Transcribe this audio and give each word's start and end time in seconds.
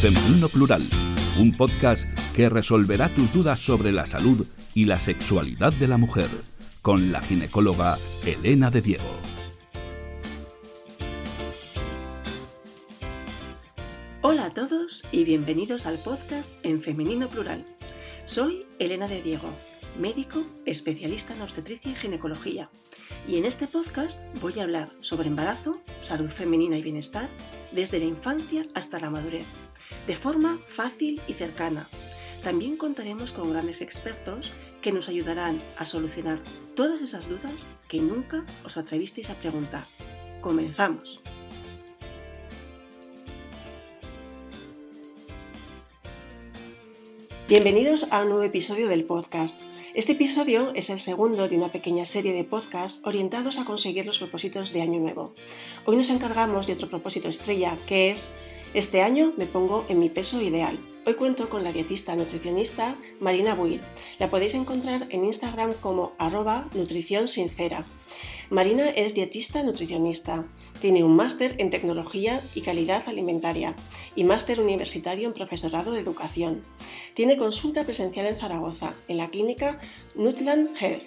Femenino 0.00 0.48
Plural, 0.48 0.82
un 1.38 1.56
podcast 1.56 2.06
que 2.34 2.48
resolverá 2.48 3.14
tus 3.14 3.32
dudas 3.32 3.58
sobre 3.58 3.92
la 3.92 4.04
salud 4.04 4.46
y 4.74 4.84
la 4.84 5.00
sexualidad 5.00 5.72
de 5.74 5.88
la 5.88 5.96
mujer, 5.96 6.28
con 6.82 7.10
la 7.10 7.22
ginecóloga 7.22 7.96
Elena 8.26 8.70
de 8.70 8.82
Diego. 8.82 9.04
Hola 14.20 14.46
a 14.46 14.50
todos 14.50 15.02
y 15.10 15.24
bienvenidos 15.24 15.86
al 15.86 15.98
podcast 15.98 16.52
en 16.62 16.82
Femenino 16.82 17.28
Plural. 17.28 17.64
Soy 18.26 18.66
Elena 18.78 19.06
de 19.06 19.22
Diego, 19.22 19.50
médico 19.98 20.44
especialista 20.66 21.34
en 21.34 21.42
obstetricia 21.42 21.92
y 21.92 21.94
ginecología 21.94 22.70
y 23.26 23.38
en 23.38 23.46
este 23.46 23.66
podcast 23.66 24.20
voy 24.40 24.58
a 24.60 24.64
hablar 24.64 24.88
sobre 25.00 25.28
embarazo, 25.28 25.80
salud 26.00 26.28
femenina 26.28 26.76
y 26.76 26.82
bienestar 26.82 27.28
desde 27.72 27.98
la 27.98 28.04
infancia 28.04 28.66
hasta 28.74 29.00
la 29.00 29.10
madurez, 29.10 29.46
de 30.06 30.16
forma 30.16 30.58
fácil 30.68 31.20
y 31.26 31.34
cercana. 31.34 31.86
También 32.42 32.76
contaremos 32.76 33.32
con 33.32 33.50
grandes 33.50 33.80
expertos 33.80 34.52
que 34.82 34.92
nos 34.92 35.08
ayudarán 35.08 35.62
a 35.78 35.86
solucionar 35.86 36.40
todas 36.76 37.00
esas 37.00 37.28
dudas 37.28 37.66
que 37.88 38.00
nunca 38.00 38.44
os 38.64 38.76
atrevisteis 38.76 39.30
a 39.30 39.34
preguntar. 39.34 39.82
Comenzamos. 40.40 41.22
Bienvenidos 47.48 48.10
a 48.10 48.22
un 48.22 48.30
nuevo 48.30 48.42
episodio 48.42 48.88
del 48.88 49.04
podcast. 49.04 49.60
Este 49.94 50.12
episodio 50.12 50.72
es 50.74 50.90
el 50.90 50.98
segundo 50.98 51.46
de 51.46 51.56
una 51.56 51.68
pequeña 51.68 52.04
serie 52.04 52.32
de 52.32 52.42
podcasts 52.42 53.00
orientados 53.04 53.58
a 53.58 53.64
conseguir 53.64 54.04
los 54.06 54.18
propósitos 54.18 54.72
de 54.72 54.82
Año 54.82 54.98
Nuevo. 54.98 55.34
Hoy 55.84 55.96
nos 55.96 56.10
encargamos 56.10 56.66
de 56.66 56.72
otro 56.72 56.88
propósito 56.90 57.28
estrella, 57.28 57.78
que 57.86 58.10
es 58.10 58.34
Este 58.74 59.02
año 59.02 59.32
me 59.36 59.46
pongo 59.46 59.86
en 59.88 60.00
mi 60.00 60.08
peso 60.08 60.42
ideal. 60.42 60.80
Hoy 61.06 61.14
cuento 61.14 61.48
con 61.48 61.62
la 61.62 61.70
dietista 61.70 62.16
nutricionista 62.16 62.96
Marina 63.20 63.54
Buil. 63.54 63.80
La 64.18 64.26
podéis 64.26 64.54
encontrar 64.54 65.06
en 65.10 65.22
Instagram 65.22 65.74
como 65.74 66.14
arroba 66.18 66.68
nutrición 66.74 67.28
sincera. 67.28 67.84
Marina 68.50 68.90
es 68.90 69.14
dietista 69.14 69.62
nutricionista. 69.62 70.44
Tiene 70.80 71.04
un 71.04 71.14
máster 71.14 71.54
en 71.58 71.70
tecnología 71.70 72.40
y 72.56 72.62
calidad 72.62 73.08
alimentaria 73.08 73.76
y 74.16 74.24
máster 74.24 74.60
universitario 74.60 75.28
en 75.28 75.34
profesorado 75.34 75.92
de 75.92 76.00
educación. 76.00 76.64
Tiene 77.14 77.36
consulta 77.36 77.84
presencial 77.84 78.26
en 78.26 78.36
Zaragoza, 78.36 78.94
en 79.06 79.18
la 79.18 79.30
clínica 79.30 79.78
Nutland 80.16 80.70
Health. 80.80 81.06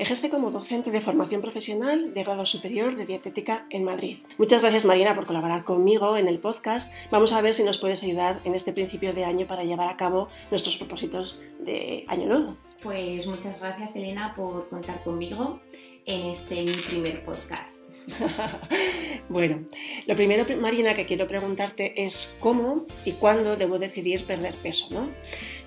Ejerce 0.00 0.30
como 0.30 0.50
docente 0.50 0.90
de 0.90 1.02
formación 1.02 1.42
profesional 1.42 2.14
de 2.14 2.24
grado 2.24 2.46
superior 2.46 2.96
de 2.96 3.04
dietética 3.04 3.66
en 3.68 3.84
Madrid. 3.84 4.16
Muchas 4.38 4.62
gracias 4.62 4.86
Marina 4.86 5.14
por 5.14 5.26
colaborar 5.26 5.62
conmigo 5.62 6.16
en 6.16 6.26
el 6.26 6.38
podcast. 6.38 6.94
Vamos 7.10 7.34
a 7.34 7.42
ver 7.42 7.52
si 7.52 7.64
nos 7.64 7.76
puedes 7.76 8.02
ayudar 8.02 8.40
en 8.44 8.54
este 8.54 8.72
principio 8.72 9.12
de 9.12 9.26
año 9.26 9.46
para 9.46 9.62
llevar 9.62 9.88
a 9.88 9.98
cabo 9.98 10.28
nuestros 10.50 10.78
propósitos 10.78 11.44
de 11.58 12.06
año 12.08 12.26
nuevo. 12.28 12.56
Pues 12.82 13.26
muchas 13.26 13.60
gracias 13.60 13.94
Elena 13.94 14.34
por 14.34 14.70
contar 14.70 15.02
conmigo 15.02 15.60
en 16.06 16.30
este 16.30 16.64
primer 16.88 17.22
podcast. 17.22 17.89
bueno, 19.28 19.64
lo 20.06 20.16
primero, 20.16 20.44
Marina, 20.58 20.94
que 20.94 21.06
quiero 21.06 21.26
preguntarte 21.28 22.04
es 22.04 22.36
cómo 22.40 22.86
y 23.04 23.12
cuándo 23.12 23.56
debo 23.56 23.78
decidir 23.78 24.24
perder 24.24 24.54
peso, 24.56 24.88
¿no? 24.90 25.10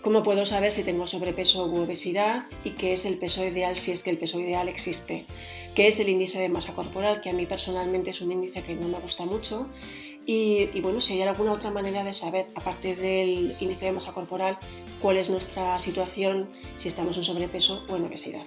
¿Cómo 0.01 0.21
puedo 0.23 0.45
saber 0.45 0.71
si 0.71 0.83
tengo 0.83 1.07
sobrepeso 1.07 1.65
u 1.67 1.79
obesidad 1.79 2.43
y 2.63 2.71
qué 2.71 2.93
es 2.93 3.05
el 3.05 3.17
peso 3.17 3.45
ideal 3.45 3.77
si 3.77 3.91
es 3.91 4.03
que 4.03 4.09
el 4.09 4.17
peso 4.17 4.39
ideal 4.39 4.67
existe? 4.67 5.23
¿Qué 5.75 5.87
es 5.87 5.99
el 5.99 6.09
índice 6.09 6.39
de 6.39 6.49
masa 6.49 6.73
corporal? 6.73 7.21
Que 7.21 7.29
a 7.29 7.33
mí 7.33 7.45
personalmente 7.45 8.09
es 8.09 8.21
un 8.21 8.31
índice 8.31 8.63
que 8.63 8.75
no 8.75 8.89
me 8.89 8.99
gusta 8.99 9.25
mucho. 9.25 9.69
Y, 10.25 10.69
y 10.73 10.81
bueno, 10.81 11.01
si 11.01 11.13
hay 11.13 11.21
alguna 11.21 11.53
otra 11.53 11.71
manera 11.71 12.03
de 12.03 12.13
saber, 12.13 12.47
aparte 12.55 12.95
del 12.95 13.55
índice 13.59 13.85
de 13.85 13.91
masa 13.93 14.13
corporal, 14.13 14.57
cuál 15.01 15.17
es 15.17 15.29
nuestra 15.29 15.79
situación, 15.79 16.49
si 16.77 16.89
estamos 16.89 17.17
en 17.17 17.23
sobrepeso 17.23 17.85
o 17.89 17.95
en 17.95 18.05
obesidad. 18.05 18.43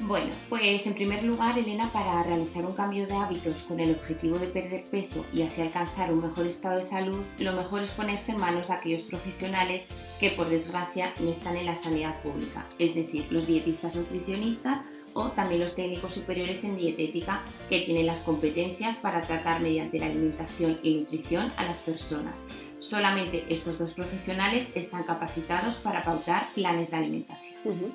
Bueno, 0.00 0.32
pues 0.48 0.86
en 0.88 0.94
primer 0.94 1.22
lugar, 1.22 1.56
Elena, 1.56 1.88
para 1.92 2.24
realizar 2.24 2.66
un 2.66 2.72
cambio 2.72 3.06
de 3.06 3.14
hábitos 3.14 3.62
con 3.62 3.78
el 3.78 3.92
objetivo 3.92 4.38
de 4.38 4.48
perder 4.48 4.84
peso 4.84 5.24
y 5.32 5.42
así 5.42 5.62
alcanzar 5.62 6.12
un 6.12 6.20
mejor 6.20 6.48
estado 6.48 6.78
de 6.78 6.82
salud, 6.82 7.20
lo 7.38 7.52
mejor 7.52 7.82
es 7.82 7.90
ponerse 7.90 8.32
en 8.32 8.40
manos 8.40 8.68
de 8.68 8.74
aquellos 8.74 9.02
profesionales 9.02 9.90
que 10.18 10.30
por 10.30 10.48
desgracia 10.48 11.14
no 11.20 11.30
están 11.30 11.56
en 11.56 11.66
la 11.66 11.76
sanidad 11.76 12.20
pública, 12.22 12.66
es 12.80 12.96
decir, 12.96 13.28
los 13.30 13.46
dietistas 13.46 13.94
nutricionistas 13.94 14.82
o 15.14 15.30
también 15.30 15.60
los 15.60 15.76
técnicos 15.76 16.14
superiores 16.14 16.64
en 16.64 16.76
dietética 16.76 17.44
que 17.68 17.80
tienen 17.80 18.06
las 18.06 18.22
competencias 18.22 18.96
para 18.96 19.20
tratar 19.20 19.60
mediante 19.60 20.00
la 20.00 20.06
alimentación 20.06 20.80
y 20.82 20.96
nutrición 20.96 21.52
a 21.56 21.64
las 21.64 21.78
personas. 21.78 22.46
Solamente 22.80 23.46
estos 23.48 23.78
dos 23.78 23.92
profesionales 23.92 24.72
están 24.74 25.04
capacitados 25.04 25.76
para 25.76 26.02
pautar 26.02 26.46
planes 26.54 26.90
de 26.90 26.96
alimentación. 26.96 27.94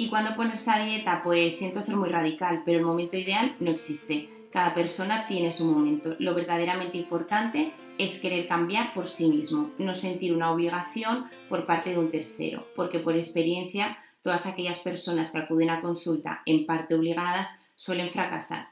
¿Y 0.00 0.08
cuando 0.08 0.34
ponerse 0.34 0.70
a 0.70 0.82
dieta? 0.82 1.20
Pues 1.22 1.58
siento 1.58 1.82
ser 1.82 1.94
muy 1.94 2.08
radical, 2.08 2.62
pero 2.64 2.78
el 2.78 2.86
momento 2.86 3.18
ideal 3.18 3.54
no 3.60 3.70
existe. 3.70 4.30
Cada 4.50 4.72
persona 4.72 5.26
tiene 5.26 5.52
su 5.52 5.66
momento. 5.66 6.16
Lo 6.18 6.34
verdaderamente 6.34 6.96
importante 6.96 7.74
es 7.98 8.18
querer 8.18 8.48
cambiar 8.48 8.94
por 8.94 9.08
sí 9.08 9.28
mismo, 9.28 9.72
no 9.76 9.94
sentir 9.94 10.32
una 10.32 10.52
obligación 10.52 11.26
por 11.50 11.66
parte 11.66 11.90
de 11.90 11.98
un 11.98 12.10
tercero, 12.10 12.66
porque 12.74 13.00
por 13.00 13.14
experiencia 13.14 13.98
todas 14.22 14.46
aquellas 14.46 14.78
personas 14.78 15.32
que 15.32 15.38
acuden 15.38 15.68
a 15.68 15.82
consulta 15.82 16.40
en 16.46 16.64
parte 16.64 16.94
obligadas 16.94 17.62
suelen 17.76 18.08
fracasar. 18.08 18.68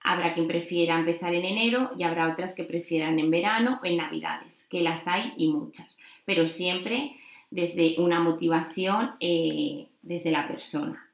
Habrá 0.00 0.32
quien 0.32 0.48
prefiera 0.48 0.98
empezar 0.98 1.34
en 1.34 1.44
enero 1.44 1.90
y 1.98 2.04
habrá 2.04 2.32
otras 2.32 2.54
que 2.54 2.64
prefieran 2.64 3.18
en 3.18 3.30
verano 3.30 3.80
o 3.82 3.86
en 3.86 3.98
navidades, 3.98 4.66
que 4.70 4.80
las 4.80 5.08
hay 5.08 5.34
y 5.36 5.52
muchas, 5.52 5.98
pero 6.24 6.48
siempre 6.48 7.16
desde 7.50 7.96
una 7.98 8.20
motivación 8.20 9.10
eh, 9.20 9.88
desde 10.04 10.30
la 10.30 10.46
persona. 10.46 11.10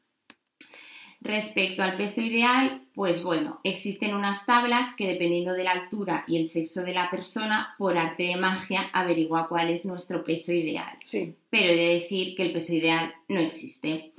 Respecto 1.23 1.83
al 1.83 1.99
peso 1.99 2.23
ideal, 2.23 2.81
pues 2.95 3.23
bueno, 3.23 3.61
existen 3.63 4.15
unas 4.15 4.47
tablas 4.47 4.97
que 4.97 5.07
dependiendo 5.07 5.53
de 5.53 5.65
la 5.65 5.73
altura 5.73 6.25
y 6.27 6.39
el 6.39 6.47
sexo 6.47 6.83
de 6.83 6.95
la 6.95 7.11
persona, 7.11 7.75
por 7.77 7.99
arte 7.99 8.23
de 8.23 8.37
magia, 8.37 8.89
averigua 8.95 9.47
cuál 9.47 9.69
es 9.69 9.85
nuestro 9.85 10.25
peso 10.25 10.53
ideal. 10.53 10.97
Sí. 11.05 11.37
Pero 11.51 11.75
he 11.75 11.77
de 11.77 12.01
decir 12.01 12.35
que 12.35 12.43
el 12.43 12.53
peso 12.53 12.73
ideal 12.73 13.15
no 13.29 13.39
existe 13.41 14.15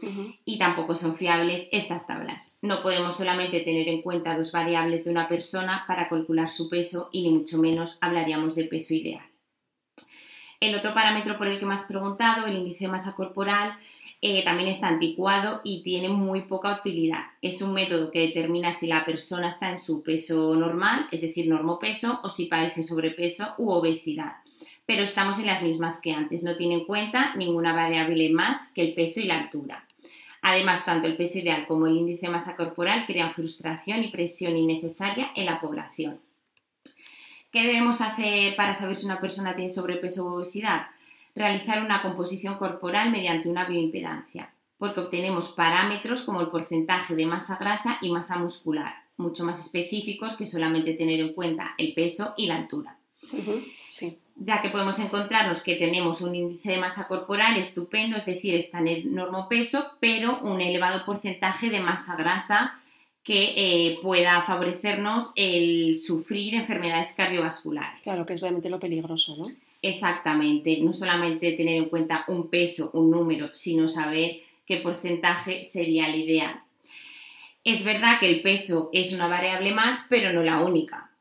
y 0.46 0.60
tampoco 0.60 0.94
son 0.94 1.16
fiables 1.16 1.70
estas 1.72 2.06
tablas. 2.06 2.60
No 2.62 2.84
podemos 2.84 3.18
solamente 3.18 3.62
tener 3.62 3.88
en 3.88 4.04
cuenta 4.04 4.38
dos 4.38 4.52
variables 4.52 5.04
de 5.04 5.12
una 5.12 5.28
persona 5.28 5.86
para 5.88 6.08
calcular 6.08 6.52
su 6.52 6.70
peso 6.70 7.10
y 7.12 7.24
ni 7.24 7.36
mucho 7.36 7.58
menos 7.58 7.98
hablaríamos 8.02 8.54
de 8.54 8.66
peso 8.66 8.94
ideal. 8.94 9.26
El 10.60 10.76
otro 10.76 10.94
parámetro 10.94 11.40
por 11.40 11.48
el 11.48 11.58
que 11.58 11.66
me 11.66 11.74
has 11.74 11.88
preguntado, 11.88 12.46
el 12.46 12.56
índice 12.56 12.86
de 12.86 12.92
masa 12.92 13.16
corporal, 13.16 13.76
eh, 14.24 14.44
también 14.44 14.70
está 14.70 14.88
anticuado 14.88 15.62
y 15.64 15.82
tiene 15.82 16.08
muy 16.08 16.42
poca 16.42 16.78
utilidad. 16.80 17.24
Es 17.42 17.62
un 17.64 17.74
método 17.74 18.12
que 18.12 18.20
determina 18.20 18.72
si 18.72 18.86
la 18.86 19.04
persona 19.04 19.48
está 19.48 19.72
en 19.72 19.80
su 19.80 20.04
peso 20.04 20.56
normal, 20.56 21.08
es 21.12 21.22
decir, 21.22 21.48
normopeso, 21.48 22.20
o 22.24 22.30
si 22.30 22.46
padece 22.46 22.84
sobrepeso 22.84 23.56
u 23.58 23.72
obesidad. 23.72 24.34
Pero 24.86 25.04
estamos 25.04 25.40
en 25.40 25.48
las 25.48 25.64
mismas 25.64 26.00
que 26.02 26.12
antes, 26.12 26.44
no 26.44 26.56
tiene 26.56 26.76
en 26.76 26.86
cuenta 26.86 27.34
ninguna 27.36 27.74
variable 27.74 28.30
más 28.30 28.72
que 28.74 28.84
el 28.84 28.94
peso 28.94 29.22
y 29.22 29.24
la 29.24 29.40
altura. 29.40 29.88
Además, 30.44 30.86
tanto 30.86 31.08
el 31.08 31.18
peso 31.18 31.40
ideal 31.40 31.66
como 31.66 31.88
el 31.88 31.98
índice 31.98 32.28
de 32.28 32.32
masa 32.32 32.56
corporal 32.56 33.06
crean 33.08 33.34
frustración 33.34 34.04
y 34.04 34.10
presión 34.10 34.56
innecesaria 34.56 35.32
en 35.36 35.46
la 35.46 35.60
población. 35.60 36.20
¿Qué 37.52 37.64
debemos 37.64 38.02
hacer 38.02 38.56
para 38.56 38.76
saber 38.76 38.96
si 38.96 39.06
una 39.06 39.20
persona 39.20 39.56
tiene 39.56 39.72
sobrepeso 39.72 40.26
u 40.26 40.36
obesidad? 40.36 40.88
Realizar 41.36 41.82
una 41.82 42.02
composición 42.02 42.58
corporal 42.58 43.12
mediante 43.12 43.50
una 43.50 43.66
bioimpedancia, 43.66 44.54
porque 44.78 45.02
obtenemos 45.02 45.52
parámetros 45.52 46.24
como 46.24 46.42
el 46.42 46.48
porcentaje 46.48 47.16
de 47.16 47.26
masa 47.26 47.58
grasa 47.58 47.98
y 48.02 48.12
masa 48.12 48.40
muscular, 48.40 48.94
mucho 49.18 49.44
más 49.44 49.60
específicos 49.60 50.36
que 50.36 50.46
solamente 50.46 50.94
tener 50.94 51.20
en 51.20 51.34
cuenta 51.34 51.74
el 51.78 51.94
peso 51.94 52.34
y 52.38 52.48
la 52.48 52.58
altura. 52.58 52.98
Ya 54.36 54.62
que 54.62 54.70
podemos 54.70 54.98
encontrarnos 54.98 55.62
que 55.62 55.76
tenemos 55.76 56.22
un 56.22 56.34
índice 56.34 56.72
de 56.72 56.78
masa 56.78 57.08
corporal 57.08 57.58
estupendo, 57.58 58.18
es 58.18 58.26
decir, 58.26 58.56
está 58.56 58.80
en 58.80 58.88
el 58.88 59.04
peso, 59.50 59.92
pero 60.00 60.40
un 60.40 60.60
elevado 60.62 61.06
porcentaje 61.06 61.70
de 61.70 61.80
masa 61.80 62.16
grasa 62.16 62.80
que 63.24 63.54
eh, 63.56 64.00
pueda 64.02 64.42
favorecernos 64.42 65.32
el 65.36 65.96
sufrir 65.96 66.56
enfermedades 66.56 67.14
cardiovasculares. 67.14 68.02
Claro, 68.02 68.26
que 68.26 68.34
es 68.34 68.42
realmente 68.42 68.70
lo 68.70 68.80
peligroso, 68.80 69.38
¿no? 69.38 69.46
Exactamente, 69.82 70.78
no 70.82 70.94
solamente 70.94 71.54
tener 71.54 71.76
en 71.76 71.90
cuenta 71.90 72.26
un 72.28 72.50
peso, 72.50 72.92
un 72.94 73.10
número, 73.10 73.50
sino 73.54 73.90
saber 73.90 74.42
qué 74.66 74.78
porcentaje 74.78 75.64
sería 75.64 76.08
el 76.08 76.22
ideal. 76.22 76.62
Es 77.64 77.84
verdad 77.84 78.20
que 78.20 78.30
el 78.30 78.42
peso 78.42 78.90
es 78.94 79.14
una 79.14 79.28
variable 79.28 79.74
más, 79.74 80.08
pero 80.10 80.34
no 80.34 80.44
la 80.44 80.62
única. 80.62 81.12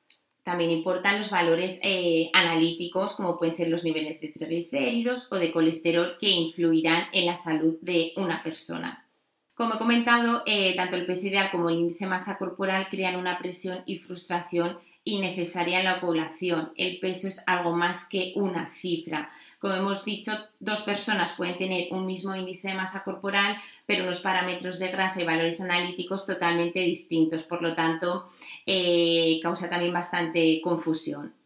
También 0.43 0.71
importan 0.71 1.19
los 1.19 1.31
valores 1.31 1.81
eh, 1.83 2.31
analíticos, 2.33 3.15
como 3.15 3.39
pueden 3.39 3.55
ser 3.55 3.69
los 3.69 3.85
niveles 3.85 4.21
de 4.21 4.29
triglicéridos 4.29 5.31
o 5.31 5.37
de 5.37 5.53
colesterol, 5.53 6.17
que 6.19 6.31
influirán 6.31 7.05
en 7.13 7.27
la 7.27 7.37
salud 7.37 7.77
de 7.83 8.13
una 8.17 8.43
persona. 8.43 9.07
Como 9.55 9.75
he 9.75 9.79
comentado, 9.79 10.43
eh, 10.47 10.75
tanto 10.77 10.97
el 10.97 11.05
peso 11.05 11.27
ideal 11.27 11.51
como 11.51 11.69
el 11.69 11.79
índice 11.79 12.05
de 12.05 12.11
masa 12.11 12.39
corporal 12.39 12.89
crean 12.91 13.17
una 13.17 13.39
presión 13.39 13.81
y 13.85 13.99
frustración 13.99 14.79
y 15.03 15.21
necesaria 15.21 15.79
en 15.79 15.87
la 15.87 16.01
población. 16.01 16.73
El 16.77 16.99
peso 17.01 17.29
es 17.29 17.43
algo 17.47 17.75
más 17.75 18.09
que 18.09 18.33
una 18.37 18.71
cifra. 18.71 19.31
Como 19.59 19.75
hemos 19.75 20.05
dicho, 20.05 20.33
dos 20.59 20.83
personas 20.83 21.35
pueden 21.37 21.59
tener 21.59 21.89
un 21.91 22.07
mismo 22.07 22.35
índice 22.35 22.69
de 22.69 22.75
masa 22.75 23.03
corporal, 23.03 23.57
pero 23.87 24.05
unos 24.05 24.21
parámetros 24.21 24.79
de 24.79 24.89
grasa 24.89 25.23
y 25.23 25.25
valores 25.25 25.61
analíticos 25.61 26.27
totalmente 26.27 26.81
distintos. 26.81 27.43
Por 27.43 27.63
lo 27.63 27.75
tanto, 27.75 28.29
eh, 28.67 29.41
causa 29.43 29.71
también 29.71 29.93
bastante 29.93 30.61
confusión. 30.63 31.40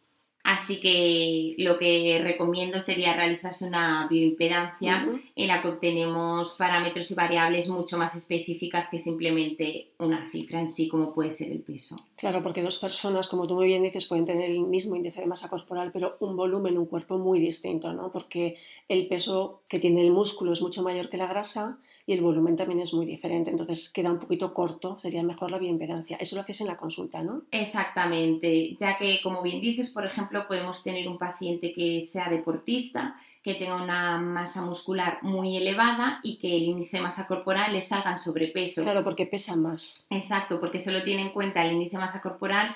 Así 0.45 0.79
que 0.79 1.55
lo 1.57 1.79
que 1.79 2.21
recomiendo 2.23 2.79
sería 2.79 3.13
realizarse 3.13 3.65
una 3.65 4.07
bioimpedancia 4.07 5.09
en 5.35 5.47
la 5.47 5.59
que 5.59 5.69
obtenemos 5.69 6.53
parámetros 6.53 7.09
y 7.09 7.15
variables 7.15 7.67
mucho 7.67 7.97
más 7.97 8.13
específicas 8.13 8.87
que 8.87 8.99
simplemente 8.99 9.87
una 9.97 10.29
cifra 10.29 10.59
en 10.59 10.69
sí, 10.69 10.87
como 10.87 11.15
puede 11.15 11.31
ser 11.31 11.51
el 11.51 11.61
peso. 11.61 11.99
Claro, 12.15 12.43
porque 12.43 12.61
dos 12.61 12.77
personas, 12.77 13.27
como 13.27 13.47
tú 13.47 13.55
muy 13.55 13.65
bien 13.65 13.81
dices, 13.81 14.05
pueden 14.05 14.25
tener 14.25 14.51
el 14.51 14.59
mismo 14.59 14.95
índice 14.95 15.19
de 15.19 15.25
masa 15.25 15.49
corporal, 15.49 15.89
pero 15.91 16.15
un 16.19 16.37
volumen, 16.37 16.77
un 16.77 16.85
cuerpo 16.85 17.17
muy 17.17 17.39
distinto, 17.39 17.91
¿no? 17.93 18.11
Porque 18.11 18.57
el 18.87 19.07
peso 19.07 19.63
que 19.67 19.79
tiene 19.79 20.01
el 20.01 20.11
músculo 20.11 20.53
es 20.53 20.61
mucho 20.61 20.83
mayor 20.83 21.09
que 21.09 21.17
la 21.17 21.25
grasa 21.25 21.79
y 22.07 22.13
el 22.13 22.21
volumen 22.21 22.55
también 22.55 22.79
es 22.79 22.93
muy 22.93 23.05
diferente, 23.05 23.49
entonces 23.49 23.91
queda 23.91 24.11
un 24.11 24.19
poquito 24.19 24.53
corto, 24.53 24.97
sería 24.99 25.23
mejor 25.23 25.51
la 25.51 25.57
bioimpedancia. 25.57 26.17
Eso 26.17 26.35
lo 26.35 26.41
haces 26.41 26.61
en 26.61 26.67
la 26.67 26.77
consulta, 26.77 27.23
¿no? 27.23 27.43
Exactamente, 27.51 28.75
ya 28.79 28.97
que 28.97 29.19
como 29.23 29.41
bien 29.41 29.59
dices, 29.61 29.89
por 29.89 30.05
ejemplo, 30.05 30.47
podemos 30.47 30.83
tener 30.83 31.07
un 31.07 31.17
paciente 31.17 31.73
que 31.73 32.01
sea 32.01 32.29
deportista, 32.29 33.15
que 33.41 33.55
tenga 33.55 33.75
una 33.75 34.17
masa 34.17 34.63
muscular 34.63 35.19
muy 35.21 35.57
elevada 35.57 36.19
y 36.23 36.37
que 36.37 36.55
el 36.55 36.63
índice 36.63 36.97
de 36.97 37.03
masa 37.03 37.27
corporal 37.27 37.73
le 37.73 37.81
salga 37.81 38.11
en 38.11 38.17
sobrepeso. 38.17 38.83
Claro, 38.83 39.03
porque 39.03 39.25
pesa 39.25 39.55
más. 39.55 40.07
Exacto, 40.09 40.59
porque 40.59 40.79
solo 40.79 41.03
tiene 41.03 41.23
en 41.23 41.29
cuenta 41.31 41.63
el 41.63 41.73
índice 41.73 41.91
de 41.91 41.99
masa 41.99 42.21
corporal 42.21 42.75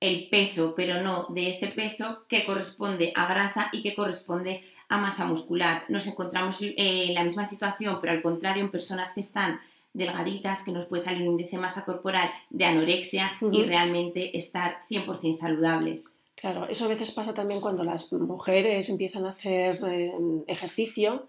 el 0.00 0.28
peso, 0.28 0.74
pero 0.76 1.02
no 1.02 1.26
de 1.30 1.48
ese 1.48 1.68
peso 1.68 2.26
que 2.28 2.44
corresponde 2.44 3.12
a 3.14 3.26
grasa 3.26 3.70
y 3.72 3.82
que 3.82 3.94
corresponde 3.94 4.62
a 4.88 4.98
masa 4.98 5.26
muscular. 5.26 5.84
Nos 5.88 6.06
encontramos 6.06 6.62
en 6.62 6.74
eh, 6.76 7.12
la 7.12 7.24
misma 7.24 7.44
situación, 7.44 7.98
pero 8.00 8.12
al 8.12 8.22
contrario, 8.22 8.62
en 8.62 8.70
personas 8.70 9.12
que 9.12 9.20
están 9.20 9.60
delgaditas, 9.92 10.62
que 10.62 10.72
nos 10.72 10.86
puede 10.86 11.02
salir 11.02 11.22
un 11.22 11.32
índice 11.32 11.56
de 11.56 11.62
masa 11.62 11.84
corporal 11.84 12.30
de 12.50 12.64
anorexia 12.66 13.32
y 13.50 13.62
realmente 13.62 14.36
estar 14.36 14.78
100% 14.88 15.32
saludables. 15.32 16.14
Claro, 16.34 16.68
eso 16.68 16.84
a 16.84 16.88
veces 16.88 17.10
pasa 17.12 17.32
también 17.32 17.62
cuando 17.62 17.82
las 17.82 18.12
mujeres 18.12 18.90
empiezan 18.90 19.24
a 19.24 19.30
hacer 19.30 19.80
eh, 19.86 20.12
ejercicio 20.46 21.28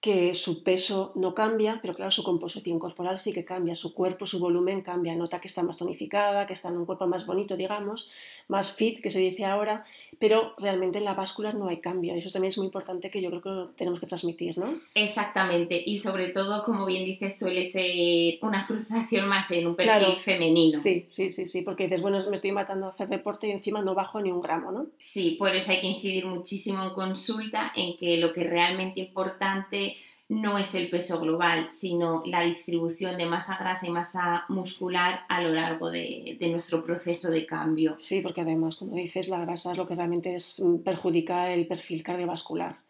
que 0.00 0.34
su 0.36 0.62
peso 0.62 1.12
no 1.16 1.34
cambia, 1.34 1.80
pero 1.82 1.92
claro, 1.92 2.12
su 2.12 2.22
composición 2.22 2.78
corporal 2.78 3.18
sí 3.18 3.32
que 3.32 3.44
cambia, 3.44 3.74
su 3.74 3.94
cuerpo, 3.94 4.26
su 4.26 4.38
volumen 4.38 4.80
cambia, 4.80 5.16
nota 5.16 5.40
que 5.40 5.48
está 5.48 5.64
más 5.64 5.76
tonificada, 5.76 6.46
que 6.46 6.52
está 6.52 6.68
en 6.68 6.76
un 6.76 6.86
cuerpo 6.86 7.08
más 7.08 7.26
bonito, 7.26 7.56
digamos, 7.56 8.08
más 8.46 8.72
fit, 8.72 9.00
que 9.02 9.10
se 9.10 9.18
dice 9.18 9.44
ahora, 9.44 9.84
pero 10.20 10.54
realmente 10.58 10.98
en 10.98 11.04
la 11.04 11.14
báscula 11.14 11.52
no 11.52 11.66
hay 11.68 11.78
cambio. 11.78 12.14
Eso 12.14 12.30
también 12.30 12.50
es 12.50 12.58
muy 12.58 12.66
importante 12.66 13.10
que 13.10 13.20
yo 13.20 13.28
creo 13.28 13.42
que 13.42 13.74
tenemos 13.76 13.98
que 13.98 14.06
transmitir, 14.06 14.56
¿no? 14.56 14.78
Exactamente, 14.94 15.82
y 15.84 15.98
sobre 15.98 16.28
todo, 16.28 16.62
como 16.64 16.86
bien 16.86 17.04
dices, 17.04 17.36
suele 17.36 17.64
ser 17.64 18.38
una 18.42 18.64
frustración 18.64 19.26
más 19.26 19.50
en 19.50 19.66
un 19.66 19.74
perfil 19.74 20.16
femenino. 20.18 20.78
Sí, 20.78 21.06
sí, 21.08 21.30
sí, 21.30 21.48
sí, 21.48 21.62
porque 21.62 21.84
dices, 21.84 22.02
bueno, 22.02 22.18
me 22.28 22.36
estoy 22.36 22.52
matando 22.52 22.86
a 22.86 22.90
hacer 22.90 23.08
deporte 23.08 23.48
y 23.48 23.50
encima 23.50 23.82
no 23.82 23.94
bajo 23.94 24.20
ni 24.20 24.30
un 24.30 24.40
gramo, 24.40 24.70
¿no? 24.70 24.86
Sí, 24.96 25.36
por 25.38 25.56
eso 25.56 25.72
hay 25.72 25.80
que 25.80 25.88
incidir 25.88 26.24
muchísimo 26.24 26.84
en 26.84 26.90
consulta 26.90 27.72
en 27.74 27.96
que 27.96 28.16
lo 28.18 28.32
que 28.32 28.42
es 28.42 28.50
realmente 28.50 29.00
importante 29.00 29.88
no 30.28 30.58
es 30.58 30.74
el 30.74 30.90
peso 30.90 31.20
global, 31.20 31.70
sino 31.70 32.22
la 32.26 32.42
distribución 32.42 33.16
de 33.16 33.24
masa 33.24 33.56
grasa 33.58 33.86
y 33.86 33.90
masa 33.90 34.44
muscular 34.48 35.20
a 35.28 35.40
lo 35.40 35.52
largo 35.52 35.90
de, 35.90 36.36
nuestro 36.50 36.84
proceso 36.84 37.30
de 37.30 37.46
cambio. 37.46 37.94
Sí, 37.98 38.20
porque 38.20 38.42
además, 38.42 38.76
como 38.76 38.94
dices, 38.94 39.28
la 39.28 39.40
grasa 39.40 39.72
es 39.72 39.78
lo 39.78 39.86
que 39.86 39.94
realmente 39.94 40.34
es, 40.34 40.60
mm, 40.60 40.78
perjudica 40.78 41.52
el 41.52 41.66
perfil 41.66 42.02
cardiovascular. 42.02 42.80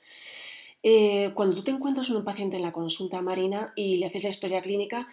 Eh, 0.82 1.30
cuando 1.34 1.56
tú 1.56 1.62
te 1.62 1.70
encuentras 1.70 2.10
un 2.10 2.24
paciente 2.24 2.56
en 2.56 2.62
la 2.62 2.72
consulta 2.72 3.22
marina 3.22 3.72
y 3.76 3.98
le 3.98 4.06
haces 4.06 4.24
la 4.24 4.30
historia 4.30 4.62
clínica, 4.62 5.08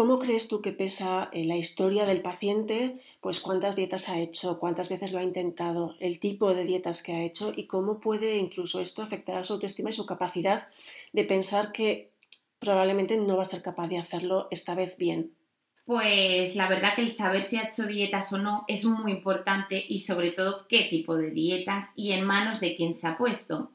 ¿Cómo 0.00 0.18
crees 0.18 0.48
tú 0.48 0.62
que 0.62 0.72
pesa 0.72 1.30
la 1.34 1.56
historia 1.56 2.06
del 2.06 2.22
paciente? 2.22 3.02
Pues 3.20 3.38
cuántas 3.38 3.76
dietas 3.76 4.08
ha 4.08 4.18
hecho, 4.18 4.58
cuántas 4.58 4.88
veces 4.88 5.12
lo 5.12 5.18
ha 5.18 5.22
intentado, 5.22 5.94
el 6.00 6.20
tipo 6.20 6.54
de 6.54 6.64
dietas 6.64 7.02
que 7.02 7.12
ha 7.12 7.22
hecho 7.22 7.52
y 7.54 7.66
cómo 7.66 8.00
puede 8.00 8.38
incluso 8.38 8.80
esto 8.80 9.02
afectar 9.02 9.36
a 9.36 9.44
su 9.44 9.52
autoestima 9.52 9.90
y 9.90 9.92
su 9.92 10.06
capacidad 10.06 10.68
de 11.12 11.24
pensar 11.24 11.70
que 11.70 12.12
probablemente 12.58 13.18
no 13.18 13.36
va 13.36 13.42
a 13.42 13.44
ser 13.44 13.60
capaz 13.60 13.88
de 13.88 13.98
hacerlo 13.98 14.48
esta 14.50 14.74
vez 14.74 14.96
bien. 14.96 15.34
Pues 15.84 16.56
la 16.56 16.66
verdad 16.66 16.94
que 16.96 17.02
el 17.02 17.10
saber 17.10 17.42
si 17.42 17.58
ha 17.58 17.64
hecho 17.64 17.84
dietas 17.86 18.32
o 18.32 18.38
no 18.38 18.64
es 18.68 18.86
muy 18.86 19.12
importante 19.12 19.84
y 19.86 19.98
sobre 19.98 20.32
todo 20.32 20.66
qué 20.66 20.84
tipo 20.84 21.14
de 21.14 21.30
dietas 21.30 21.92
y 21.94 22.12
en 22.12 22.24
manos 22.24 22.60
de 22.60 22.74
quién 22.74 22.94
se 22.94 23.06
ha 23.06 23.18
puesto 23.18 23.72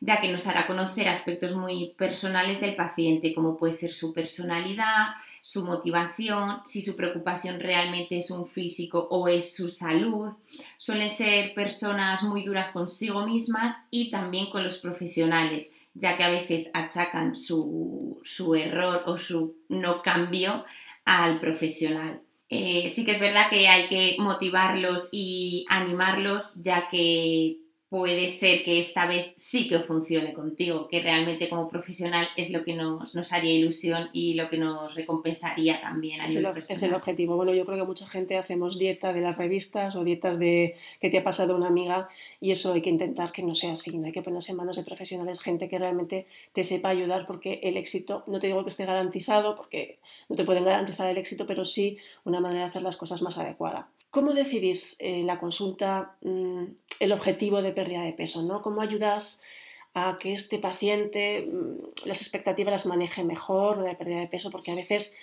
ya 0.00 0.20
que 0.20 0.30
nos 0.30 0.46
hará 0.46 0.66
conocer 0.66 1.08
aspectos 1.08 1.56
muy 1.56 1.94
personales 1.98 2.60
del 2.60 2.76
paciente, 2.76 3.34
como 3.34 3.56
puede 3.56 3.72
ser 3.72 3.92
su 3.92 4.14
personalidad, 4.14 5.08
su 5.40 5.64
motivación, 5.64 6.60
si 6.64 6.80
su 6.80 6.96
preocupación 6.96 7.60
realmente 7.60 8.16
es 8.16 8.30
un 8.30 8.46
físico 8.46 9.08
o 9.10 9.28
es 9.28 9.54
su 9.54 9.70
salud. 9.70 10.32
Suelen 10.78 11.10
ser 11.10 11.54
personas 11.54 12.22
muy 12.22 12.44
duras 12.44 12.70
consigo 12.70 13.26
mismas 13.26 13.86
y 13.90 14.10
también 14.10 14.50
con 14.50 14.64
los 14.64 14.78
profesionales, 14.78 15.72
ya 15.94 16.16
que 16.16 16.24
a 16.24 16.30
veces 16.30 16.70
achacan 16.74 17.34
su, 17.34 18.20
error 18.56 19.04
o 19.06 19.18
su 19.18 19.56
no 19.68 20.02
cambio 20.02 20.64
al 21.04 21.40
profesional. 21.40 22.20
Eh, 22.50 22.88
sí 22.88 23.04
que 23.04 23.12
es 23.12 23.20
verdad 23.20 23.50
que 23.50 23.68
hay 23.68 23.88
que 23.88 24.16
motivarlos 24.18 25.10
y 25.12 25.66
animarlos, 25.68 26.54
ya 26.56 26.88
que 26.88 27.58
puede 27.88 28.28
ser 28.28 28.64
que 28.64 28.78
esta 28.78 29.06
vez 29.06 29.32
sí 29.36 29.66
que 29.66 29.80
funcione 29.80 30.34
contigo, 30.34 30.88
que 30.88 31.00
realmente 31.00 31.48
como 31.48 31.70
profesional 31.70 32.28
es 32.36 32.50
lo 32.50 32.62
que 32.62 32.74
nos, 32.74 33.14
nos 33.14 33.32
haría 33.32 33.54
ilusión 33.54 34.10
y 34.12 34.34
lo 34.34 34.50
que 34.50 34.58
nos 34.58 34.94
recompensaría 34.94 35.80
también. 35.80 36.20
A 36.20 36.26
es, 36.26 36.36
el, 36.36 36.46
es 36.46 36.82
el 36.82 36.94
objetivo. 36.94 37.36
Bueno, 37.36 37.54
yo 37.54 37.64
creo 37.64 37.78
que 37.78 37.84
mucha 37.84 38.06
gente 38.06 38.36
hacemos 38.36 38.78
dieta 38.78 39.14
de 39.14 39.22
las 39.22 39.38
revistas 39.38 39.96
o 39.96 40.04
dietas 40.04 40.38
de 40.38 40.76
que 41.00 41.08
te 41.08 41.18
ha 41.18 41.24
pasado 41.24 41.56
una 41.56 41.68
amiga 41.68 42.10
y 42.40 42.50
eso 42.50 42.74
hay 42.74 42.82
que 42.82 42.90
intentar 42.90 43.32
que 43.32 43.42
no 43.42 43.54
sea 43.54 43.72
así, 43.72 43.96
no 43.96 44.06
hay 44.06 44.12
que 44.12 44.22
ponerse 44.22 44.52
en 44.52 44.58
manos 44.58 44.76
de 44.76 44.82
profesionales, 44.82 45.40
gente 45.40 45.68
que 45.68 45.78
realmente 45.78 46.26
te 46.52 46.64
sepa 46.64 46.90
ayudar 46.90 47.26
porque 47.26 47.60
el 47.62 47.78
éxito, 47.78 48.22
no 48.26 48.38
te 48.38 48.48
digo 48.48 48.64
que 48.64 48.70
esté 48.70 48.84
garantizado 48.84 49.54
porque 49.54 49.98
no 50.28 50.36
te 50.36 50.44
pueden 50.44 50.64
garantizar 50.64 51.08
el 51.08 51.16
éxito, 51.16 51.46
pero 51.46 51.64
sí 51.64 51.96
una 52.24 52.40
manera 52.40 52.64
de 52.64 52.68
hacer 52.68 52.82
las 52.82 52.98
cosas 52.98 53.22
más 53.22 53.38
adecuada. 53.38 53.88
¿Cómo 54.10 54.32
decidís 54.32 54.96
en 55.00 55.26
la 55.26 55.38
consulta 55.38 56.16
mm, 56.22 56.64
el 57.00 57.12
objetivo 57.12 57.60
de 57.60 57.72
pérdida 57.72 58.02
de 58.02 58.14
peso? 58.14 58.42
¿no? 58.42 58.62
¿Cómo 58.62 58.80
ayudas 58.80 59.44
a 59.92 60.18
que 60.18 60.32
este 60.32 60.58
paciente 60.58 61.46
mm, 61.46 62.06
las 62.06 62.22
expectativas 62.22 62.72
las 62.72 62.86
maneje 62.86 63.22
mejor 63.22 63.82
de 63.82 63.88
la 63.88 63.98
pérdida 63.98 64.20
de 64.20 64.28
peso? 64.28 64.50
Porque 64.50 64.70
a 64.70 64.74
veces 64.74 65.18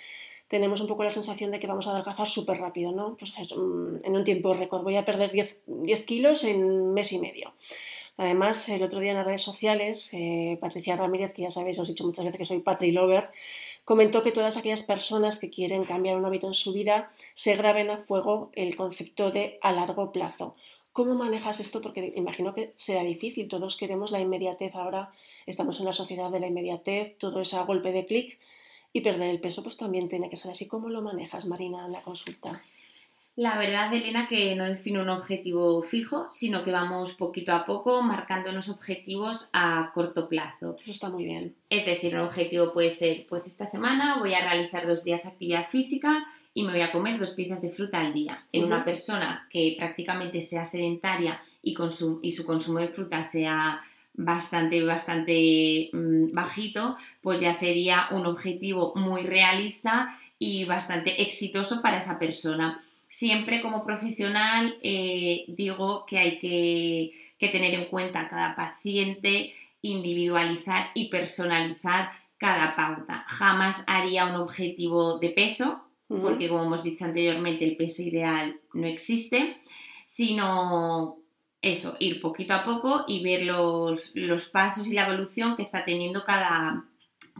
tenemos 0.48 0.80
un 0.80 0.86
poco 0.86 1.02
la 1.02 1.10
sensación 1.10 1.50
de 1.50 1.58
que 1.58 1.66
vamos 1.66 1.88
a 1.88 1.90
adelgazar 1.90 2.28
súper 2.28 2.58
rápido, 2.58 2.92
¿no? 2.92 3.16
Pues 3.16 3.32
mm, 3.56 4.04
en 4.04 4.16
un 4.16 4.24
tiempo 4.24 4.54
récord 4.54 4.82
voy 4.82 4.96
a 4.96 5.04
perder 5.04 5.32
10, 5.32 5.62
10, 5.66 6.04
kilos 6.04 6.44
en 6.44 6.62
un 6.62 6.94
mes 6.94 7.12
y 7.12 7.18
medio. 7.18 7.54
Además, 8.18 8.68
el 8.68 8.82
otro 8.82 9.00
día 9.00 9.10
en 9.10 9.18
las 9.18 9.26
redes 9.26 9.42
sociales, 9.42 10.14
eh, 10.14 10.56
Patricia 10.60 10.96
Ramírez, 10.96 11.32
que 11.34 11.42
ya 11.42 11.50
sabéis, 11.50 11.78
os 11.78 11.88
he 11.88 11.92
dicho 11.92 12.06
muchas 12.06 12.24
veces 12.24 12.38
que 12.38 12.44
soy 12.46 12.60
Patri 12.60 12.90
Lover, 12.92 13.30
comentó 13.86 14.24
que 14.24 14.32
todas 14.32 14.56
aquellas 14.56 14.82
personas 14.82 15.38
que 15.38 15.48
quieren 15.48 15.84
cambiar 15.84 16.16
un 16.16 16.24
hábito 16.24 16.48
en 16.48 16.54
su 16.54 16.72
vida 16.72 17.12
se 17.34 17.54
graben 17.54 17.88
a 17.88 17.98
fuego 17.98 18.50
el 18.54 18.74
concepto 18.74 19.30
de 19.30 19.60
a 19.62 19.70
largo 19.70 20.10
plazo. 20.10 20.56
¿Cómo 20.92 21.14
manejas 21.14 21.60
esto? 21.60 21.80
Porque 21.80 22.12
imagino 22.16 22.52
que 22.52 22.72
será 22.74 23.04
difícil. 23.04 23.46
Todos 23.46 23.76
queremos 23.76 24.10
la 24.10 24.18
inmediatez 24.18 24.74
ahora. 24.74 25.12
Estamos 25.46 25.78
en 25.78 25.86
la 25.86 25.92
sociedad 25.92 26.32
de 26.32 26.40
la 26.40 26.48
inmediatez, 26.48 27.16
todo 27.16 27.40
es 27.40 27.54
a 27.54 27.62
golpe 27.64 27.92
de 27.92 28.06
clic 28.06 28.40
y 28.92 29.02
perder 29.02 29.30
el 29.30 29.40
peso 29.40 29.62
pues 29.62 29.76
también 29.76 30.08
tiene 30.08 30.30
que 30.30 30.36
ser 30.36 30.50
así. 30.50 30.66
¿Cómo 30.66 30.88
lo 30.88 31.00
manejas, 31.00 31.46
Marina, 31.46 31.86
en 31.86 31.92
la 31.92 32.02
consulta? 32.02 32.60
La 33.36 33.58
verdad, 33.58 33.92
Elena, 33.92 34.28
que 34.28 34.56
no 34.56 34.64
define 34.64 35.02
un 35.02 35.10
objetivo 35.10 35.82
fijo, 35.82 36.26
sino 36.30 36.64
que 36.64 36.72
vamos 36.72 37.16
poquito 37.16 37.52
a 37.52 37.66
poco 37.66 38.00
marcando 38.00 38.50
unos 38.50 38.70
objetivos 38.70 39.50
a 39.52 39.90
corto 39.92 40.26
plazo. 40.26 40.76
Está 40.86 41.10
muy 41.10 41.24
bien. 41.24 41.54
Es 41.68 41.84
decir, 41.84 42.14
un 42.14 42.22
objetivo 42.22 42.72
puede 42.72 42.88
ser, 42.88 43.26
pues 43.28 43.46
esta 43.46 43.66
semana 43.66 44.18
voy 44.18 44.32
a 44.32 44.40
realizar 44.40 44.86
dos 44.86 45.04
días 45.04 45.24
de 45.24 45.28
actividad 45.28 45.68
física 45.68 46.26
y 46.54 46.62
me 46.62 46.72
voy 46.72 46.80
a 46.80 46.90
comer 46.90 47.18
dos 47.18 47.34
piezas 47.34 47.60
de 47.60 47.68
fruta 47.68 48.00
al 48.00 48.14
día. 48.14 48.42
En 48.52 48.64
una 48.64 48.86
persona 48.86 49.46
que 49.50 49.74
prácticamente 49.76 50.40
sea 50.40 50.64
sedentaria 50.64 51.42
y, 51.62 51.76
y 52.22 52.30
su 52.30 52.46
consumo 52.46 52.78
de 52.78 52.88
fruta 52.88 53.22
sea 53.22 53.82
bastante, 54.14 54.82
bastante 54.82 55.90
mm, 55.92 56.32
bajito, 56.32 56.96
pues 57.20 57.40
ya 57.40 57.52
sería 57.52 58.06
un 58.12 58.24
objetivo 58.24 58.94
muy 58.96 59.24
realista 59.24 60.18
y 60.38 60.64
bastante 60.64 61.20
exitoso 61.20 61.82
para 61.82 61.98
esa 61.98 62.18
persona 62.18 62.82
siempre 63.06 63.62
como 63.62 63.84
profesional 63.84 64.78
eh, 64.82 65.44
digo 65.48 66.04
que 66.06 66.18
hay 66.18 66.38
que, 66.38 67.48
tener 67.48 67.74
en 67.74 67.86
cuenta 67.86 68.28
cada 68.28 68.56
paciente, 68.56 69.54
individualizar 69.82 70.90
y 70.94 71.08
personalizar 71.08 72.10
cada 72.38 72.74
pauta. 72.76 73.24
Jamás 73.28 73.84
haría 73.86 74.26
un 74.26 74.36
objetivo 74.36 75.18
de 75.18 75.30
peso, 75.30 75.82
porque 76.08 76.48
como 76.48 76.64
hemos 76.64 76.82
dicho 76.82 77.04
anteriormente, 77.04 77.64
el 77.64 77.76
peso 77.76 78.02
ideal 78.02 78.60
no 78.72 78.86
existe. 78.86 79.58
sino 80.04 81.18
eso, 81.62 81.96
ir 81.98 82.20
poquito 82.20 82.54
a 82.54 82.64
poco 82.64 83.04
y 83.08 83.24
ver 83.24 83.42
los, 83.42 84.12
pasos 84.52 84.86
y 84.86 84.94
la 84.94 85.06
evolución 85.06 85.56
que 85.56 85.62
está 85.62 85.84
teniendo 85.84 86.24
cada, 86.24 86.84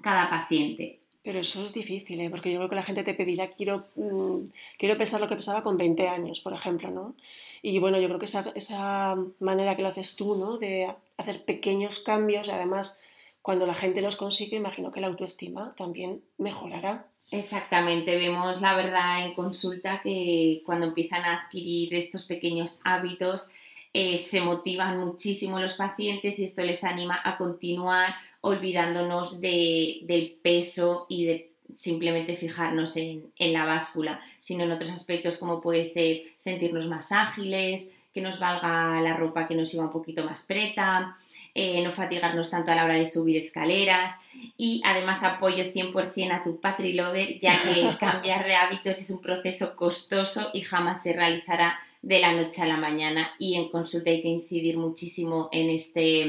cada 0.02 0.28
paciente. 0.28 0.99
Pero 1.26 1.40
eso 1.40 1.66
es 1.66 1.75
difícil, 1.75 2.21
¿eh? 2.21 2.30
porque 2.30 2.52
yo 2.52 2.59
creo 2.59 2.68
que 2.68 2.76
la 2.76 2.85
gente 2.85 3.02
te 3.02 3.12
pedirá, 3.12 3.49
quiero, 3.49 3.88
mm, 3.97 4.45
quiero 4.78 4.97
pesar 4.97 5.21
lo 5.21 5.26
que 5.26 5.35
pesaba 5.35 5.64
con 5.64 5.76
20 5.76 6.06
años, 6.06 6.40
por 6.40 6.52
ejemplo, 6.52 6.88
¿no? 6.92 7.16
Y 7.62 7.80
bueno, 7.80 7.99
yo 7.99 8.06
creo 8.06 8.21
que 8.21 8.26
esa, 8.26 8.52
esa 8.54 9.16
manera 9.40 9.75
que 9.75 9.83
lo 9.83 9.88
haces 9.88 10.14
tú, 10.14 10.37
¿no? 10.37 10.56
De 10.56 10.87
hacer 11.16 11.45
pequeños 11.45 11.99
cambios, 11.99 12.47
y 12.47 12.52
además, 12.52 13.02
cuando 13.42 13.66
la 13.66 13.75
gente 13.75 14.02
los 14.02 14.14
consigue, 14.14 14.56
imagino 14.56 14.92
que 14.92 15.00
la 15.00 15.09
autoestima 15.09 15.75
también 15.76 16.23
mejorará. 16.38 17.09
Exactamente, 17.33 18.14
vemos 18.14 18.61
la 18.61 18.76
verdad 18.76 19.26
en 19.26 19.35
consulta 19.35 20.02
que 20.04 20.62
cuando 20.64 20.87
empiezan 20.87 21.25
a 21.25 21.40
adquirir 21.40 21.92
estos 21.97 22.26
pequeños 22.26 22.80
hábitos, 22.85 23.50
eh, 23.92 24.16
se 24.18 24.42
motivan 24.42 24.99
muchísimo 24.99 25.59
los 25.59 25.73
pacientes 25.75 26.38
y 26.38 26.45
esto 26.45 26.62
les 26.62 26.85
anima 26.85 27.21
a 27.25 27.37
continuar 27.37 28.14
olvidándonos 28.47 29.41
del 29.41 30.38
peso 30.41 31.07
y 31.09 31.25
de 31.25 31.50
simplemente 31.75 32.37
fijarnos 32.37 32.97
en, 32.97 33.33
la 33.38 33.65
báscula, 33.65 34.21
sino 34.38 34.65
en 34.65 34.71
otros 34.71 34.91
aspectos 34.91 35.37
como 35.37 35.61
puede 35.61 35.85
ser 35.85 36.23
sentirnos 36.37 36.87
más 36.87 37.11
ágiles, 37.12 37.97
que 38.15 38.21
nos 38.21 38.38
valga 38.38 39.00
la 39.03 39.17
ropa 39.17 39.49
que 39.49 39.57
nos 39.57 39.75
iba 39.75 39.85
un 39.85 39.93
poquito 39.93 40.25
más 40.25 40.47
preta, 40.47 41.17
eh, 41.55 41.83
no 41.83 41.91
fatigarnos 41.91 42.50
tanto 42.50 42.71
a 42.71 42.75
la 42.75 42.85
hora 42.85 42.97
de 42.97 43.07
subir 43.07 43.37
escaleras 43.37 44.15
y 44.57 44.81
además 44.85 45.23
apoyo 45.23 45.65
100% 45.65 46.33
a 46.33 46.45
tu 46.45 46.61
Patri 46.61 46.93
Lover 46.93 47.41
ya 47.41 47.61
que 47.62 47.97
cambiar 48.00 48.47
de 48.47 48.55
hábitos 48.55 48.99
es 48.99 49.11
un 49.11 49.21
proceso 49.21 49.75
costoso 49.75 50.50
y 50.55 50.61
jamás 50.61 51.03
se 51.03 51.12
realizará 51.12 51.79
de 52.03 52.21
la 52.21 52.33
noche 52.33 52.62
a 52.62 52.67
la 52.67 52.76
mañana. 52.76 53.31
Y 53.38 53.57
en 53.57 53.69
consulta 53.71 54.11
hay 54.11 54.23
que 54.23 54.29
incidir 54.29 54.79
muchísimo 54.79 55.49
en 55.50 55.71
este, 55.71 56.23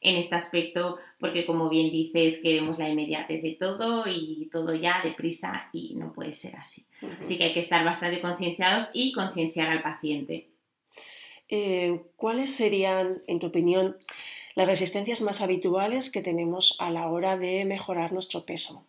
en 0.00 0.16
este 0.16 0.36
aspecto 0.36 0.98
porque 1.24 1.46
como 1.46 1.70
bien 1.70 1.90
dices 1.90 2.38
queremos 2.42 2.78
la 2.78 2.90
inmediatez 2.90 3.42
de 3.42 3.52
todo 3.52 4.04
y 4.06 4.46
todo 4.52 4.74
ya 4.74 5.00
deprisa 5.02 5.70
y 5.72 5.94
no 5.94 6.12
puede 6.12 6.34
ser 6.34 6.54
así. 6.54 6.84
Así 7.18 7.38
que 7.38 7.44
hay 7.44 7.54
que 7.54 7.60
estar 7.60 7.82
bastante 7.82 8.20
concienciados 8.20 8.90
y 8.92 9.10
concienciar 9.12 9.70
al 9.70 9.80
paciente. 9.80 10.50
Eh, 11.48 12.02
¿Cuáles 12.16 12.54
serían, 12.54 13.22
en 13.26 13.38
tu 13.38 13.46
opinión, 13.46 13.96
las 14.54 14.66
resistencias 14.66 15.22
más 15.22 15.40
habituales 15.40 16.12
que 16.12 16.20
tenemos 16.20 16.76
a 16.78 16.90
la 16.90 17.08
hora 17.08 17.38
de 17.38 17.64
mejorar 17.64 18.12
nuestro 18.12 18.44
peso? 18.44 18.86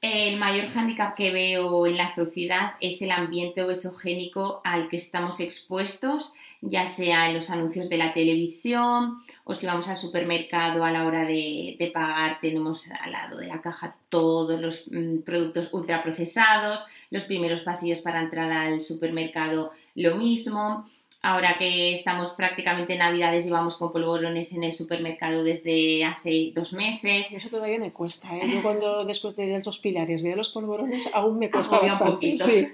El 0.00 0.36
mayor 0.36 0.68
hándicap 0.68 1.16
que 1.16 1.30
veo 1.30 1.86
en 1.86 1.96
la 1.96 2.08
sociedad 2.08 2.74
es 2.80 3.00
el 3.00 3.10
ambiente 3.10 3.62
obesogénico 3.62 4.60
al 4.62 4.88
que 4.88 4.96
estamos 4.96 5.40
expuestos, 5.40 6.32
ya 6.60 6.84
sea 6.86 7.28
en 7.28 7.36
los 7.36 7.50
anuncios 7.50 7.88
de 7.88 7.96
la 7.96 8.12
televisión 8.12 9.18
o 9.44 9.54
si 9.54 9.66
vamos 9.66 9.88
al 9.88 9.96
supermercado 9.96 10.84
a 10.84 10.90
la 10.90 11.06
hora 11.06 11.24
de, 11.24 11.90
pagar, 11.94 12.40
tenemos 12.40 12.90
al 12.90 13.12
lado 13.12 13.38
de 13.38 13.46
la 13.46 13.62
caja 13.62 13.96
todos 14.08 14.60
los 14.60 14.86
mm, 14.90 15.20
productos 15.20 15.68
ultraprocesados, 15.72 16.88
los 17.10 17.24
primeros 17.24 17.62
pasillos 17.62 18.00
para 18.00 18.20
entrar 18.20 18.50
al 18.52 18.80
supermercado 18.80 19.72
lo 19.94 20.16
mismo. 20.16 20.86
Ahora 21.26 21.56
que 21.58 21.92
estamos 21.92 22.30
prácticamente 22.34 22.92
en 22.92 23.00
Navidades, 23.00 23.46
llevamos 23.46 23.76
con 23.76 23.90
polvorones 23.90 24.52
en 24.52 24.62
el 24.62 24.74
supermercado 24.74 25.42
desde 25.42 26.04
hace 26.04 26.52
dos 26.54 26.72
meses. 26.72 27.32
Eso 27.32 27.48
todavía 27.48 27.80
me 27.80 27.90
cuesta, 27.90 28.36
¿eh? 28.36 28.42
Yo 28.48 28.62
cuando 28.62 29.04
después 29.04 29.34
de 29.34 29.60
los 29.66 29.80
pilares 29.80 30.22
veo 30.22 30.36
los 30.36 30.50
polvorones, 30.50 31.10
aún 31.12 31.40
me 31.40 31.50
cuesta 31.50 31.80
bastante. 31.80 32.30
Un 32.30 32.36
sí. 32.36 32.68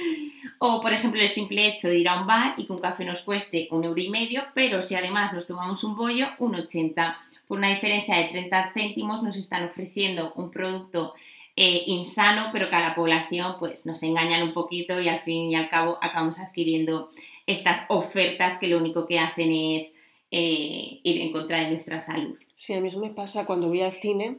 O, 0.62 0.80
por 0.80 0.94
ejemplo, 0.94 1.20
el 1.20 1.28
simple 1.28 1.66
hecho 1.66 1.88
de 1.88 1.98
ir 1.98 2.08
a 2.08 2.20
un 2.20 2.26
bar 2.26 2.54
y 2.56 2.66
que 2.66 2.72
un 2.72 2.78
café 2.78 3.04
nos 3.04 3.20
cueste 3.20 3.68
un 3.70 3.84
euro 3.84 4.00
y 4.00 4.08
medio, 4.08 4.44
pero 4.54 4.80
si 4.80 4.94
además 4.94 5.34
nos 5.34 5.46
tomamos 5.46 5.84
un 5.84 5.94
bollo, 5.94 6.26
un 6.38 6.54
80. 6.54 7.18
Por 7.48 7.58
una 7.58 7.68
diferencia 7.68 8.16
de 8.16 8.24
30 8.24 8.70
céntimos 8.72 9.22
nos 9.22 9.36
están 9.36 9.64
ofreciendo 9.64 10.32
un 10.36 10.50
producto 10.50 11.14
eh, 11.56 11.82
insano, 11.86 12.48
pero 12.52 12.70
que 12.70 12.76
a 12.76 12.80
la 12.80 12.94
población 12.94 13.56
pues, 13.58 13.84
nos 13.84 14.02
engañan 14.02 14.42
un 14.42 14.54
poquito 14.54 14.98
y 15.00 15.08
al 15.08 15.20
fin 15.20 15.50
y 15.50 15.54
al 15.54 15.68
cabo 15.68 15.98
acabamos 16.00 16.38
adquiriendo 16.38 17.10
estas 17.50 17.84
ofertas 17.88 18.58
que 18.58 18.68
lo 18.68 18.78
único 18.78 19.06
que 19.06 19.18
hacen 19.18 19.50
es 19.52 19.96
eh, 20.30 21.00
ir 21.02 21.20
en 21.20 21.32
contra 21.32 21.60
de 21.60 21.68
nuestra 21.68 21.98
salud. 21.98 22.38
Sí, 22.54 22.72
a 22.72 22.80
mí 22.80 22.86
eso 22.86 23.00
me 23.00 23.10
pasa 23.10 23.46
cuando 23.46 23.68
voy 23.68 23.80
al 23.80 23.92
cine 23.92 24.36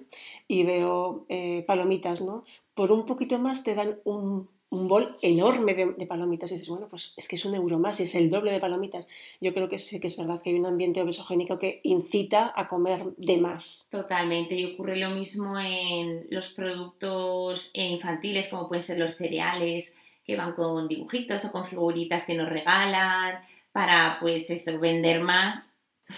y 0.47 0.63
veo 0.63 1.25
eh, 1.27 1.63
palomitas, 1.67 2.21
¿no? 2.21 2.45
Por 2.73 2.93
un 2.93 3.05
poquito 3.05 3.37
más 3.39 3.63
te 3.63 3.75
dan 3.75 3.99
un, 4.05 4.47
bol 4.69 5.17
enorme 5.21 5.73
de, 5.73 6.05
palomitas 6.05 6.49
y 6.49 6.53
dices, 6.53 6.69
bueno, 6.69 6.87
pues 6.89 7.13
es 7.17 7.27
que 7.27 7.35
es 7.35 7.43
un 7.43 7.55
euro 7.55 7.77
más 7.77 7.99
es 7.99 8.15
el 8.15 8.29
doble 8.29 8.53
de 8.53 8.61
palomitas. 8.61 9.09
Yo 9.41 9.53
creo 9.53 9.67
que 9.67 9.77
sí 9.77 9.99
que 9.99 10.07
es 10.07 10.17
verdad 10.17 10.41
que 10.41 10.51
hay 10.51 10.55
un 10.55 10.65
ambiente 10.65 11.01
obesogénico 11.01 11.59
que 11.59 11.81
incita 11.83 12.53
a 12.55 12.69
comer 12.69 13.03
de 13.17 13.37
más. 13.37 13.89
Totalmente, 13.91 14.55
y 14.55 14.73
ocurre 14.73 14.95
lo 14.95 15.09
mismo 15.09 15.59
en 15.59 16.25
los 16.29 16.53
productos 16.53 17.71
infantiles 17.73 18.47
como 18.47 18.69
pueden 18.69 18.83
ser 18.83 18.97
los 18.97 19.15
cereales, 19.15 19.97
que 20.25 20.35
van 20.35 20.53
con 20.53 20.87
dibujitos 20.87 21.45
o 21.45 21.51
con 21.51 21.65
figuritas 21.65 22.25
que 22.25 22.35
nos 22.35 22.49
regalan 22.49 23.41
para, 23.71 24.17
pues 24.19 24.49
eso, 24.49 24.79
vender 24.79 25.21
más. 25.21 25.73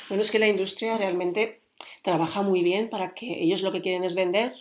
Bueno, 0.09 0.21
es 0.21 0.31
que 0.31 0.39
la 0.39 0.47
industria 0.47 0.97
realmente 0.97 1.61
trabaja 2.01 2.41
muy 2.41 2.63
bien 2.63 2.89
para 2.89 3.13
que 3.13 3.43
ellos 3.43 3.61
lo 3.61 3.71
que 3.71 3.81
quieren 3.81 4.03
es 4.03 4.15
vender 4.15 4.53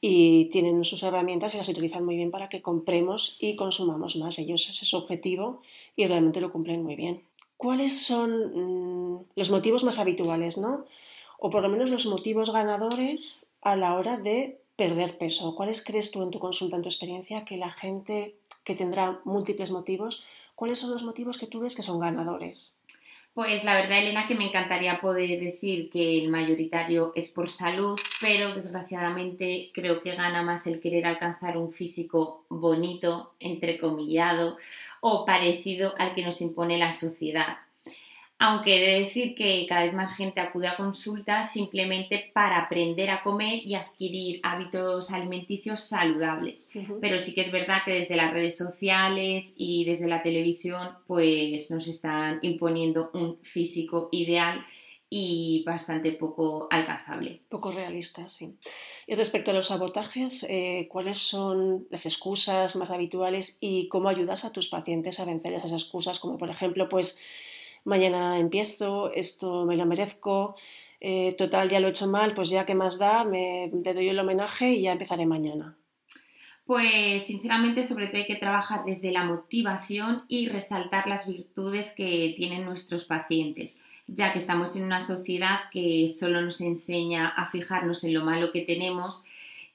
y 0.00 0.46
tienen 0.46 0.84
sus 0.84 1.02
herramientas 1.04 1.54
y 1.54 1.58
las 1.58 1.68
utilizan 1.68 2.04
muy 2.04 2.16
bien 2.16 2.30
para 2.30 2.48
que 2.48 2.60
compremos 2.60 3.36
y 3.40 3.54
consumamos 3.54 4.16
más. 4.16 4.38
Ellos 4.38 4.68
ese 4.68 4.84
es 4.84 4.90
su 4.90 4.96
objetivo 4.96 5.62
y 5.94 6.06
realmente 6.06 6.40
lo 6.40 6.52
cumplen 6.52 6.82
muy 6.82 6.96
bien. 6.96 7.22
¿Cuáles 7.56 8.04
son 8.04 9.14
mm, 9.14 9.24
los 9.36 9.50
motivos 9.50 9.84
más 9.84 10.00
habituales, 10.00 10.58
no? 10.58 10.86
O 11.38 11.50
por 11.50 11.62
lo 11.62 11.68
menos 11.68 11.90
los 11.90 12.06
motivos 12.06 12.52
ganadores 12.52 13.54
a 13.62 13.76
la 13.76 13.94
hora 13.94 14.16
de 14.16 14.61
perder 14.82 15.16
peso. 15.16 15.54
¿Cuáles 15.54 15.84
crees 15.84 16.10
tú 16.10 16.24
en 16.24 16.32
tu 16.32 16.40
consulta, 16.40 16.74
en 16.74 16.82
tu 16.82 16.88
experiencia, 16.88 17.44
que 17.44 17.56
la 17.56 17.70
gente 17.70 18.34
que 18.64 18.74
tendrá 18.74 19.20
múltiples 19.24 19.70
motivos, 19.70 20.26
¿cuáles 20.56 20.80
son 20.80 20.90
los 20.90 21.04
motivos 21.04 21.38
que 21.38 21.46
tú 21.46 21.60
ves 21.60 21.76
que 21.76 21.84
son 21.84 22.00
ganadores? 22.00 22.82
Pues 23.32 23.62
la 23.62 23.74
verdad, 23.74 24.00
Elena, 24.00 24.26
que 24.26 24.34
me 24.34 24.48
encantaría 24.48 25.00
poder 25.00 25.38
decir 25.40 25.88
que 25.88 26.18
el 26.18 26.30
mayoritario 26.30 27.12
es 27.14 27.30
por 27.30 27.48
salud, 27.48 27.98
pero 28.20 28.54
desgraciadamente 28.54 29.70
creo 29.72 30.02
que 30.02 30.16
gana 30.16 30.42
más 30.42 30.66
el 30.66 30.80
querer 30.80 31.06
alcanzar 31.06 31.56
un 31.56 31.72
físico 31.72 32.44
bonito, 32.48 33.34
entrecomillado 33.38 34.58
o 35.00 35.24
parecido 35.24 35.94
al 35.96 36.14
que 36.14 36.24
nos 36.24 36.40
impone 36.40 36.76
la 36.76 36.90
sociedad 36.92 37.58
aunque 38.42 38.76
he 38.76 38.80
de 38.80 39.00
decir 39.04 39.36
que 39.36 39.64
cada 39.68 39.84
vez 39.84 39.94
más 39.94 40.16
gente 40.16 40.40
acude 40.40 40.66
a 40.66 40.76
consultas 40.76 41.52
simplemente 41.52 42.32
para 42.34 42.58
aprender 42.58 43.08
a 43.08 43.22
comer 43.22 43.60
y 43.64 43.76
adquirir 43.76 44.40
hábitos 44.42 45.12
alimenticios 45.12 45.78
saludables. 45.78 46.68
Pero 47.00 47.20
sí 47.20 47.34
que 47.34 47.42
es 47.42 47.52
verdad 47.52 47.82
que 47.84 47.92
desde 47.92 48.16
las 48.16 48.32
redes 48.32 48.58
sociales 48.58 49.54
y 49.56 49.84
desde 49.84 50.08
la 50.08 50.24
televisión 50.24 50.88
pues 51.06 51.70
nos 51.70 51.86
están 51.86 52.40
imponiendo 52.42 53.12
un 53.14 53.38
físico 53.42 54.08
ideal 54.10 54.64
y 55.08 55.62
bastante 55.64 56.10
poco 56.10 56.66
alcanzable. 56.68 57.42
Poco 57.48 57.70
realista, 57.70 58.28
sí. 58.28 58.56
Y 59.06 59.14
respecto 59.14 59.52
a 59.52 59.54
los 59.54 59.68
sabotajes, 59.68 60.44
eh, 60.48 60.88
¿cuáles 60.90 61.18
son 61.18 61.86
las 61.90 62.06
excusas 62.06 62.74
más 62.74 62.90
habituales 62.90 63.58
y 63.60 63.86
cómo 63.86 64.08
ayudas 64.08 64.44
a 64.44 64.50
tus 64.50 64.68
pacientes 64.68 65.20
a 65.20 65.26
vencer 65.26 65.52
esas 65.52 65.72
excusas? 65.72 66.18
Como 66.18 66.38
por 66.38 66.50
ejemplo, 66.50 66.88
pues 66.88 67.22
mañana 67.84 68.38
empiezo, 68.38 69.12
esto 69.12 69.64
me 69.64 69.76
lo 69.76 69.86
merezco, 69.86 70.56
eh, 71.00 71.34
total 71.36 71.68
ya 71.68 71.80
lo 71.80 71.88
he 71.88 71.90
hecho 71.90 72.06
mal, 72.06 72.34
pues 72.34 72.48
ya 72.48 72.64
que 72.64 72.74
más 72.74 72.98
da, 72.98 73.24
me, 73.24 73.70
doy 73.72 74.08
el 74.08 74.18
homenaje 74.18 74.72
y 74.72 74.82
ya 74.82 74.92
empezaré 74.92 75.26
mañana. 75.26 75.76
Pues 76.64 77.24
sinceramente 77.24 77.82
sobre 77.82 78.06
todo 78.06 78.18
hay 78.18 78.26
que 78.26 78.36
trabajar 78.36 78.84
desde 78.84 79.10
la 79.10 79.24
motivación 79.24 80.22
y 80.28 80.48
resaltar 80.48 81.08
las 81.08 81.26
virtudes 81.26 81.92
que 81.96 82.34
tienen 82.36 82.64
nuestros 82.64 83.04
pacientes, 83.04 83.78
ya 84.06 84.32
que 84.32 84.38
estamos 84.38 84.76
en 84.76 84.84
una 84.84 85.00
sociedad 85.00 85.62
que 85.72 86.06
solo 86.08 86.40
nos 86.40 86.60
enseña 86.60 87.28
a 87.28 87.46
fijarnos 87.46 88.04
en 88.04 88.14
lo 88.14 88.24
malo 88.24 88.52
que 88.52 88.60
tenemos 88.60 89.24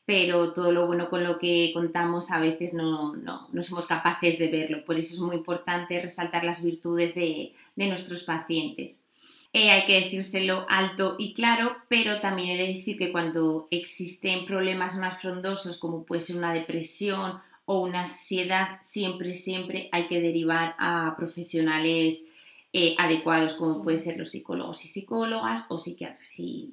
pero 0.08 0.54
todo 0.54 0.72
lo 0.72 0.88
bueno 0.88 1.10
con 1.10 1.26
lo 1.26 1.38
que 1.38 1.72
contamos 1.74 2.32
a 2.32 2.40
veces 2.40 2.74
no, 2.74 3.14
somos 3.62 3.88
capaces 3.88 4.40
de 4.40 4.48
verlo. 4.48 4.86
Por 4.86 4.98
eso 4.98 5.14
es 5.14 5.20
muy 5.20 5.36
importante 5.36 6.02
resaltar 6.02 6.46
las 6.46 6.64
virtudes 6.64 7.14
de, 7.14 7.54
nuestros 7.76 8.24
pacientes. 8.24 9.06
Eh, 9.52 9.70
hay 9.70 9.86
que 9.86 10.00
decírselo 10.00 10.66
alto 10.70 11.18
y 11.20 11.34
claro, 11.34 11.76
pero 11.90 12.22
también 12.22 12.52
he 12.52 12.58
de 12.58 12.74
decir 12.74 12.98
que 12.98 13.12
cuando 13.12 13.68
existen 13.70 14.46
problemas 14.46 14.96
más 14.98 15.22
frondosos 15.22 15.78
como 15.78 16.06
puede 16.06 16.22
ser 16.22 16.38
una 16.38 16.54
depresión 16.54 17.42
o 17.66 17.82
una 17.82 18.02
ansiedad, 18.02 18.78
siempre, 18.80 19.34
siempre 19.34 19.90
hay 19.92 20.08
que 20.08 20.22
derivar 20.22 20.74
a 20.80 21.16
profesionales 21.18 22.30
eh, 22.72 22.96
adecuados 22.98 23.56
como 23.56 23.84
pueden 23.84 24.00
ser 24.00 24.18
los 24.18 24.32
psicólogos 24.32 24.86
y 24.86 24.88
psicólogas 24.88 25.66
o 25.68 25.80
psiquiatras 25.80 26.34
y 26.40 26.72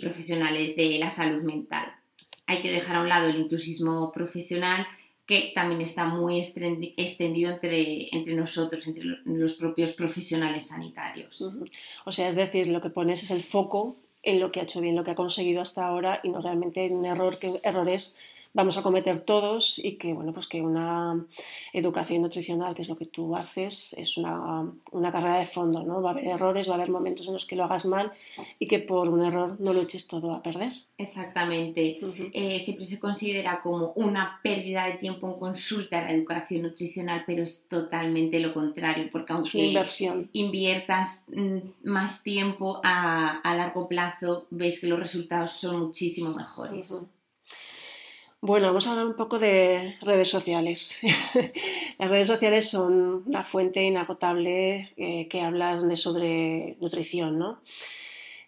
profesionales 0.00 0.76
de 0.76 0.98
la 1.00 1.10
salud 1.10 1.42
mental 1.42 1.92
hay 2.46 2.62
que 2.62 2.72
dejar 2.72 2.96
a 2.96 3.00
un 3.00 3.08
lado 3.08 3.28
el 3.28 3.36
intrusismo 3.36 4.12
profesional 4.12 4.86
que 5.26 5.52
también 5.54 5.80
está 5.80 6.06
muy 6.06 6.40
extendido 6.40 7.52
entre, 7.52 8.14
entre 8.14 8.34
nosotros, 8.34 8.86
entre 8.86 9.04
los 9.24 9.54
propios 9.54 9.92
profesionales 9.92 10.68
sanitarios. 10.68 11.40
O 12.04 12.12
sea, 12.12 12.28
es 12.28 12.34
decir, 12.34 12.68
lo 12.68 12.80
que 12.82 12.90
pones 12.90 13.22
es 13.22 13.30
el 13.30 13.42
foco 13.42 13.96
en 14.22 14.40
lo 14.40 14.52
que 14.52 14.60
ha 14.60 14.64
hecho 14.64 14.80
bien, 14.80 14.96
lo 14.96 15.04
que 15.04 15.12
ha 15.12 15.16
conseguido 15.16 15.62
hasta 15.62 15.86
ahora 15.86 16.20
y 16.22 16.28
no 16.28 16.40
realmente 16.40 16.84
en 16.84 17.04
error, 17.04 17.38
que 17.38 17.60
errores 17.62 18.18
vamos 18.54 18.76
a 18.76 18.82
cometer 18.82 19.20
todos 19.20 19.78
y 19.78 19.92
que, 19.92 20.12
bueno, 20.12 20.32
pues 20.32 20.46
que 20.46 20.60
una 20.60 21.24
educación 21.72 22.22
nutricional, 22.22 22.74
que 22.74 22.82
es 22.82 22.88
lo 22.88 22.96
que 22.96 23.06
tú 23.06 23.34
haces, 23.34 23.94
es 23.94 24.16
una, 24.16 24.72
carrera 25.10 25.38
de 25.38 25.46
fondo, 25.46 25.82
¿no? 25.84 26.02
Va 26.02 26.10
a 26.10 26.12
haber 26.12 26.26
errores, 26.26 26.68
va 26.68 26.72
a 26.72 26.76
haber 26.76 26.90
momentos 26.90 27.26
en 27.26 27.32
los 27.32 27.46
que 27.46 27.56
lo 27.56 27.64
hagas 27.64 27.86
mal 27.86 28.12
y 28.58 28.66
que 28.66 28.78
por 28.78 29.08
un 29.08 29.24
error 29.24 29.56
no 29.60 29.72
lo 29.72 29.82
eches 29.82 30.06
todo 30.06 30.32
a 30.32 30.42
perder. 30.42 30.72
Exactamente. 30.98 31.98
Eh, 32.32 32.60
siempre 32.60 32.84
se 32.84 33.00
considera 33.00 33.60
como 33.60 33.92
una 33.96 34.40
pérdida 34.42 34.86
de 34.86 34.92
tiempo 34.92 35.28
en 35.28 35.38
consulta 35.38 36.02
la 36.02 36.12
educación 36.12 36.62
nutricional, 36.62 37.24
pero 37.26 37.42
es 37.42 37.66
totalmente 37.68 38.38
lo 38.38 38.54
contrario, 38.54 39.08
porque 39.10 39.32
aunque 39.32 39.74
inviertas 40.32 41.24
mm, 41.28 41.58
más 41.84 42.22
tiempo 42.22 42.80
a, 42.84 43.40
largo 43.44 43.88
plazo, 43.88 44.46
ves 44.50 44.80
que 44.80 44.86
los 44.86 44.98
resultados 44.98 45.52
son 45.52 45.80
muchísimo 45.80 46.32
mejores. 46.32 47.12
Bueno, 48.44 48.66
vamos 48.66 48.88
a 48.88 48.90
hablar 48.90 49.06
un 49.06 49.14
poco 49.14 49.38
de 49.38 49.96
redes 50.00 50.28
sociales. 50.28 50.98
Las 51.98 52.10
redes 52.10 52.26
sociales 52.26 52.68
son 52.68 53.22
la 53.28 53.44
fuente 53.44 53.84
inagotable 53.84 54.92
eh, 54.96 55.28
que 55.28 55.42
hablas 55.42 55.86
de 55.86 55.94
sobre 55.94 56.76
nutrición, 56.80 57.38
¿no? 57.38 57.62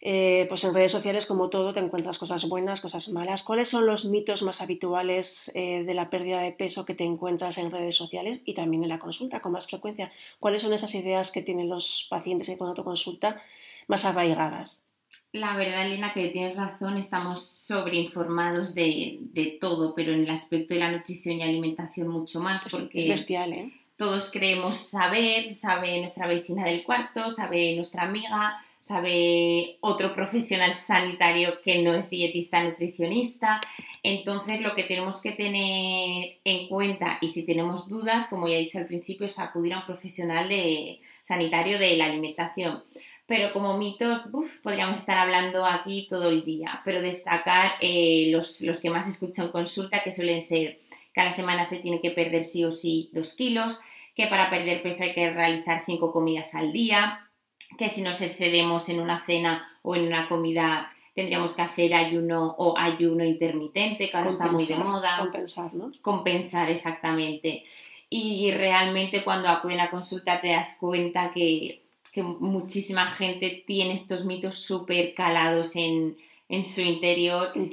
Eh, 0.01 0.47
pues 0.49 0.65
en 0.65 0.75
redes 0.75 0.91
sociales, 0.91 1.27
como 1.27 1.49
todo, 1.49 1.73
te 1.73 1.81
encuentras 1.81 2.19
cosas 2.19 2.49
buenas, 2.49 2.81
cosas 2.81 3.09
malas. 3.11 3.45
¿Cuáles 3.45 3.69
son 3.69 3.87
los 3.87 4.05
mitos 4.07 4.43
más 4.43 4.61
habituales 4.61 5.53
eh, 5.55 5.85
de 5.85 5.95
la 5.95 6.11
pérdida 6.11 6.41
de 6.41 6.53
peso 6.53 6.85
que 6.85 6.95
te 6.97 7.05
encuentras 7.05 7.57
en 7.59 7.71
redes 7.71 7.97
sociales 7.97 8.43
y 8.45 8.55
también 8.55 8.83
en 8.83 8.89
la 8.91 8.99
consulta 8.99 9.41
con 9.41 9.53
más 9.53 9.69
frecuencia? 9.69 10.13
¿Cuáles 10.41 10.63
son 10.63 10.73
esas 10.73 10.95
ideas 10.97 11.31
que 11.31 11.43
tienen 11.43 11.69
los 11.69 12.09
pacientes 12.11 12.49
que 12.49 12.59
cuando 12.59 12.75
tu 12.75 12.85
consulta 12.85 13.41
más 13.87 14.05
arraigadas? 14.05 14.89
La 15.35 15.57
verdad, 15.57 15.85
Elena, 15.85 16.13
que 16.15 16.29
tienes 16.29 16.55
razón, 16.55 16.97
estamos 16.97 17.45
sobreinformados 17.45 18.73
de, 18.73 19.19
de, 19.21 19.47
todo, 19.47 19.93
pero 19.93 20.13
en 20.13 20.21
el 20.21 20.31
aspecto 20.31 20.75
de 20.75 20.81
la 20.81 20.93
nutrición 20.93 21.39
y 21.39 21.43
alimentación 21.43 22.07
mucho 22.07 22.39
más. 22.39 22.63
Porque 22.71 22.99
es 22.99 23.09
bestial, 23.09 23.53
¿eh? 23.53 23.73
Todos 23.97 24.31
creemos 24.31 24.77
saber, 24.77 25.53
sabe 25.53 25.99
nuestra 25.99 26.29
vecina 26.29 26.65
del 26.65 26.85
cuarto, 26.85 27.33
sabe 27.33 27.75
nuestra 27.75 28.05
amiga, 28.05 28.65
sabe 28.79 29.79
otro 29.81 30.15
profesional 30.15 30.73
sanitario 30.73 31.61
que 31.65 31.83
no 31.83 31.95
es 31.95 32.11
dietista 32.11 32.63
nutricionista. 32.63 33.61
Entonces, 34.05 34.61
lo 34.61 34.77
que 34.77 34.85
tenemos 34.85 35.21
que 35.21 35.33
tener 35.33 36.39
en 36.45 36.69
cuenta, 36.69 37.19
y 37.21 37.27
si 37.27 37.45
tenemos 37.45 37.89
dudas, 37.89 38.29
como 38.29 38.47
ya 38.47 38.55
he 38.55 38.61
dicho 38.61 38.79
al 38.79 38.87
principio, 38.87 39.27
es 39.27 39.41
acudir 39.41 39.75
a 39.75 39.81
un 39.81 39.87
profesional 39.87 40.49
de, 40.49 41.01
sanitario 41.23 41.81
de 41.81 41.97
la 41.97 42.05
alimentación 42.05 42.85
pero 43.27 43.53
como 43.53 43.79
mitos, 43.79 44.23
podríamos 44.63 44.99
estar 44.99 45.17
hablando 45.17 45.65
aquí 45.65 46.07
todo 46.11 46.29
el 46.29 46.45
día, 46.45 46.83
pero 46.85 47.01
destacar 47.01 47.73
eh, 47.81 48.29
los, 48.31 48.61
los, 48.61 48.81
que 48.81 48.91
más 48.91 49.07
escucho 49.07 49.43
en 49.43 49.49
consulta, 49.49 50.03
que 50.03 50.11
suelen 50.11 50.43
ser 50.43 50.81
que 51.13 51.21
a 51.21 51.25
la 51.25 51.31
semana 51.31 51.65
se 51.65 51.79
tiene 51.79 52.01
que 52.01 52.11
perder 52.11 52.45
sí 52.45 52.65
o 52.65 52.73
sí 52.73 53.11
dos 53.13 53.35
kilos, 53.35 53.81
que 54.15 54.27
para 54.27 54.51
perder 54.51 54.83
peso 54.83 55.05
hay 55.05 55.15
que 55.15 55.31
realizar 55.31 55.81
cinco 55.81 56.13
comidas 56.13 56.55
al 56.55 56.73
día, 56.73 57.31
que 57.79 57.89
si 57.89 58.03
nos 58.03 58.21
excedemos 58.21 58.89
en 58.89 59.01
una 59.01 59.25
cena 59.25 59.67
o 59.83 59.97
en 59.97 60.07
una 60.07 60.29
comida 60.29 60.91
tendríamos 61.15 61.55
que 61.55 61.63
hacer 61.63 61.95
ayuno 61.95 62.57
o 62.59 62.77
ayuno 62.77 63.25
intermitente, 63.25 64.11
que 64.11 64.17
ahora 64.17 64.29
está 64.29 64.51
muy 64.51 64.67
de 64.67 64.75
moda. 64.75 65.19
Compensar, 65.19 65.73
¿no? 65.73 65.91
Compensar, 66.03 66.71
exactamente. 66.71 67.63
Y 68.11 68.51
realmente 68.51 69.23
cuando 69.23 69.49
acuden 69.49 69.81
a 69.81 69.91
consulta 69.91 70.41
te 70.41 70.49
das 70.49 70.77
cuenta 70.79 71.33
que 71.33 71.84
que 72.15 72.23
muchísima 72.23 73.11
gente 73.11 73.65
tiene 73.67 73.95
estos 73.95 74.25
mitos 74.25 74.61
súper 74.61 75.15
calados 75.15 75.75
en, 75.75 76.17
su 76.63 76.83
interior 76.83 77.51
y 77.57 77.69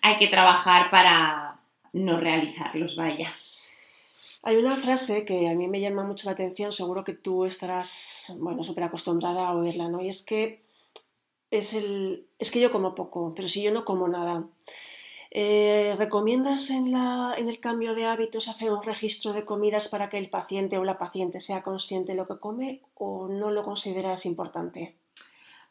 hay 0.00 0.18
que, 0.18 0.28
trabajar 0.28 0.88
para 0.88 1.58
no 1.92 2.20
realizarlos, 2.20 2.94
vaya. 2.94 3.34
Hay 4.44 4.56
una 4.56 4.76
frase 4.76 5.24
que 5.24 5.48
a 5.48 5.54
mí 5.54 5.66
me 5.66 5.80
llama 5.80 6.04
mucho 6.04 6.26
la 6.26 6.32
atención, 6.32 6.70
seguro 6.70 7.02
que 7.02 7.14
tú 7.14 7.44
estarás, 7.44 8.32
bueno, 8.38 8.62
súper 8.62 8.84
acostumbrada 8.84 9.48
a 9.48 9.56
oírla, 9.56 9.88
¿no? 9.88 10.00
Y 10.00 10.08
es 10.08 10.24
que 10.24 10.62
es 11.50 11.74
el, 11.74 12.28
es 12.38 12.52
que 12.52 12.60
yo 12.60 12.70
como 12.70 12.94
poco, 12.94 13.34
pero 13.34 13.48
si 13.48 13.60
yo 13.60 13.72
no 13.72 13.84
como 13.84 14.06
nada. 14.06 14.44
Eh, 15.38 15.94
¿Recomiendas 15.98 16.70
en, 16.70 16.96
el 16.96 17.60
cambio 17.60 17.94
de 17.94 18.06
hábitos 18.06 18.48
hacer 18.48 18.72
un 18.72 18.82
registro 18.82 19.34
de 19.34 19.44
comidas 19.44 19.88
para 19.88 20.08
que 20.08 20.16
el 20.16 20.30
paciente 20.30 20.78
o 20.78 20.84
la 20.84 20.96
paciente 20.96 21.40
sea 21.40 21.62
consciente 21.62 22.12
de 22.12 22.16
lo 22.16 22.26
que 22.26 22.38
come 22.38 22.80
o 22.94 23.28
no 23.28 23.50
lo 23.50 23.62
consideras 23.62 24.24
importante? 24.24 24.96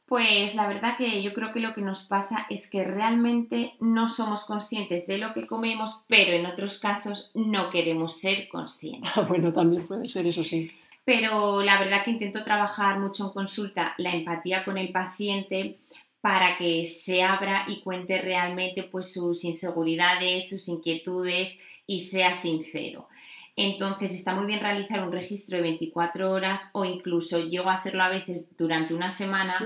Pues 0.06 0.54
la 0.54 0.68
verdad 0.68 0.98
que 1.00 1.24
yo 1.24 1.34
creo 1.34 1.52
que 1.52 1.62
lo 1.62 1.74
que 1.74 1.82
nos 1.82 2.04
pasa 2.04 2.46
es 2.52 2.70
que 2.70 2.84
realmente 2.84 3.74
no 3.80 4.08
somos 4.08 4.46
conscientes 4.46 5.08
de 5.08 5.18
lo 5.18 5.34
que 5.34 5.48
comemos, 5.48 6.04
pero 6.08 6.34
en 6.34 6.46
otros 6.46 6.78
casos 6.78 7.32
no 7.34 7.72
queremos 7.72 8.20
ser 8.20 8.48
conscientes. 8.50 9.12
Ah, 9.16 9.22
bueno, 9.22 9.52
también 9.52 9.88
puede 9.88 10.08
ser 10.08 10.28
eso 10.28 10.44
sí. 10.44 10.70
Pero 11.06 11.64
la 11.64 11.80
verdad 11.80 12.04
que 12.04 12.12
intento 12.12 12.44
trabajar 12.44 13.00
mucho 13.00 13.26
en 13.26 13.30
consulta 13.32 13.96
la 13.98 14.14
empatía 14.14 14.64
con 14.64 14.78
el 14.78 14.92
paciente 14.92 15.80
para 16.26 16.58
que 16.58 16.86
se 16.86 17.22
abra 17.22 17.66
y 17.68 17.82
cuente 17.82 18.20
realmente 18.20 18.82
pues, 18.82 19.14
sus 19.14 19.44
inseguridades, 19.44 20.50
sus 20.50 20.68
inquietudes 20.70 21.60
y 21.86 22.00
sea 22.00 22.34
sincero. 22.34 23.08
Entonces 23.56 24.12
está 24.12 24.34
muy 24.34 24.48
bien 24.48 24.60
realizar 24.60 25.04
un 25.04 25.12
registro 25.12 25.58
de 25.58 25.62
24 25.62 26.32
horas 26.32 26.72
o 26.74 26.84
incluso 26.84 27.48
llego 27.48 27.70
a 27.70 27.76
hacerlo 27.76 28.02
a 28.02 28.10
veces 28.10 28.58
durante 28.58 28.96
una 28.96 29.12
semana 29.12 29.60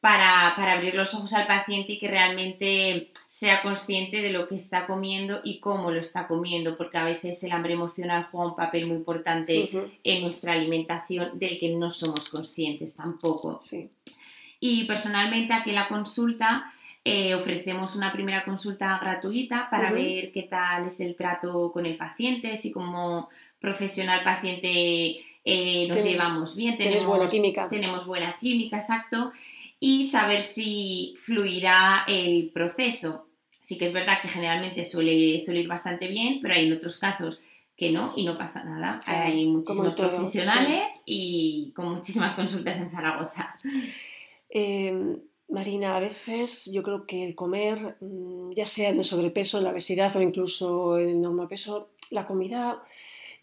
para, 0.00 0.56
abrir 0.56 0.96
los 0.96 1.14
ojos 1.14 1.32
al 1.32 1.46
paciente 1.46 1.92
y 1.92 2.00
que 2.00 2.08
realmente 2.08 3.12
sea 3.28 3.62
consciente 3.62 4.20
de 4.20 4.30
lo 4.30 4.48
que 4.48 4.56
está 4.56 4.88
comiendo 4.88 5.42
y 5.44 5.60
cómo 5.60 5.92
lo 5.92 6.00
está 6.00 6.26
comiendo, 6.26 6.76
porque 6.76 6.98
a 6.98 7.04
veces 7.04 7.40
el 7.44 7.52
hambre 7.52 7.74
emocional 7.74 8.26
juega 8.32 8.48
un 8.48 8.56
papel 8.56 8.88
muy 8.88 8.96
importante 8.96 9.70
en 10.02 10.22
nuestra 10.22 10.54
alimentación 10.54 11.38
del 11.38 11.60
que 11.60 11.68
no 11.76 11.92
somos 11.92 12.30
conscientes 12.30 12.96
tampoco. 12.96 13.60
Sí. 13.60 13.90
Y 14.66 14.84
personalmente 14.84 15.52
aquí 15.52 15.68
en 15.68 15.76
la 15.76 15.88
consulta 15.88 16.72
eh, 17.04 17.34
ofrecemos 17.34 17.96
una 17.96 18.10
primera 18.10 18.46
consulta 18.46 18.98
gratuita 18.98 19.68
para 19.70 19.92
ver 19.92 20.32
qué 20.32 20.44
tal 20.44 20.86
es 20.86 21.00
el 21.00 21.16
trato 21.16 21.70
con 21.70 21.84
el 21.84 21.98
paciente, 21.98 22.56
si 22.56 22.72
como 22.72 23.28
profesional 23.60 24.24
paciente 24.24 25.22
eh, 25.44 25.86
nos 25.86 26.02
llevamos 26.02 26.56
bien, 26.56 26.78
tenemos 26.78 27.04
buena 27.04 27.28
química. 27.28 27.68
Tenemos 27.68 28.06
buena 28.06 28.38
química, 28.40 28.78
exacto, 28.78 29.32
y 29.80 30.06
saber 30.06 30.40
si 30.40 31.14
fluirá 31.18 32.04
el 32.08 32.48
proceso. 32.48 33.28
Sí 33.60 33.76
que 33.76 33.84
es 33.84 33.92
verdad 33.92 34.22
que 34.22 34.28
generalmente 34.28 34.82
suele, 34.82 35.38
suele 35.40 35.60
ir 35.60 35.68
bastante 35.68 36.08
bien, 36.08 36.38
pero 36.40 36.54
hay 36.54 36.68
en 36.68 36.72
otros 36.72 36.96
casos 36.96 37.38
que 37.76 37.90
no 37.90 38.14
y 38.16 38.24
no 38.24 38.38
pasa 38.38 38.64
nada. 38.64 39.02
hay 39.04 39.44
muchísimos 39.44 39.94
profesionales 39.94 41.02
y 41.04 41.70
con 41.76 41.92
muchísimas 41.96 42.32
consultas 42.32 42.78
en 42.78 42.90
Zaragoza. 42.90 43.58
Em, 44.54 45.20
Marina, 45.48 45.96
a 45.96 46.00
veces 46.00 46.70
yo 46.72 46.82
creo 46.84 47.06
que 47.06 47.24
el 47.24 47.34
comer, 47.34 47.96
mm, 48.00 48.52
ya 48.52 48.66
sea 48.66 48.90
en 48.90 48.98
el 48.98 49.04
sobrepeso, 49.04 49.58
en 49.58 49.64
la 49.64 49.70
obesidad 49.72 50.14
o 50.16 50.22
incluso 50.22 50.98
en 50.98 51.24
el 51.24 51.48
peso, 51.48 51.90
la 52.10 52.24
comida 52.24 52.82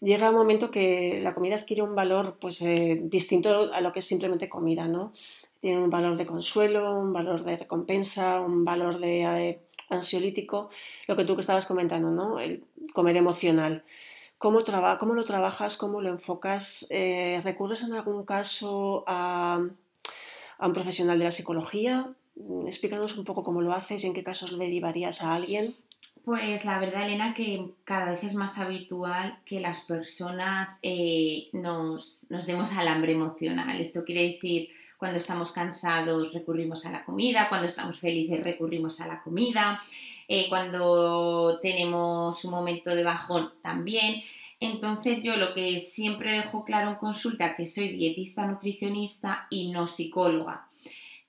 llega 0.00 0.30
un 0.30 0.36
momento 0.36 0.70
que 0.70 1.20
la 1.22 1.34
comida 1.34 1.56
adquiere 1.56 1.82
un 1.82 1.94
valor 1.94 2.38
pues, 2.40 2.62
eh, 2.62 3.00
distinto 3.04 3.72
a 3.74 3.80
lo 3.82 3.92
que 3.92 4.00
es 4.00 4.06
simplemente 4.06 4.48
comida, 4.48 4.88
¿no? 4.88 5.12
Tiene 5.60 5.84
un 5.84 5.90
valor 5.90 6.16
de 6.16 6.26
consuelo, 6.26 6.98
un 6.98 7.12
valor 7.12 7.44
de 7.44 7.56
recompensa, 7.58 8.40
un 8.40 8.64
valor 8.64 8.98
de 8.98 9.22
eh, 9.22 9.60
ansiolítico, 9.90 10.70
lo 11.08 11.16
que 11.16 11.24
tú 11.24 11.34
que 11.34 11.42
estabas 11.42 11.66
comentando, 11.66 12.10
¿no? 12.10 12.40
El 12.40 12.64
comer 12.94 13.16
emocional. 13.16 13.84
¿Cómo, 14.38 14.60
cómo 14.98 15.14
lo 15.14 15.24
trabajas? 15.24 15.76
¿Cómo 15.76 16.00
lo 16.00 16.08
enfocas? 16.08 16.86
Eh, 16.90 17.40
¿Recurres 17.44 17.82
en 17.84 17.94
algún 17.94 18.24
caso 18.24 19.04
a 19.06 19.68
a 20.58 20.66
un 20.66 20.72
profesional 20.72 21.18
de 21.18 21.24
la 21.24 21.32
psicología. 21.32 22.12
Mm, 22.36 22.66
explícanos 22.66 23.16
un 23.16 23.24
poco 23.24 23.42
cómo 23.42 23.60
lo 23.60 23.72
haces 23.72 24.04
y 24.04 24.06
en 24.06 24.14
qué 24.14 24.24
casos 24.24 24.58
derivarías 24.58 25.22
a 25.22 25.34
alguien. 25.34 25.74
Pues 26.24 26.64
la 26.64 26.78
verdad, 26.78 27.04
Elena, 27.04 27.34
que 27.34 27.70
cada 27.84 28.12
vez 28.12 28.22
es 28.22 28.34
más 28.34 28.58
habitual 28.58 29.38
que 29.44 29.58
las 29.58 29.80
personas 29.80 30.78
eh, 30.82 31.48
nos, 31.52 32.28
demos 32.46 32.72
al 32.74 32.86
hambre 32.86 33.12
emocional. 33.12 33.80
Esto 33.80 34.04
quiere 34.04 34.26
decir, 34.26 34.68
cuando 34.98 35.18
estamos 35.18 35.50
cansados 35.50 36.32
recurrimos 36.32 36.86
a 36.86 36.92
la 36.92 37.04
comida, 37.04 37.48
cuando 37.48 37.66
estamos 37.66 37.98
felices 37.98 38.42
recurrimos 38.44 39.00
a 39.00 39.08
la 39.08 39.20
comida, 39.20 39.82
eh, 40.28 40.46
cuando 40.48 41.58
tenemos 41.60 42.44
un 42.44 42.50
momento 42.52 42.94
de 42.94 43.02
bajón 43.02 43.50
también. 43.60 44.22
Entonces 44.62 45.24
yo 45.24 45.34
lo 45.34 45.54
que 45.54 45.80
siempre 45.80 46.30
dejo 46.30 46.64
claro 46.64 46.90
en 46.90 46.94
consulta 46.94 47.56
que 47.56 47.66
soy 47.66 47.88
dietista 47.88 48.46
nutricionista 48.46 49.48
y 49.50 49.72
no 49.72 49.88
psicóloga. 49.88 50.68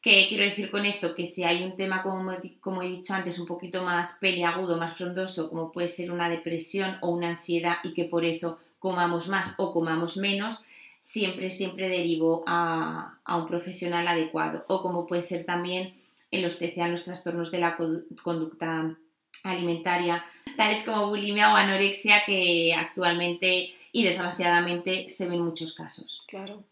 ¿Qué 0.03 0.27
quiero 0.29 0.43
decir 0.43 0.69
con 0.69 0.85
esto? 0.85 1.15
Que 1.15 1.25
si 1.25 1.43
hay 1.43 1.63
un 1.63 1.75
tema, 1.75 2.03
como, 2.03 2.31
he 2.31 2.87
dicho 2.87 3.11
antes, 3.15 3.39
un 3.39 3.47
poquito 3.47 3.83
más 3.83 4.19
peliagudo, 4.21 4.77
más 4.77 4.95
frondoso, 4.95 5.49
como 5.49 5.71
puede 5.71 5.87
ser 5.87 6.11
una 6.11 6.29
depresión 6.29 6.97
o 7.01 7.09
una 7.09 7.29
ansiedad 7.29 7.77
y 7.83 7.95
que 7.95 8.03
por 8.03 8.23
eso 8.23 8.59
comamos 8.77 9.27
más 9.27 9.55
o 9.57 9.73
comamos 9.73 10.15
menos, 10.17 10.67
siempre, 10.99 11.49
siempre 11.49 11.89
derivo 11.89 12.43
a, 12.45 13.17
un 13.27 13.47
profesional 13.47 14.07
adecuado. 14.07 14.63
O 14.67 14.83
como 14.83 15.07
puede 15.07 15.23
ser 15.23 15.43
también 15.43 15.95
en 16.29 16.43
los 16.43 16.59
TCA, 16.59 16.87
los 16.87 17.05
trastornos 17.05 17.49
de 17.49 17.59
la 17.61 17.77
conducta 18.21 18.95
alimentaria, 19.43 20.25
tales 20.57 20.83
como 20.83 21.09
bulimia 21.09 21.53
o 21.53 21.55
anorexia, 21.55 22.23
que 22.25 22.73
actualmente 22.73 23.73
y 23.91 24.03
desgraciadamente 24.03 25.09
se 25.09 25.29
ven 25.29 25.41
muchos 25.41 25.73
casos. 25.73 26.23
Claro. 26.27 26.63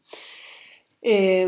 Eh, 1.01 1.47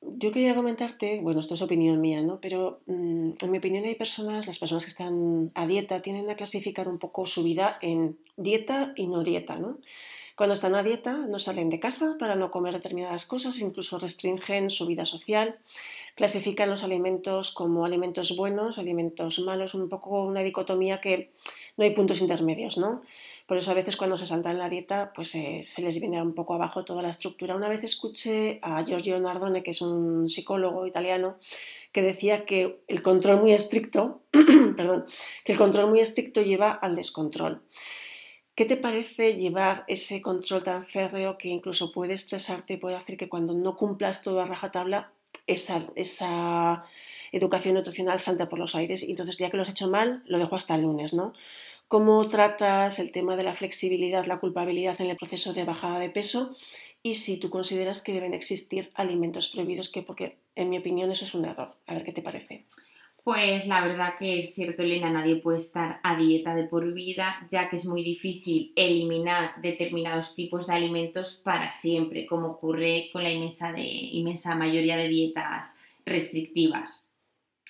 yo 0.00 0.32
quería 0.32 0.54
comentarte, 0.54 1.20
bueno, 1.20 1.40
esto 1.40 1.54
es 1.54 1.62
opinión 1.62 2.00
mía, 2.00 2.22
¿no? 2.22 2.40
Pero 2.40 2.80
mm, 2.86 3.30
en 3.40 3.50
mi 3.50 3.58
opinión 3.58 3.84
hay 3.84 3.94
personas, 3.94 4.46
las 4.46 4.58
personas 4.58 4.84
que 4.84 4.90
están 4.90 5.52
a 5.54 5.66
dieta, 5.66 6.02
tienden 6.02 6.28
a 6.28 6.36
clasificar 6.36 6.88
un 6.88 6.98
poco 6.98 7.26
su 7.26 7.44
vida 7.44 7.78
en 7.80 8.18
dieta 8.36 8.92
y 8.96 9.06
no 9.06 9.22
dieta, 9.22 9.58
¿no? 9.58 9.78
Cuando 10.36 10.54
están 10.54 10.74
a 10.74 10.82
dieta 10.82 11.12
no 11.12 11.38
salen 11.38 11.70
de 11.70 11.78
casa 11.78 12.16
para 12.18 12.34
no 12.34 12.50
comer 12.50 12.74
determinadas 12.74 13.26
cosas, 13.26 13.60
incluso 13.60 13.98
restringen 13.98 14.70
su 14.70 14.86
vida 14.86 15.04
social, 15.04 15.58
clasifican 16.14 16.70
los 16.70 16.84
alimentos 16.84 17.52
como 17.52 17.84
alimentos 17.84 18.36
buenos, 18.36 18.78
alimentos 18.78 19.38
malos, 19.40 19.74
un 19.74 19.88
poco 19.88 20.24
una 20.24 20.42
dicotomía 20.42 21.00
que 21.00 21.32
no 21.76 21.84
hay 21.84 21.90
puntos 21.90 22.20
intermedios, 22.20 22.78
¿no? 22.78 23.02
Por 23.46 23.58
eso 23.58 23.70
a 23.70 23.74
veces 23.74 23.96
cuando 23.96 24.16
se 24.16 24.26
saltan 24.26 24.58
la 24.58 24.68
dieta, 24.68 25.12
pues 25.14 25.34
eh, 25.34 25.60
se 25.62 25.82
les 25.82 26.00
viene 26.00 26.22
un 26.22 26.34
poco 26.34 26.54
abajo 26.54 26.84
toda 26.84 27.02
la 27.02 27.10
estructura. 27.10 27.56
Una 27.56 27.68
vez 27.68 27.82
escuché 27.84 28.58
a 28.62 28.84
Giorgio 28.84 29.18
Nardone, 29.20 29.62
que 29.62 29.72
es 29.72 29.82
un 29.82 30.28
psicólogo 30.28 30.86
italiano, 30.86 31.36
que 31.92 32.02
decía 32.02 32.44
que 32.44 32.82
el 32.88 33.02
control 33.02 33.40
muy 33.40 33.52
estricto, 33.52 34.22
perdón, 34.76 35.04
que 35.44 35.52
el 35.52 35.58
control 35.58 35.90
muy 35.90 36.00
estricto 36.00 36.42
lleva 36.42 36.70
al 36.70 36.94
descontrol. 36.94 37.62
¿Qué 38.54 38.64
te 38.64 38.76
parece 38.76 39.34
llevar 39.36 39.84
ese 39.88 40.20
control 40.20 40.62
tan 40.62 40.84
férreo 40.84 41.38
que 41.38 41.48
incluso 41.48 41.90
puede 41.90 42.14
estresarte 42.14 42.74
y 42.74 42.76
puede 42.76 42.96
hacer 42.96 43.16
que 43.16 43.28
cuando 43.28 43.54
no 43.54 43.76
cumplas 43.76 44.22
todo 44.22 44.40
a 44.40 44.46
rajatabla, 44.46 45.12
esa, 45.46 45.86
esa 45.96 46.84
educación 47.32 47.74
nutricional 47.74 48.18
salte 48.18 48.46
por 48.46 48.58
los 48.58 48.74
aires 48.74 49.02
y 49.02 49.10
entonces 49.10 49.36
ya 49.38 49.50
que 49.50 49.56
lo 49.56 49.62
has 49.62 49.70
hecho 49.70 49.88
mal, 49.88 50.22
lo 50.26 50.38
dejo 50.38 50.56
hasta 50.56 50.74
el 50.74 50.82
lunes, 50.82 51.14
¿no? 51.14 51.32
cómo 51.92 52.26
tratas 52.26 52.98
el 52.98 53.12
tema 53.12 53.36
de 53.36 53.42
la 53.42 53.52
flexibilidad, 53.52 54.24
la 54.24 54.40
culpabilidad 54.40 54.98
en 55.02 55.10
el 55.10 55.16
proceso 55.18 55.52
de 55.52 55.64
bajada 55.64 55.98
de 55.98 56.08
peso 56.08 56.56
y 57.02 57.16
si 57.16 57.36
tú 57.36 57.50
consideras 57.50 58.00
que 58.00 58.14
deben 58.14 58.32
existir 58.32 58.90
alimentos 58.94 59.50
prohibidos, 59.50 59.90
que 59.90 60.02
porque 60.02 60.38
en 60.56 60.70
mi 60.70 60.78
opinión 60.78 61.12
eso 61.12 61.26
es 61.26 61.34
un 61.34 61.44
error. 61.44 61.76
A 61.86 61.92
ver 61.92 62.04
qué 62.04 62.12
te 62.12 62.22
parece. 62.22 62.64
Pues 63.24 63.68
la 63.68 63.86
verdad 63.86 64.14
que 64.18 64.40
es 64.40 64.52
cierto, 64.52 64.82
Elena, 64.82 65.08
nadie 65.08 65.36
puede 65.36 65.58
estar 65.58 66.00
a 66.02 66.16
dieta 66.16 66.56
de 66.56 66.64
por 66.64 66.92
vida, 66.92 67.46
ya 67.48 67.70
que 67.70 67.76
es 67.76 67.86
muy 67.86 68.02
difícil 68.02 68.72
eliminar 68.74 69.60
determinados 69.62 70.34
tipos 70.34 70.66
de 70.66 70.74
alimentos 70.74 71.40
para 71.44 71.70
siempre, 71.70 72.26
como 72.26 72.48
ocurre 72.48 73.10
con 73.12 73.22
la 73.22 73.30
inmensa, 73.30 73.72
de, 73.72 73.84
inmensa 73.84 74.56
mayoría 74.56 74.96
de 74.96 75.06
dietas 75.06 75.78
restrictivas. 76.04 77.14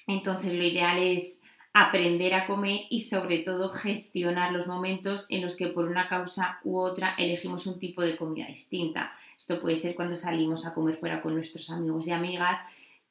Entonces 0.07 0.55
lo 0.55 0.65
ideal 0.65 0.99
es 0.99 1.43
aprender 1.75 2.33
a 2.33 2.47
comer 2.47 2.83
y 2.89 3.01
sobre 3.01 3.39
todo 3.41 3.69
gestionar 3.69 4.53
los 4.53 4.67
momentos 4.67 5.27
en 5.29 5.43
los 5.43 5.57
que 5.57 5.69
por 5.69 5.85
una 5.85 6.09
causa 6.09 6.61
u 6.65 6.79
otra 6.79 7.15
elegimos 7.19 7.67
un 7.67 7.79
tipo 7.79 8.01
de 8.01 8.17
comida 8.17 8.47
distinta. 8.47 9.13
Esto 9.37 9.61
puede 9.61 9.77
ser 9.77 9.95
cuando 9.95 10.17
salimos 10.17 10.65
a 10.65 10.73
comer 10.73 10.97
fuera 10.97 11.21
con 11.21 11.35
nuestros 11.35 11.69
amigos 11.71 12.07
y 12.07 12.13
amigas, 12.13 12.67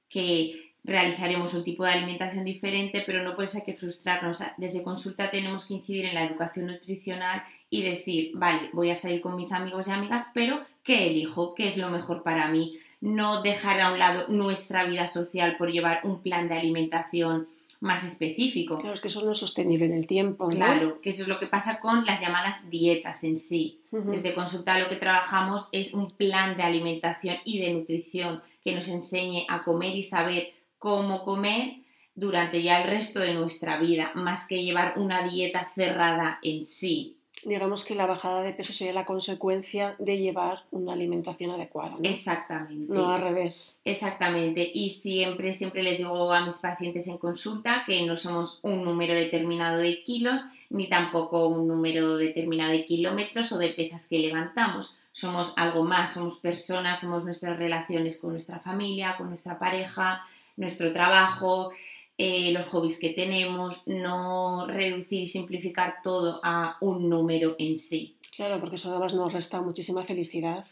que 0.09 0.70
realizaremos 0.83 1.53
un 1.53 1.63
tipo 1.63 1.83
de 1.83 1.91
alimentación 1.91 2.43
diferente, 2.43 3.03
pero 3.05 3.23
no 3.23 3.35
por 3.35 3.43
eso 3.43 3.59
hay 3.59 3.63
que 3.63 3.75
frustrarnos. 3.75 4.43
Desde 4.57 4.83
consulta 4.83 5.29
tenemos 5.29 5.65
que 5.65 5.75
incidir 5.75 6.05
en 6.05 6.15
la 6.15 6.25
educación 6.25 6.67
nutricional 6.67 7.43
y 7.69 7.83
decir, 7.83 8.31
vale, 8.35 8.69
voy 8.73 8.89
a 8.89 8.95
salir 8.95 9.21
con 9.21 9.35
mis 9.35 9.51
amigos 9.51 9.87
y 9.87 9.91
amigas, 9.91 10.31
pero 10.33 10.61
¿qué 10.83 11.07
elijo? 11.07 11.55
¿Qué 11.55 11.67
es 11.67 11.77
lo 11.77 11.89
mejor 11.89 12.23
para 12.23 12.47
mí? 12.49 12.77
No 12.99 13.41
dejar 13.41 13.79
a 13.79 13.93
un 13.93 13.99
lado 13.99 14.27
nuestra 14.27 14.85
vida 14.85 15.07
social 15.07 15.57
por 15.57 15.71
llevar 15.71 16.01
un 16.03 16.21
plan 16.21 16.47
de 16.47 16.55
alimentación 16.55 17.47
más 17.81 18.03
específico. 18.03 18.77
Claro, 18.77 18.93
es 18.93 19.01
que 19.01 19.07
eso 19.07 19.25
no 19.25 19.31
es 19.31 19.39
sostenible 19.39 19.85
en 19.85 19.93
el 19.93 20.05
tiempo. 20.05 20.49
Claro, 20.49 21.01
que 21.01 21.09
eso 21.09 21.23
es 21.23 21.27
lo 21.27 21.39
que 21.39 21.47
pasa 21.47 21.79
con 21.79 22.05
las 22.05 22.21
llamadas 22.21 22.69
dietas 22.69 23.23
en 23.23 23.37
sí. 23.37 23.79
Desde 23.91 24.35
consulta 24.35 24.79
lo 24.79 24.87
que 24.87 24.95
trabajamos 24.95 25.67
es 25.71 25.93
un 25.93 26.11
plan 26.11 26.55
de 26.55 26.63
alimentación 26.63 27.37
y 27.43 27.59
de 27.59 27.73
nutrición 27.73 28.41
que 28.63 28.75
nos 28.75 28.87
enseñe 28.87 29.45
a 29.49 29.63
comer 29.63 29.95
y 29.95 30.03
saber 30.03 30.53
cómo 30.81 31.23
comer 31.23 31.75
durante 32.15 32.63
ya 32.63 32.81
el 32.81 32.89
resto 32.89 33.19
de 33.19 33.35
nuestra 33.35 33.79
vida, 33.79 34.11
más 34.15 34.47
que 34.47 34.63
llevar 34.63 34.95
una 34.97 35.27
dieta 35.29 35.63
cerrada 35.63 36.39
en 36.41 36.63
sí 36.63 37.21
digamos 37.43 37.85
que 37.85 37.95
la 37.95 38.05
bajada 38.05 38.41
de 38.41 38.53
peso 38.53 38.73
sería 38.73 38.93
la 38.93 39.05
consecuencia 39.05 39.95
de 39.99 40.17
llevar 40.17 40.63
una 40.71 40.93
alimentación 40.93 41.51
adecuada. 41.51 41.95
Exactamente. 42.03 42.93
No 42.93 43.11
al 43.11 43.21
revés. 43.21 43.81
Exactamente. 43.83 44.69
Y 44.73 44.91
siempre, 44.91 45.53
siempre 45.53 45.83
les 45.83 45.97
digo 45.97 46.31
a 46.31 46.45
mis 46.45 46.57
pacientes 46.59 47.07
en 47.07 47.17
consulta 47.17 47.83
que 47.85 48.05
no 48.05 48.17
somos 48.17 48.59
un 48.61 48.83
número 48.83 49.13
determinado 49.13 49.79
de 49.79 50.03
kilos 50.03 50.45
ni 50.69 50.87
tampoco 50.87 51.47
un 51.47 51.67
número 51.67 52.17
determinado 52.17 52.71
de 52.71 52.85
kilómetros 52.85 53.51
o 53.51 53.57
de 53.57 53.69
pesas 53.69 54.07
que 54.07 54.19
levantamos. 54.19 54.99
Somos 55.11 55.53
algo 55.57 55.83
más, 55.83 56.13
somos 56.13 56.37
personas, 56.37 57.01
somos 57.01 57.23
nuestras 57.23 57.57
relaciones 57.57 58.17
con 58.17 58.31
nuestra 58.31 58.59
familia, 58.59 59.15
con 59.17 59.27
nuestra 59.27 59.59
pareja, 59.59 60.23
nuestro 60.61 60.93
trabajo, 60.93 61.71
eh, 62.17 62.51
los 62.51 62.69
hobbies 62.69 62.99
que 62.99 63.09
tenemos, 63.09 63.81
no 63.87 64.67
reducir 64.67 65.23
y 65.23 65.27
simplificar 65.27 65.95
todo 66.03 66.39
a 66.43 66.77
un 66.79 67.09
número 67.09 67.55
en 67.59 67.75
sí. 67.75 68.17
Claro, 68.35 68.59
porque 68.59 68.77
eso 68.77 68.91
además 68.91 69.13
nos 69.13 69.33
resta 69.33 69.61
muchísima 69.61 70.03
felicidad 70.03 70.65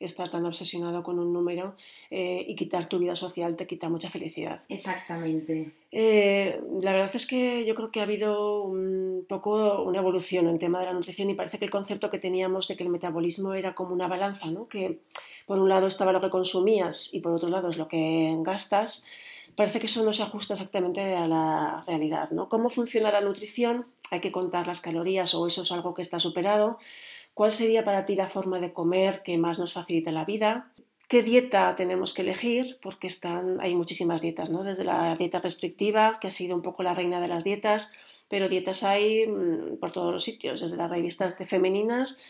estar 0.00 0.30
tan 0.30 0.44
obsesionado 0.44 1.02
con 1.02 1.18
un 1.18 1.32
número 1.32 1.76
eh, 2.10 2.44
y 2.46 2.56
quitar 2.56 2.88
tu 2.88 2.98
vida 2.98 3.16
social 3.16 3.56
te 3.56 3.66
quita 3.66 3.88
mucha 3.88 4.10
felicidad. 4.10 4.62
Exactamente. 4.68 5.72
Eh, 5.92 6.60
la 6.80 6.92
verdad 6.92 7.14
es 7.14 7.26
que 7.26 7.64
yo 7.64 7.74
creo 7.74 7.90
que 7.90 8.00
ha 8.00 8.04
habido 8.04 8.62
un 8.62 9.24
poco 9.28 9.82
una 9.82 10.00
evolución 10.00 10.46
en 10.46 10.54
el 10.54 10.58
tema 10.58 10.80
de 10.80 10.86
la 10.86 10.92
nutrición 10.92 11.30
y 11.30 11.34
parece 11.34 11.58
que 11.58 11.64
el 11.64 11.70
concepto 11.70 12.10
que 12.10 12.18
teníamos 12.18 12.68
de 12.68 12.76
que 12.76 12.82
el 12.82 12.90
metabolismo 12.90 13.54
era 13.54 13.74
como 13.74 13.94
una 13.94 14.08
balanza, 14.08 14.50
¿no? 14.50 14.68
que 14.68 15.00
por 15.46 15.58
un 15.58 15.68
lado 15.68 15.86
estaba 15.86 16.12
lo 16.12 16.20
que 16.20 16.30
consumías 16.30 17.12
y 17.14 17.20
por 17.20 17.32
otro 17.32 17.48
lado 17.48 17.70
es 17.70 17.78
lo 17.78 17.88
que 17.88 18.34
gastas 18.40 19.06
parece 19.56 19.80
que 19.80 19.86
eso 19.86 20.04
no 20.04 20.12
se 20.12 20.22
ajusta 20.22 20.54
exactamente 20.54 21.00
a 21.14 21.26
la 21.26 21.82
realidad. 21.86 22.30
¿no? 22.30 22.48
¿Cómo 22.48 22.70
funciona 22.70 23.10
la 23.10 23.20
nutrición? 23.20 23.86
Hay 24.10 24.20
que 24.20 24.32
contar 24.32 24.66
las 24.66 24.80
calorías 24.80 25.34
o 25.34 25.46
eso 25.46 25.62
es 25.62 25.72
algo 25.72 25.94
que 25.94 26.02
está 26.02 26.20
superado. 26.20 26.78
¿Cuál 27.34 27.52
sería 27.52 27.84
para 27.84 28.06
ti 28.06 28.14
la 28.14 28.28
forma 28.28 28.60
de 28.60 28.72
comer 28.72 29.22
que 29.22 29.38
más 29.38 29.58
nos 29.58 29.72
facilita 29.72 30.12
la 30.12 30.24
vida? 30.24 30.72
¿Qué 31.08 31.22
dieta 31.22 31.74
tenemos 31.76 32.14
que 32.14 32.22
elegir? 32.22 32.78
Porque 32.80 33.06
están, 33.06 33.60
hay 33.60 33.74
muchísimas 33.74 34.22
dietas, 34.22 34.50
¿no? 34.50 34.62
Desde 34.62 34.84
la 34.84 35.16
dieta 35.16 35.40
restrictiva, 35.40 36.18
que 36.20 36.28
ha 36.28 36.30
sido 36.30 36.56
un 36.56 36.62
poco 36.62 36.82
la 36.82 36.94
reina 36.94 37.20
de 37.20 37.28
las 37.28 37.44
dietas, 37.44 37.92
pero 38.28 38.48
dietas 38.48 38.84
hay 38.84 39.26
mm, 39.26 39.78
por 39.78 39.92
todos 39.92 40.12
los 40.12 40.24
sitios, 40.24 40.60
desde 40.60 40.76
las 40.76 40.90
revistas 40.90 41.36
de 41.38 41.46
femeninas, 41.46 42.20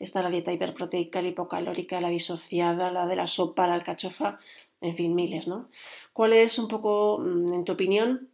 está 0.00 0.22
la 0.22 0.30
dieta 0.30 0.52
hiperproteica, 0.52 1.22
la 1.22 1.28
hipocalórica, 1.28 2.00
la 2.00 2.08
disociada, 2.08 2.90
la 2.90 3.06
de 3.06 3.16
la 3.16 3.26
sopa, 3.26 3.66
la 3.66 3.74
alcachofa, 3.74 4.40
en 4.84 4.96
fin, 4.96 5.14
miles, 5.14 5.48
¿no? 5.48 5.68
¿Cuál 6.12 6.34
es 6.34 6.58
un 6.58 6.68
poco, 6.68 7.18
mm, 7.18 7.54
en 7.54 7.64
tu 7.64 7.72
opinión, 7.72 8.28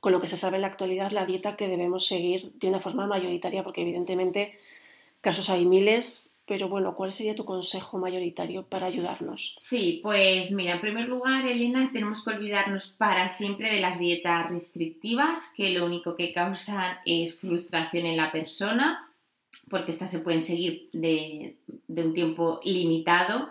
con 0.00 0.12
lo 0.12 0.20
que 0.20 0.28
se 0.28 0.36
sabe 0.36 0.56
en 0.56 0.62
la 0.62 0.68
actualidad, 0.68 1.10
la 1.10 1.26
dieta 1.26 1.56
que 1.56 1.68
debemos 1.68 2.06
seguir 2.06 2.52
de 2.52 2.68
una 2.68 2.80
forma 2.80 3.06
mayoritaria? 3.06 3.64
Porque 3.64 3.82
evidentemente 3.82 4.58
casos 5.22 5.48
hay 5.48 5.64
miles, 5.64 6.36
pero 6.46 6.68
bueno, 6.68 6.94
¿cuál 6.94 7.12
sería 7.12 7.34
tu 7.34 7.44
consejo 7.44 7.98
mayoritario 7.98 8.64
para 8.64 8.86
ayudarnos? 8.86 9.54
Sí, 9.58 10.00
pues 10.02 10.52
mira, 10.52 10.74
en 10.74 10.80
primer 10.80 11.08
lugar, 11.08 11.46
Elena, 11.46 11.90
tenemos 11.92 12.22
que 12.22 12.30
olvidarnos 12.30 12.94
para 12.98 13.26
siempre 13.28 13.72
de 13.72 13.80
las 13.80 13.98
dietas 13.98 14.50
restrictivas, 14.50 15.52
que 15.56 15.70
lo 15.70 15.86
único 15.86 16.14
que 16.14 16.32
causan 16.32 16.98
es 17.06 17.34
frustración 17.36 18.04
en 18.04 18.18
la 18.18 18.30
persona, 18.30 19.10
porque 19.70 19.90
estas 19.90 20.10
se 20.10 20.20
pueden 20.20 20.42
seguir 20.42 20.90
de, 20.92 21.56
de 21.88 22.02
un 22.02 22.12
tiempo 22.12 22.60
limitado 22.62 23.48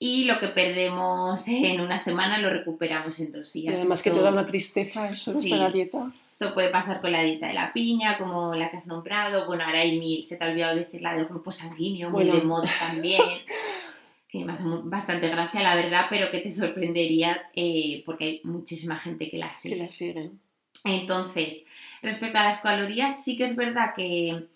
y 0.00 0.24
lo 0.24 0.38
que 0.38 0.48
perdemos 0.48 1.48
en 1.48 1.80
una 1.80 1.98
semana 1.98 2.38
lo 2.38 2.50
recuperamos 2.50 3.18
en 3.18 3.32
dos 3.32 3.52
días. 3.52 3.74
Y 3.74 3.80
además 3.80 4.02
que 4.02 4.10
te 4.10 4.20
da 4.20 4.30
una 4.30 4.46
tristeza 4.46 5.08
eso 5.08 5.40
de 5.40 5.48
la 5.48 5.70
dieta. 5.70 6.12
Esto 6.24 6.54
puede 6.54 6.70
pasar 6.70 7.00
con 7.00 7.10
la 7.10 7.22
dieta 7.22 7.48
de 7.48 7.54
la 7.54 7.72
piña, 7.72 8.16
como 8.16 8.54
la 8.54 8.70
que 8.70 8.76
has 8.76 8.86
nombrado. 8.86 9.46
Bueno, 9.46 9.64
ahora 9.64 9.80
hay 9.80 9.98
mil, 9.98 10.22
se 10.22 10.36
te 10.36 10.44
ha 10.44 10.48
olvidado 10.48 10.76
decir 10.76 11.02
la 11.02 11.14
del 11.14 11.26
grupo 11.26 11.50
sanguíneo, 11.50 12.10
muy 12.10 12.26
de 12.26 12.42
moda 12.42 12.70
también. 12.78 13.22
que 14.28 14.44
me 14.44 14.52
hace 14.52 14.62
bastante 14.84 15.28
gracia, 15.28 15.62
la 15.62 15.74
verdad, 15.74 16.06
pero 16.10 16.30
que 16.30 16.38
te 16.38 16.50
sorprendería 16.52 17.50
eh, 17.54 18.02
porque 18.06 18.24
hay 18.24 18.40
muchísima 18.44 18.96
gente 18.96 19.28
que 19.28 19.38
la 19.38 19.52
sigue. 19.52 19.74
Que 19.74 19.82
la 19.82 19.88
sigue. 19.88 20.30
Entonces, 20.84 21.66
respecto 22.02 22.38
a 22.38 22.44
las 22.44 22.60
calorías, 22.60 23.24
sí 23.24 23.36
que 23.36 23.44
es 23.44 23.56
verdad 23.56 23.94
que 23.96 24.46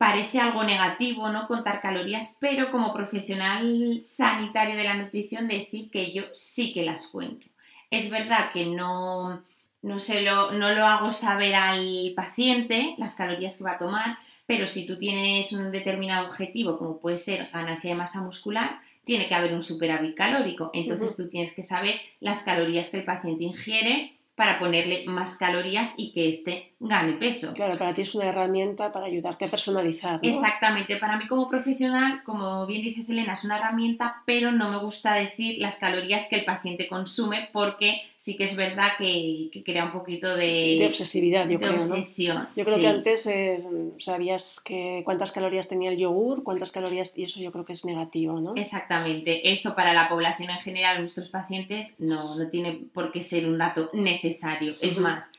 parece 0.00 0.40
algo 0.40 0.64
negativo, 0.64 1.28
¿no? 1.28 1.46
Contar 1.46 1.82
calorías, 1.82 2.38
pero 2.40 2.70
como 2.70 2.94
profesional 2.94 4.00
sanitario 4.00 4.74
de 4.74 4.84
la 4.84 4.94
nutrición 4.94 5.46
decir 5.46 5.90
que 5.90 6.10
yo 6.10 6.22
sí 6.32 6.72
que 6.72 6.86
las 6.86 7.08
cuento. 7.08 7.46
Es 7.90 8.08
verdad 8.08 8.50
que 8.50 8.64
no, 8.64 9.44
no, 9.82 9.96
lo, 10.22 10.52
no 10.52 10.70
lo 10.72 10.86
hago 10.86 11.10
saber 11.10 11.54
al 11.54 12.14
paciente 12.16 12.94
las 12.96 13.14
calorías 13.14 13.58
que 13.58 13.64
va 13.64 13.72
a 13.72 13.78
tomar, 13.78 14.16
pero 14.46 14.66
si 14.66 14.86
tú 14.86 14.96
tienes 14.96 15.52
un 15.52 15.70
determinado 15.70 16.28
objetivo, 16.28 16.78
como 16.78 16.98
puede 16.98 17.18
ser 17.18 17.50
ganancia 17.52 17.90
de 17.90 17.96
masa 17.96 18.22
muscular, 18.22 18.80
tiene 19.04 19.28
que 19.28 19.34
haber 19.34 19.52
un 19.52 19.62
superávit 19.62 20.16
calórico. 20.16 20.70
Entonces 20.72 21.14
tú 21.14 21.28
tienes 21.28 21.54
que 21.54 21.62
saber 21.62 22.00
las 22.20 22.42
calorías 22.42 22.88
que 22.88 22.96
el 22.96 23.04
paciente 23.04 23.44
ingiere 23.44 24.16
para 24.34 24.58
ponerle 24.58 25.04
más 25.04 25.36
calorías 25.36 25.92
y 25.98 26.14
que 26.14 26.30
éste 26.30 26.69
gane 26.80 27.12
peso. 27.12 27.52
Claro, 27.52 27.76
para 27.78 27.92
ti 27.92 28.02
es 28.02 28.14
una 28.14 28.30
herramienta 28.30 28.90
para 28.90 29.06
ayudarte 29.06 29.44
a 29.44 29.48
personalizar. 29.48 30.18
Exactamente, 30.22 30.96
para 30.96 31.18
mí 31.18 31.26
como 31.28 31.48
profesional, 31.48 32.22
como 32.24 32.66
bien 32.66 32.82
dices 32.82 33.10
Elena, 33.10 33.34
es 33.34 33.44
una 33.44 33.58
herramienta, 33.58 34.22
pero 34.24 34.50
no 34.50 34.70
me 34.70 34.78
gusta 34.78 35.14
decir 35.14 35.58
las 35.58 35.76
calorías 35.76 36.28
que 36.28 36.36
el 36.36 36.44
paciente 36.46 36.88
consume 36.88 37.50
porque 37.52 38.00
sí 38.16 38.36
que 38.36 38.44
es 38.44 38.56
verdad 38.56 38.92
que, 38.98 39.50
crea 39.62 39.84
un 39.84 39.92
poquito 39.92 40.34
de... 40.36 40.78
De 40.78 40.86
obsesividad, 40.86 41.46
yo 41.48 41.58
creo. 41.58 41.74
Obsesión, 41.74 42.48
Yo 42.56 42.64
creo 42.64 42.78
que 42.78 42.88
antes 42.88 43.26
eh, 43.26 43.62
sabías 43.98 44.60
que 44.64 45.02
cuántas 45.04 45.32
calorías 45.32 45.68
tenía 45.68 45.90
el 45.90 45.98
yogur, 45.98 46.42
cuántas 46.42 46.72
calorías, 46.72 47.16
y 47.16 47.24
eso 47.24 47.40
yo 47.40 47.52
creo 47.52 47.66
que 47.66 47.74
es 47.74 47.84
negativo, 47.84 48.40
¿no? 48.40 48.54
Exactamente, 48.56 49.52
eso 49.52 49.74
para 49.74 49.92
la 49.92 50.08
población 50.08 50.48
en 50.48 50.58
general, 50.60 50.98
nuestros 51.00 51.28
pacientes, 51.28 51.96
no, 51.98 52.36
no 52.36 52.48
tiene 52.48 52.86
por 52.94 53.12
qué 53.12 53.22
ser 53.22 53.46
un 53.46 53.58
dato 53.58 53.90
necesario. 53.92 54.74
Es 54.80 54.98
más, 54.98 55.30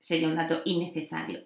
sería 0.00 0.26
un 0.26 0.34
dato 0.34 0.62
innecesario. 0.64 1.44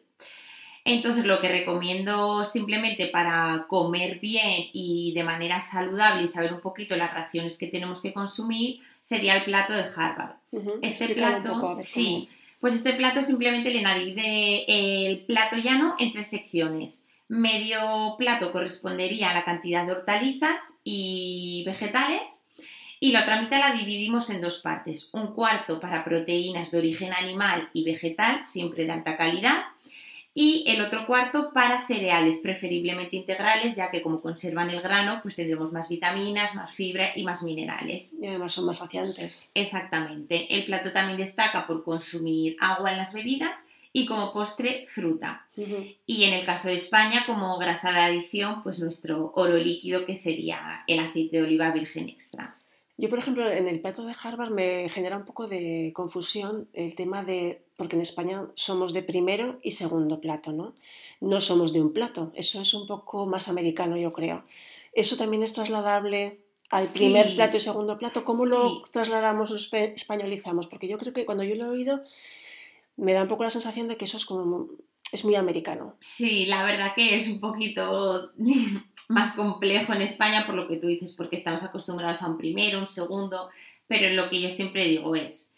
Entonces, 0.86 1.24
lo 1.24 1.40
que 1.40 1.48
recomiendo 1.48 2.44
simplemente 2.44 3.06
para 3.06 3.66
comer 3.68 4.20
bien 4.20 4.68
y 4.72 5.12
de 5.14 5.24
manera 5.24 5.58
saludable 5.58 6.22
y 6.22 6.28
saber 6.28 6.52
un 6.52 6.60
poquito 6.60 6.94
las 6.94 7.12
raciones 7.12 7.58
que 7.58 7.68
tenemos 7.68 8.02
que 8.02 8.12
consumir 8.12 8.80
sería 9.00 9.36
el 9.36 9.44
plato 9.44 9.72
de 9.72 9.84
Harvard. 9.84 10.36
Este 10.82 11.08
plato, 11.14 11.78
sí, 11.82 12.28
pues 12.60 12.74
este 12.74 12.92
plato 12.92 13.22
simplemente 13.22 13.70
le 13.70 13.98
divide 13.98 14.64
el 14.68 15.20
plato 15.20 15.56
llano 15.56 15.94
en 15.98 16.12
tres 16.12 16.28
secciones. 16.28 17.08
Medio 17.28 18.16
plato 18.18 18.52
correspondería 18.52 19.30
a 19.30 19.34
la 19.34 19.44
cantidad 19.44 19.86
de 19.86 19.92
hortalizas 19.92 20.80
y 20.84 21.64
vegetales 21.64 22.43
y 23.00 23.12
la 23.12 23.22
otra 23.22 23.40
mitad 23.40 23.58
la 23.58 23.72
dividimos 23.72 24.30
en 24.30 24.40
dos 24.40 24.58
partes. 24.58 25.10
Un 25.12 25.28
cuarto 25.28 25.80
para 25.80 26.04
proteínas 26.04 26.70
de 26.70 26.78
origen 26.78 27.12
animal 27.12 27.68
y 27.72 27.84
vegetal, 27.84 28.42
siempre 28.42 28.84
de 28.84 28.92
alta 28.92 29.16
calidad, 29.16 29.64
y 30.36 30.64
el 30.66 30.80
otro 30.80 31.06
cuarto 31.06 31.52
para 31.52 31.86
cereales, 31.86 32.40
preferiblemente 32.42 33.14
integrales, 33.14 33.76
ya 33.76 33.92
que 33.92 34.02
como 34.02 34.20
conservan 34.20 34.68
el 34.68 34.82
grano, 34.82 35.20
pues 35.22 35.36
tendremos 35.36 35.70
más 35.70 35.88
vitaminas, 35.88 36.56
más 36.56 36.72
fibra 36.72 37.12
y 37.14 37.22
más 37.22 37.44
minerales. 37.44 38.16
Y 38.20 38.26
además 38.26 38.52
son 38.52 38.66
más 38.66 38.78
saciantes. 38.78 39.52
Exactamente. 39.54 40.52
El 40.52 40.64
plato 40.64 40.90
también 40.90 41.18
destaca 41.18 41.68
por 41.68 41.84
consumir 41.84 42.56
agua 42.58 42.90
en 42.90 42.98
las 42.98 43.14
bebidas 43.14 43.68
y 43.92 44.06
como 44.06 44.32
postre 44.32 44.86
fruta. 44.88 45.46
Y 46.04 46.24
en 46.24 46.34
el 46.34 46.44
caso 46.44 46.66
de 46.66 46.74
España, 46.74 47.22
como 47.26 47.56
grasa 47.58 47.92
de 47.92 48.00
adición, 48.00 48.64
pues 48.64 48.80
nuestro 48.80 49.32
oro 49.36 49.56
líquido 49.56 50.04
que 50.04 50.16
sería 50.16 50.82
el 50.88 50.98
aceite 50.98 51.36
de 51.36 51.44
oliva 51.44 51.70
virgen 51.70 52.08
extra. 52.08 52.56
Yo, 52.96 53.10
por 53.10 53.18
ejemplo, 53.18 53.50
en 53.50 53.66
el 53.66 53.80
plato 53.80 54.04
de 54.04 54.14
Harvard 54.22 54.52
me 54.52 54.88
genera 54.88 55.16
un 55.16 55.24
poco 55.24 55.48
de 55.48 55.92
confusión 55.94 56.68
el 56.72 56.94
tema 56.94 57.24
de, 57.24 57.62
porque 57.76 57.96
en 57.96 58.02
España 58.02 58.46
somos 58.54 58.92
de 58.92 59.02
primero 59.02 59.58
y 59.62 59.72
segundo 59.72 60.20
plato, 60.20 60.52
¿no? 60.52 60.74
No 61.20 61.40
somos 61.40 61.72
de 61.72 61.80
un 61.80 61.92
plato, 61.92 62.30
eso 62.34 62.60
es 62.60 62.72
un 62.72 62.86
poco 62.86 63.26
más 63.26 63.48
americano, 63.48 63.96
yo 63.96 64.10
creo. 64.10 64.44
¿Eso 64.92 65.16
también 65.16 65.42
es 65.42 65.54
trasladable 65.54 66.38
al 66.70 66.86
primer 66.86 67.34
plato 67.34 67.56
y 67.56 67.60
segundo 67.60 67.98
plato? 67.98 68.24
¿Cómo 68.24 68.46
lo 68.46 68.82
trasladamos 68.92 69.50
o 69.50 69.56
españolizamos? 69.56 70.68
Porque 70.68 70.86
yo 70.86 70.98
creo 70.98 71.12
que 71.12 71.26
cuando 71.26 71.42
yo 71.42 71.56
lo 71.56 71.64
he 71.64 71.68
oído 71.70 72.00
me 72.96 73.12
da 73.12 73.22
un 73.22 73.28
poco 73.28 73.42
la 73.42 73.50
sensación 73.50 73.88
de 73.88 73.96
que 73.96 74.04
eso 74.04 74.18
es 74.18 74.24
como 74.24 74.68
es 75.14 75.24
muy 75.24 75.36
americano. 75.36 75.96
Sí, 76.00 76.44
la 76.46 76.64
verdad 76.64 76.92
que 76.94 77.16
es 77.16 77.28
un 77.28 77.40
poquito 77.40 78.32
más 79.08 79.32
complejo 79.32 79.92
en 79.92 80.02
España 80.02 80.44
por 80.44 80.56
lo 80.56 80.66
que 80.66 80.76
tú 80.76 80.88
dices, 80.88 81.14
porque 81.16 81.36
estamos 81.36 81.62
acostumbrados 81.62 82.22
a 82.22 82.28
un 82.28 82.36
primero, 82.36 82.80
un 82.80 82.88
segundo, 82.88 83.48
pero 83.86 84.10
lo 84.10 84.28
que 84.28 84.40
yo 84.40 84.50
siempre 84.50 84.86
digo 84.86 85.14
es, 85.14 85.52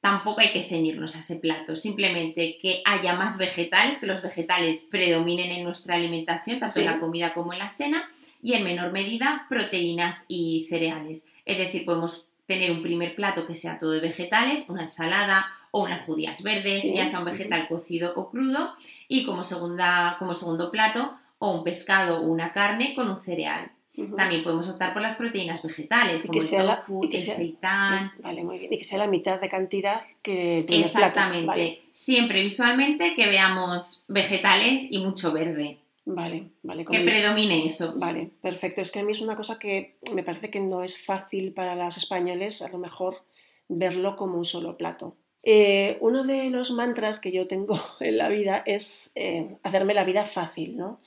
tampoco 0.00 0.40
hay 0.40 0.52
que 0.52 0.62
ceñirnos 0.62 1.16
a 1.16 1.20
ese 1.20 1.36
plato, 1.36 1.74
simplemente 1.74 2.58
que 2.60 2.82
haya 2.84 3.14
más 3.14 3.38
vegetales, 3.38 3.98
que 3.98 4.06
los 4.06 4.22
vegetales 4.22 4.86
predominen 4.90 5.50
en 5.50 5.64
nuestra 5.64 5.94
alimentación, 5.94 6.60
tanto 6.60 6.80
en 6.80 6.86
la 6.86 7.00
comida 7.00 7.32
como 7.32 7.54
en 7.54 7.60
la 7.60 7.70
cena, 7.70 8.10
y 8.42 8.52
en 8.52 8.62
menor 8.62 8.92
medida 8.92 9.46
proteínas 9.48 10.26
y 10.28 10.66
cereales. 10.68 11.26
Es 11.44 11.58
decir, 11.58 11.84
podemos 11.84 12.28
tener 12.46 12.70
un 12.70 12.82
primer 12.82 13.14
plato 13.14 13.46
que 13.46 13.54
sea 13.54 13.80
todo 13.80 13.92
de 13.92 14.00
vegetales, 14.00 14.68
una 14.68 14.82
ensalada 14.82 15.46
o 15.70 15.84
unas 15.84 16.04
judías 16.06 16.42
verdes, 16.42 16.82
ya 16.82 17.06
sea 17.06 17.20
un 17.20 17.26
vegetal 17.26 17.68
cocido 17.68 18.12
o 18.16 18.30
crudo, 18.30 18.74
y 19.08 19.24
como, 19.24 19.42
segunda, 19.42 20.16
como 20.18 20.34
segundo 20.34 20.70
plato 20.70 21.16
o 21.38 21.52
un 21.52 21.64
pescado 21.64 22.20
o 22.20 22.26
una 22.26 22.52
carne 22.52 22.94
con 22.94 23.08
un 23.08 23.18
cereal. 23.18 23.70
También 24.16 24.44
podemos 24.44 24.68
optar 24.68 24.92
por 24.92 25.02
las 25.02 25.16
proteínas 25.16 25.62
vegetales, 25.62 26.22
como 26.22 26.40
el 26.40 26.48
tofu, 26.48 27.08
el 27.10 27.20
seitán. 27.20 28.12
vale, 28.20 28.44
muy 28.44 28.58
bien. 28.58 28.72
Y 28.72 28.78
que 28.78 28.84
sea 28.84 28.98
la 28.98 29.08
mitad 29.08 29.40
de 29.40 29.48
cantidad 29.48 30.00
que 30.22 30.60
el 30.60 30.72
Exactamente. 30.72 31.82
Siempre 31.90 32.42
visualmente 32.42 33.14
que 33.16 33.26
veamos 33.26 34.04
vegetales 34.06 34.86
y 34.88 34.98
mucho 34.98 35.32
verde. 35.32 35.78
Vale, 36.04 36.50
vale. 36.62 36.84
Que 36.84 37.00
predomine 37.00 37.64
eso. 37.64 37.94
Vale, 37.96 38.30
perfecto. 38.40 38.80
Es 38.80 38.92
que 38.92 39.00
a 39.00 39.02
mí 39.02 39.12
es 39.12 39.20
una 39.20 39.34
cosa 39.34 39.58
que 39.58 39.96
me 40.14 40.22
parece 40.22 40.48
que 40.48 40.60
no 40.60 40.84
es 40.84 41.04
fácil 41.04 41.52
para 41.52 41.74
los 41.74 41.96
españoles, 41.96 42.62
a 42.62 42.70
lo 42.70 42.78
mejor, 42.78 43.24
verlo 43.68 44.16
como 44.16 44.38
un 44.38 44.44
solo 44.44 44.76
plato. 44.76 45.16
Eh, 45.50 45.96
uno 46.02 46.24
de 46.24 46.50
los 46.50 46.72
mantras 46.72 47.20
que 47.20 47.32
yo 47.32 47.46
tengo 47.46 47.80
en 48.00 48.18
la 48.18 48.28
vida 48.28 48.62
es 48.66 49.12
eh, 49.14 49.56
hacerme 49.62 49.94
la 49.94 50.04
vida 50.04 50.26
fácil, 50.26 50.76
¿no? 50.76 51.00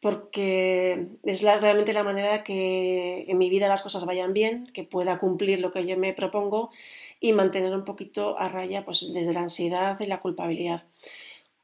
Porque 0.00 1.06
es 1.22 1.42
realmente 1.42 1.92
la 1.92 2.02
manera 2.02 2.42
que 2.42 3.26
en 3.28 3.38
mi 3.38 3.48
vida 3.48 3.68
las 3.68 3.82
cosas 3.82 4.06
vayan 4.06 4.32
bien, 4.32 4.66
que 4.74 4.82
pueda 4.82 5.20
cumplir 5.20 5.60
lo 5.60 5.72
que 5.72 5.86
yo 5.86 5.96
me 5.96 6.12
propongo 6.12 6.72
y 7.20 7.32
mantener 7.32 7.72
un 7.72 7.84
poquito 7.84 8.36
a 8.40 8.48
raya 8.48 8.84
pues, 8.84 9.12
desde 9.12 9.32
la 9.32 9.42
ansiedad 9.42 10.00
y 10.00 10.06
la 10.06 10.20
culpabilidad. 10.20 10.82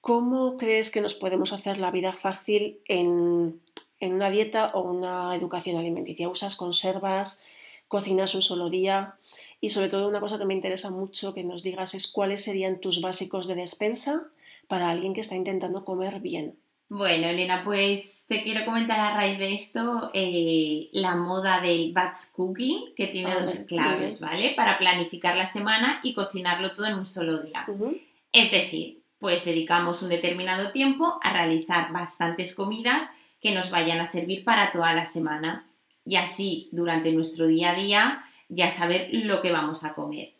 ¿Cómo 0.00 0.58
crees 0.58 0.92
que 0.92 1.00
nos 1.00 1.14
podemos 1.14 1.52
hacer 1.52 1.78
la 1.78 1.90
vida 1.90 2.12
fácil 2.12 2.78
en, 2.86 3.60
en 3.98 4.12
una 4.12 4.30
dieta 4.30 4.70
o 4.74 4.82
una 4.82 5.34
educación 5.34 5.76
alimenticia? 5.76 6.28
¿Usas 6.28 6.54
conservas? 6.54 7.42
¿Cocinas 7.88 8.36
un 8.36 8.42
solo 8.42 8.70
día? 8.70 9.16
Y 9.60 9.70
sobre 9.70 9.88
todo 9.88 10.08
una 10.08 10.20
cosa 10.20 10.38
que 10.38 10.44
me 10.44 10.54
interesa 10.54 10.90
mucho 10.90 11.34
que 11.34 11.44
nos 11.44 11.62
digas 11.62 11.94
es 11.94 12.10
cuáles 12.10 12.44
serían 12.44 12.80
tus 12.80 13.00
básicos 13.00 13.46
de 13.46 13.54
despensa 13.54 14.24
para 14.68 14.90
alguien 14.90 15.14
que 15.14 15.20
está 15.20 15.34
intentando 15.34 15.84
comer 15.84 16.20
bien. 16.20 16.56
Bueno, 16.88 17.26
Elena, 17.26 17.62
pues 17.64 18.24
te 18.28 18.44
quiero 18.44 18.64
comentar 18.64 19.00
a 19.00 19.16
raíz 19.16 19.38
de 19.38 19.54
esto 19.54 20.10
eh, 20.14 20.88
la 20.92 21.16
moda 21.16 21.60
del 21.60 21.92
batch 21.92 22.32
cooking, 22.32 22.94
que 22.94 23.08
tiene 23.08 23.32
ah, 23.32 23.40
dos 23.40 23.64
claves, 23.68 24.20
¿vale? 24.20 24.54
Para 24.54 24.78
planificar 24.78 25.36
la 25.36 25.46
semana 25.46 25.98
y 26.04 26.14
cocinarlo 26.14 26.74
todo 26.74 26.86
en 26.86 26.94
un 26.94 27.06
solo 27.06 27.42
día. 27.42 27.66
Es 28.32 28.52
decir, 28.52 29.02
pues 29.18 29.44
dedicamos 29.44 30.02
un 30.02 30.10
determinado 30.10 30.70
tiempo 30.70 31.18
a 31.22 31.32
realizar 31.32 31.90
bastantes 31.92 32.54
comidas 32.54 33.10
que 33.40 33.52
nos 33.52 33.70
vayan 33.70 33.98
a 33.98 34.06
servir 34.06 34.44
para 34.44 34.70
toda 34.70 34.94
la 34.94 35.06
semana. 35.06 35.66
Y 36.04 36.14
así, 36.14 36.68
durante 36.70 37.10
nuestro 37.10 37.48
día 37.48 37.72
a 37.72 37.74
día, 37.74 38.24
ya 38.48 38.70
saber 38.70 39.08
lo 39.12 39.42
que 39.42 39.52
vamos 39.52 39.84
a 39.84 39.94
comer. 39.94 40.32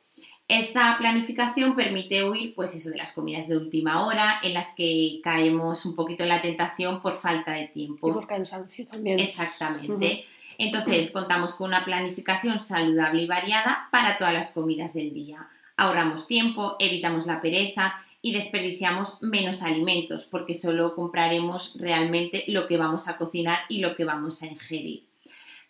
Esta 0.49 0.97
planificación 0.97 1.75
permite 1.75 2.23
huir, 2.23 2.55
pues 2.55 2.73
eso, 2.75 2.91
de 2.91 2.99
las 2.99 3.13
comidas 3.13 3.49
de 3.49 3.57
última 3.57 4.07
hora, 4.07 4.39
en 4.45 4.55
las 4.55 4.77
que 4.77 5.21
caemos 5.23 5.85
un 5.85 5.97
poquito 5.97 6.23
en 6.23 6.29
la 6.29 6.41
tentación 6.41 7.03
por 7.03 7.19
falta 7.19 7.53
de 7.53 7.67
tiempo. 7.67 8.09
Y 8.09 8.13
por 8.13 8.29
cansancio 8.29 8.87
también. 8.87 9.19
Exactamente. 9.19 10.25
Entonces, 10.57 11.11
contamos 11.11 11.55
con 11.55 11.69
una 11.69 11.85
planificación 11.85 12.61
saludable 12.61 13.23
y 13.23 13.27
variada 13.27 13.89
para 13.91 14.19
todas 14.19 14.33
las 14.33 14.55
comidas 14.55 14.95
del 14.95 15.13
día. 15.13 15.49
Ahorramos 15.77 16.29
tiempo, 16.29 16.77
evitamos 16.79 17.27
la 17.27 17.41
pereza 17.41 17.95
y 18.23 18.33
desperdiciamos 18.33 19.23
menos 19.23 19.63
alimentos, 19.63 20.27
porque 20.27 20.55
solo 20.55 20.95
compraremos 20.95 21.75
realmente 21.77 22.45
lo 22.47 22.69
que 22.69 22.79
vamos 22.79 23.09
a 23.09 23.19
cocinar 23.19 23.61
y 23.69 23.81
lo 23.81 23.97
que 23.97 24.05
vamos 24.05 24.43
a 24.43 24.47
ingerir 24.47 25.03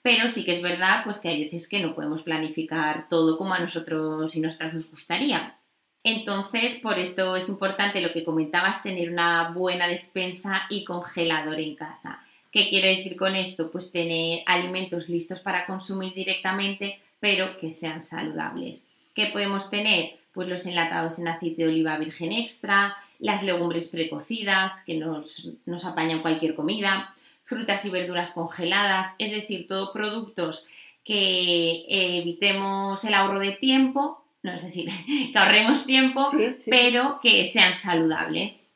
pero 0.02 0.28
sí 0.28 0.44
que 0.44 0.52
es 0.52 0.62
verdad 0.62 1.02
pues 1.04 1.18
que 1.18 1.28
hay 1.28 1.42
veces 1.42 1.68
que 1.68 1.80
no 1.80 1.94
podemos 1.94 2.22
planificar 2.22 3.08
todo 3.08 3.38
como 3.38 3.54
a 3.54 3.58
nosotros 3.58 4.34
y 4.36 4.40
nosotras 4.40 4.74
nos 4.74 4.90
gustaría. 4.90 5.58
Entonces, 6.04 6.78
por 6.80 7.00
esto 7.00 7.34
es 7.34 7.48
importante 7.48 8.00
lo 8.00 8.12
que 8.12 8.22
comentabas, 8.22 8.84
tener 8.84 9.10
una 9.10 9.50
buena 9.50 9.88
despensa 9.88 10.62
y 10.70 10.84
congelador 10.84 11.58
en 11.58 11.74
casa. 11.74 12.20
¿Qué 12.52 12.68
quiero 12.68 12.86
decir 12.86 13.16
con 13.16 13.34
esto? 13.34 13.72
Pues 13.72 13.90
tener 13.90 14.44
alimentos 14.46 15.08
listos 15.08 15.40
para 15.40 15.66
consumir 15.66 16.14
directamente, 16.14 17.00
pero 17.18 17.58
que 17.58 17.70
sean 17.70 18.02
saludables. 18.02 18.88
¿Qué 19.14 19.26
podemos 19.26 19.68
tener? 19.68 20.16
Pues 20.32 20.48
los 20.48 20.64
enlatados 20.66 21.18
en 21.18 21.26
aceite 21.26 21.64
de 21.64 21.70
oliva 21.70 21.98
virgen 21.98 22.32
extra, 22.32 22.96
las 23.18 23.42
legumbres 23.42 23.88
precocidas, 23.88 24.84
que 24.86 24.98
nos, 24.98 25.50
nos 25.64 25.84
apañan 25.84 26.22
cualquier 26.22 26.54
comida, 26.54 27.15
frutas 27.46 27.84
y 27.84 27.90
verduras 27.90 28.32
congeladas, 28.32 29.14
es 29.18 29.30
decir, 29.30 29.66
todo 29.66 29.92
productos 29.92 30.66
que 31.04 31.84
evitemos 31.88 33.02
el 33.04 33.14
ahorro 33.14 33.38
de 33.38 33.52
tiempo, 33.52 34.24
no 34.42 34.52
es 34.52 34.62
decir, 34.62 34.90
que 35.32 35.38
ahorremos 35.38 35.86
tiempo, 35.86 36.26
pero 36.68 37.20
que 37.22 37.44
sean 37.44 37.74
saludables. 37.74 38.74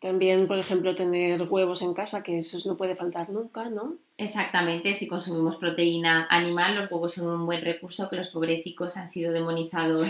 También, 0.00 0.46
por 0.46 0.58
ejemplo, 0.58 0.94
tener 0.94 1.42
huevos 1.42 1.82
en 1.82 1.92
casa, 1.92 2.22
que 2.22 2.38
eso 2.38 2.58
no 2.66 2.78
puede 2.78 2.96
faltar 2.96 3.28
nunca, 3.28 3.68
¿no? 3.68 3.96
Exactamente, 4.16 4.94
si 4.94 5.06
consumimos 5.06 5.56
proteína 5.56 6.26
animal, 6.30 6.76
los 6.76 6.90
huevos 6.90 7.14
son 7.14 7.28
un 7.28 7.44
buen 7.44 7.60
recurso 7.60 8.08
que 8.08 8.16
los 8.16 8.28
pobrecicos 8.28 8.96
han 8.96 9.08
sido 9.08 9.32
demonizados 9.32 10.08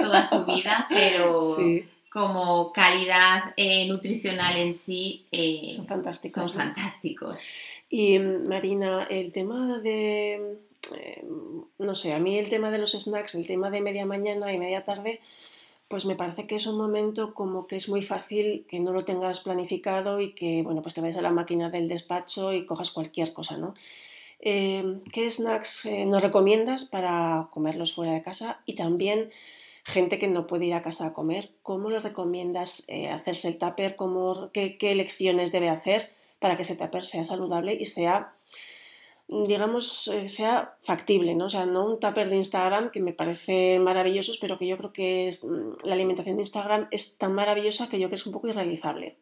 toda 0.00 0.22
su 0.22 0.44
vida, 0.44 0.86
pero 0.90 1.42
como 2.10 2.72
calidad 2.72 3.52
eh, 3.56 3.86
nutricional 3.88 4.56
en 4.56 4.74
sí 4.74 5.26
eh, 5.30 5.70
son 5.72 5.86
fantásticos. 5.86 6.50
Son 6.50 6.52
fantásticos. 6.52 7.38
Y 7.90 8.18
Marina, 8.18 9.06
el 9.10 9.32
tema 9.32 9.78
de, 9.78 10.58
eh, 10.96 11.24
no 11.78 11.94
sé, 11.94 12.12
a 12.12 12.18
mí 12.18 12.38
el 12.38 12.50
tema 12.50 12.70
de 12.70 12.78
los 12.78 12.92
snacks, 12.92 13.34
el 13.34 13.46
tema 13.46 13.70
de 13.70 13.80
media 13.80 14.04
mañana 14.04 14.52
y 14.52 14.58
media 14.58 14.84
tarde, 14.84 15.20
pues 15.88 16.04
me 16.04 16.16
parece 16.16 16.46
que 16.46 16.56
es 16.56 16.66
un 16.66 16.76
momento 16.76 17.32
como 17.32 17.66
que 17.66 17.76
es 17.76 17.88
muy 17.88 18.02
fácil 18.02 18.66
que 18.68 18.78
no 18.78 18.92
lo 18.92 19.04
tengas 19.06 19.40
planificado 19.40 20.20
y 20.20 20.32
que, 20.32 20.62
bueno, 20.62 20.82
pues 20.82 20.94
te 20.94 21.00
vayas 21.00 21.16
a 21.16 21.22
la 21.22 21.30
máquina 21.30 21.70
del 21.70 21.88
despacho 21.88 22.52
y 22.52 22.66
cojas 22.66 22.90
cualquier 22.90 23.32
cosa, 23.32 23.56
¿no? 23.56 23.74
Eh, 24.40 25.00
¿Qué 25.12 25.30
snacks 25.30 25.86
eh, 25.86 26.04
nos 26.06 26.22
recomiendas 26.22 26.84
para 26.84 27.48
comerlos 27.50 27.94
fuera 27.94 28.12
de 28.12 28.22
casa? 28.22 28.60
Y 28.66 28.74
también 28.74 29.30
gente 29.88 30.18
que 30.18 30.28
no 30.28 30.46
puede 30.46 30.66
ir 30.66 30.74
a 30.74 30.82
casa 30.82 31.06
a 31.06 31.14
comer, 31.14 31.50
¿cómo 31.62 31.88
le 31.88 31.98
recomiendas 32.00 32.88
eh, 32.88 33.08
hacerse 33.08 33.48
el 33.48 33.58
tupper? 33.58 33.96
¿Cómo, 33.96 34.50
qué, 34.52 34.76
¿Qué 34.76 34.92
elecciones 34.92 35.50
debe 35.50 35.70
hacer 35.70 36.12
para 36.38 36.56
que 36.56 36.62
ese 36.62 36.76
tupper 36.76 37.04
sea 37.04 37.24
saludable 37.24 37.74
y 37.74 37.86
sea 37.86 38.34
digamos, 39.28 40.08
eh, 40.08 40.28
sea 40.28 40.76
factible, 40.82 41.34
¿no? 41.34 41.46
O 41.46 41.50
sea, 41.50 41.66
no 41.66 41.84
un 41.84 42.00
tupper 42.00 42.30
de 42.30 42.36
Instagram 42.36 42.90
que 42.90 43.00
me 43.00 43.12
parece 43.12 43.78
maravillosos, 43.78 44.38
pero 44.38 44.58
que 44.58 44.66
yo 44.66 44.78
creo 44.78 44.92
que 44.92 45.36
mm, 45.42 45.86
la 45.86 45.94
alimentación 45.94 46.36
de 46.36 46.42
Instagram 46.42 46.88
es 46.90 47.18
tan 47.18 47.34
maravillosa 47.34 47.90
que 47.90 47.98
yo 47.98 48.08
creo 48.08 48.10
que 48.10 48.14
es 48.16 48.26
un 48.26 48.32
poco 48.32 48.48
irrealizable. 48.48 49.16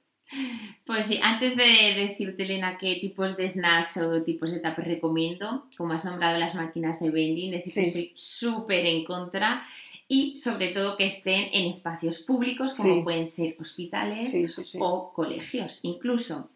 Pues 0.85 1.07
sí, 1.07 1.19
antes 1.23 1.57
de 1.57 1.65
decirte, 1.97 2.45
Elena, 2.45 2.79
qué 2.79 2.97
tipos 3.01 3.37
de 3.37 3.49
snacks 3.49 3.97
o 3.97 4.23
tipos 4.23 4.53
de 4.53 4.61
tupper 4.61 4.85
recomiendo, 4.85 5.67
como 5.77 5.93
has 5.93 6.05
nombrado 6.05 6.39
las 6.39 6.55
máquinas 6.55 7.01
de 7.01 7.11
vending, 7.11 7.51
decir 7.51 7.75
que 7.75 7.83
estoy 7.83 8.13
súper 8.15 8.87
en 8.87 9.05
contra 9.05 9.65
y 10.09 10.37
sobre 10.37 10.69
todo 10.69 10.97
que 10.97 11.07
estén 11.07 11.49
en 11.53 11.67
espacios 11.67 12.21
públicos 12.21 12.75
como 12.75 13.03
pueden 13.03 13.27
ser 13.27 13.57
hospitales 13.59 14.33
o 14.79 15.13
colegios 15.13 15.81
incluso. 15.83 16.51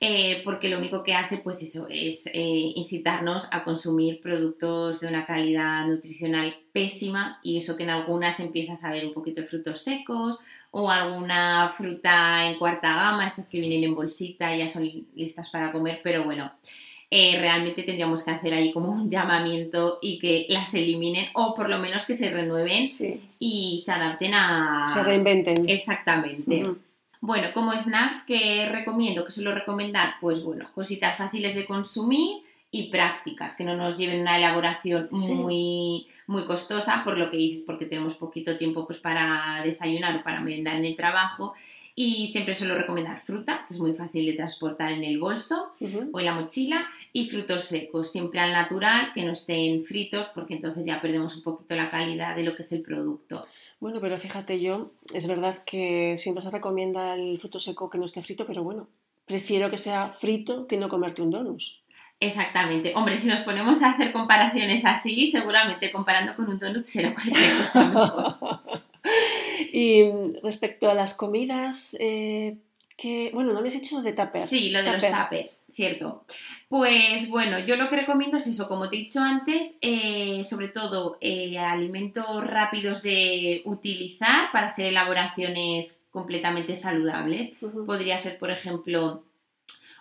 Eh, 0.00 0.42
porque 0.44 0.68
lo 0.68 0.78
único 0.78 1.02
que 1.02 1.12
hace 1.12 1.38
pues 1.38 1.60
eso 1.60 1.88
es 1.90 2.26
eh, 2.28 2.32
incitarnos 2.76 3.48
a 3.50 3.64
consumir 3.64 4.20
productos 4.20 5.00
de 5.00 5.08
una 5.08 5.26
calidad 5.26 5.88
nutricional 5.88 6.56
pésima 6.72 7.40
y 7.42 7.56
eso 7.56 7.76
que 7.76 7.82
en 7.82 7.90
algunas 7.90 8.38
empiezas 8.38 8.84
a 8.84 8.92
ver 8.92 9.04
un 9.04 9.12
poquito 9.12 9.40
de 9.40 9.48
frutos 9.48 9.82
secos 9.82 10.38
o 10.70 10.88
alguna 10.88 11.68
fruta 11.70 12.48
en 12.48 12.58
cuarta 12.58 12.94
gama, 12.94 13.26
estas 13.26 13.48
que 13.48 13.58
vienen 13.58 13.82
en 13.82 13.96
bolsita 13.96 14.54
y 14.54 14.60
ya 14.60 14.68
son 14.68 14.88
listas 15.16 15.50
para 15.50 15.72
comer, 15.72 16.00
pero 16.04 16.22
bueno, 16.22 16.52
eh, 17.10 17.38
realmente 17.40 17.82
tendríamos 17.84 18.22
que 18.22 18.30
hacer 18.30 18.52
ahí 18.52 18.72
como 18.72 18.90
un 18.90 19.10
llamamiento 19.10 19.98
y 20.02 20.18
que 20.18 20.46
las 20.50 20.74
eliminen 20.74 21.28
o 21.34 21.54
por 21.54 21.70
lo 21.70 21.78
menos 21.78 22.04
que 22.04 22.12
se 22.12 22.30
renueven 22.30 22.88
y 23.38 23.82
se 23.82 23.92
adapten 23.92 24.34
a... 24.34 24.88
Se 24.92 25.02
reinventen. 25.02 25.68
Exactamente. 25.68 26.64
Bueno, 27.20 27.48
como 27.54 27.76
snacks 27.76 28.24
que 28.26 28.68
recomiendo, 28.70 29.24
que 29.24 29.32
suelo 29.32 29.54
recomendar, 29.54 30.14
pues 30.20 30.44
bueno, 30.44 30.68
cositas 30.74 31.16
fáciles 31.16 31.54
de 31.54 31.64
consumir 31.64 32.42
y 32.70 32.90
prácticas, 32.90 33.56
que 33.56 33.64
no 33.64 33.74
nos 33.74 33.96
lleven 33.96 34.20
una 34.20 34.36
elaboración 34.36 35.08
muy, 35.10 36.06
muy 36.26 36.44
costosa, 36.44 37.02
por 37.04 37.16
lo 37.16 37.30
que 37.30 37.38
dices, 37.38 37.64
porque 37.66 37.86
tenemos 37.86 38.14
poquito 38.16 38.56
tiempo 38.58 38.86
pues, 38.86 38.98
para 38.98 39.62
desayunar 39.64 40.16
o 40.16 40.22
para 40.22 40.40
merendar 40.40 40.76
en 40.76 40.84
el 40.84 40.94
trabajo. 40.94 41.54
Y 42.00 42.28
siempre 42.28 42.54
suelo 42.54 42.76
recomendar 42.76 43.20
fruta, 43.22 43.64
que 43.66 43.74
es 43.74 43.80
muy 43.80 43.92
fácil 43.92 44.24
de 44.24 44.34
transportar 44.34 44.92
en 44.92 45.02
el 45.02 45.18
bolso 45.18 45.74
o 46.12 46.20
en 46.20 46.26
la 46.26 46.32
mochila, 46.32 46.88
y 47.12 47.28
frutos 47.28 47.64
secos, 47.64 48.12
siempre 48.12 48.38
al 48.38 48.52
natural, 48.52 49.10
que 49.16 49.24
no 49.24 49.32
estén 49.32 49.84
fritos, 49.84 50.28
porque 50.32 50.54
entonces 50.54 50.86
ya 50.86 51.00
perdemos 51.00 51.34
un 51.34 51.42
poquito 51.42 51.74
la 51.74 51.90
calidad 51.90 52.36
de 52.36 52.44
lo 52.44 52.54
que 52.54 52.62
es 52.62 52.70
el 52.70 52.82
producto. 52.82 53.48
Bueno, 53.80 54.00
pero 54.00 54.16
fíjate 54.16 54.60
yo, 54.60 54.92
es 55.12 55.26
verdad 55.26 55.64
que 55.64 56.14
siempre 56.16 56.44
se 56.44 56.52
recomienda 56.52 57.16
el 57.16 57.36
fruto 57.40 57.58
seco 57.58 57.90
que 57.90 57.98
no 57.98 58.04
esté 58.04 58.22
frito, 58.22 58.46
pero 58.46 58.62
bueno, 58.62 58.86
prefiero 59.26 59.68
que 59.68 59.76
sea 59.76 60.10
frito 60.10 60.68
que 60.68 60.76
no 60.76 60.88
comerte 60.88 61.22
un 61.22 61.32
donut. 61.32 61.60
Exactamente. 62.20 62.92
Hombre, 62.94 63.16
si 63.16 63.26
nos 63.26 63.40
ponemos 63.40 63.82
a 63.82 63.90
hacer 63.90 64.12
comparaciones 64.12 64.84
así, 64.84 65.28
seguramente 65.32 65.90
comparando 65.90 66.36
con 66.36 66.48
un 66.48 66.60
donut 66.60 66.84
será 66.84 67.12
cualquier 67.12 67.58
cosa 67.58 67.88
mejor. 67.88 68.60
y 69.72 70.10
respecto 70.42 70.90
a 70.90 70.94
las 70.94 71.14
comidas, 71.14 71.96
eh, 72.00 72.56
que, 72.96 73.30
bueno, 73.32 73.52
no 73.52 73.62
me 73.62 73.68
has 73.68 73.74
dicho 73.74 74.02
de 74.02 74.12
tuppers. 74.12 74.48
Sí, 74.48 74.70
lo 74.70 74.82
de 74.82 74.92
los 74.92 75.02
tuppers, 75.02 75.66
cierto. 75.72 76.24
Pues 76.68 77.30
bueno, 77.30 77.58
yo 77.60 77.76
lo 77.76 77.88
que 77.88 77.96
recomiendo 77.96 78.36
es 78.36 78.46
eso, 78.48 78.66
como 78.66 78.90
te 78.90 78.96
he 78.96 78.98
dicho 78.98 79.20
antes, 79.20 79.78
eh, 79.80 80.42
sobre 80.42 80.68
todo 80.68 81.16
eh, 81.20 81.58
alimentos 81.58 82.44
rápidos 82.44 83.02
de 83.02 83.62
utilizar 83.64 84.50
para 84.52 84.68
hacer 84.68 84.86
elaboraciones 84.86 86.08
completamente 86.10 86.74
saludables. 86.74 87.56
Podría 87.86 88.18
ser, 88.18 88.38
por 88.38 88.50
ejemplo, 88.50 89.22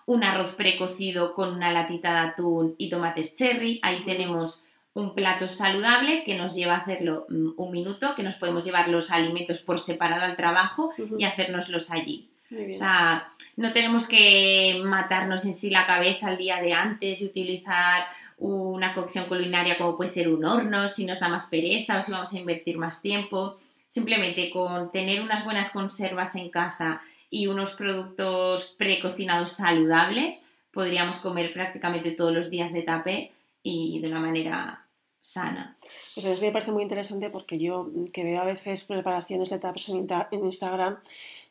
un 0.07 0.23
arroz 0.23 0.55
precocido 0.55 1.35
con 1.35 1.53
una 1.53 1.71
latita 1.71 2.13
de 2.13 2.29
atún 2.29 2.75
y 2.77 2.89
tomates 2.89 3.35
cherry. 3.35 3.79
Ahí 3.83 4.03
tenemos 4.05 4.63
un 4.97 5.13
plato 5.13 5.47
saludable 5.47 6.23
que 6.23 6.35
nos 6.35 6.55
lleva 6.55 6.73
a 6.73 6.79
hacerlo 6.79 7.27
mm, 7.29 7.49
un 7.55 7.71
minuto, 7.71 8.15
que 8.15 8.23
nos 8.23 8.33
podemos 8.33 8.65
llevar 8.65 8.89
los 8.89 9.11
alimentos 9.11 9.59
por 9.59 9.79
separado 9.79 10.23
al 10.23 10.35
trabajo 10.35 10.91
y 11.19 11.23
hacérnoslos 11.23 11.91
allí. 11.91 12.29
O 12.49 12.73
sea, 12.73 13.29
no 13.57 13.73
tenemos 13.73 14.07
que 14.07 14.81
matarnos 14.83 15.45
en 15.45 15.53
sí 15.53 15.69
la 15.69 15.85
cabeza 15.85 16.31
el 16.31 16.37
día 16.37 16.61
de 16.61 16.73
antes 16.73 17.21
y 17.21 17.25
utilizar 17.25 18.07
una 18.39 18.93
cocción 18.93 19.25
culinaria 19.25 19.77
como 19.77 19.97
puede 19.97 20.09
ser 20.09 20.29
un 20.29 20.43
horno 20.43 20.87
si 20.87 21.05
nos 21.05 21.19
da 21.19 21.27
más 21.27 21.47
pereza 21.47 21.99
o 21.99 22.01
si 22.01 22.11
vamos 22.11 22.33
a 22.33 22.39
invertir 22.39 22.77
más 22.79 23.01
tiempo. 23.01 23.57
Simplemente 23.87 24.49
con 24.49 24.91
tener 24.91 25.21
unas 25.21 25.45
buenas 25.45 25.69
conservas 25.69 26.35
en 26.35 26.49
casa 26.49 27.01
y 27.29 27.45
unos 27.45 27.73
productos 27.73 28.73
precocinados 28.77 29.51
saludables, 29.51 30.47
podríamos 30.71 31.17
comer 31.17 31.53
prácticamente 31.53 32.11
todos 32.11 32.33
los 32.33 32.49
días 32.49 32.73
de 32.73 32.81
tapé 32.81 33.31
y 33.61 33.99
de 33.99 34.07
una 34.07 34.19
manera 34.19 34.86
sana. 35.27 35.75
Pues 36.13 36.25
es 36.25 36.39
que 36.39 36.45
me 36.45 36.51
parece 36.53 36.71
muy 36.71 36.83
interesante 36.83 37.29
porque 37.29 37.59
yo 37.59 37.89
que 38.13 38.23
veo 38.23 38.41
a 38.41 38.45
veces 38.45 38.85
preparaciones 38.85 39.49
de 39.49 39.59
tapes 39.59 39.89
en 39.89 40.45
Instagram 40.45 40.99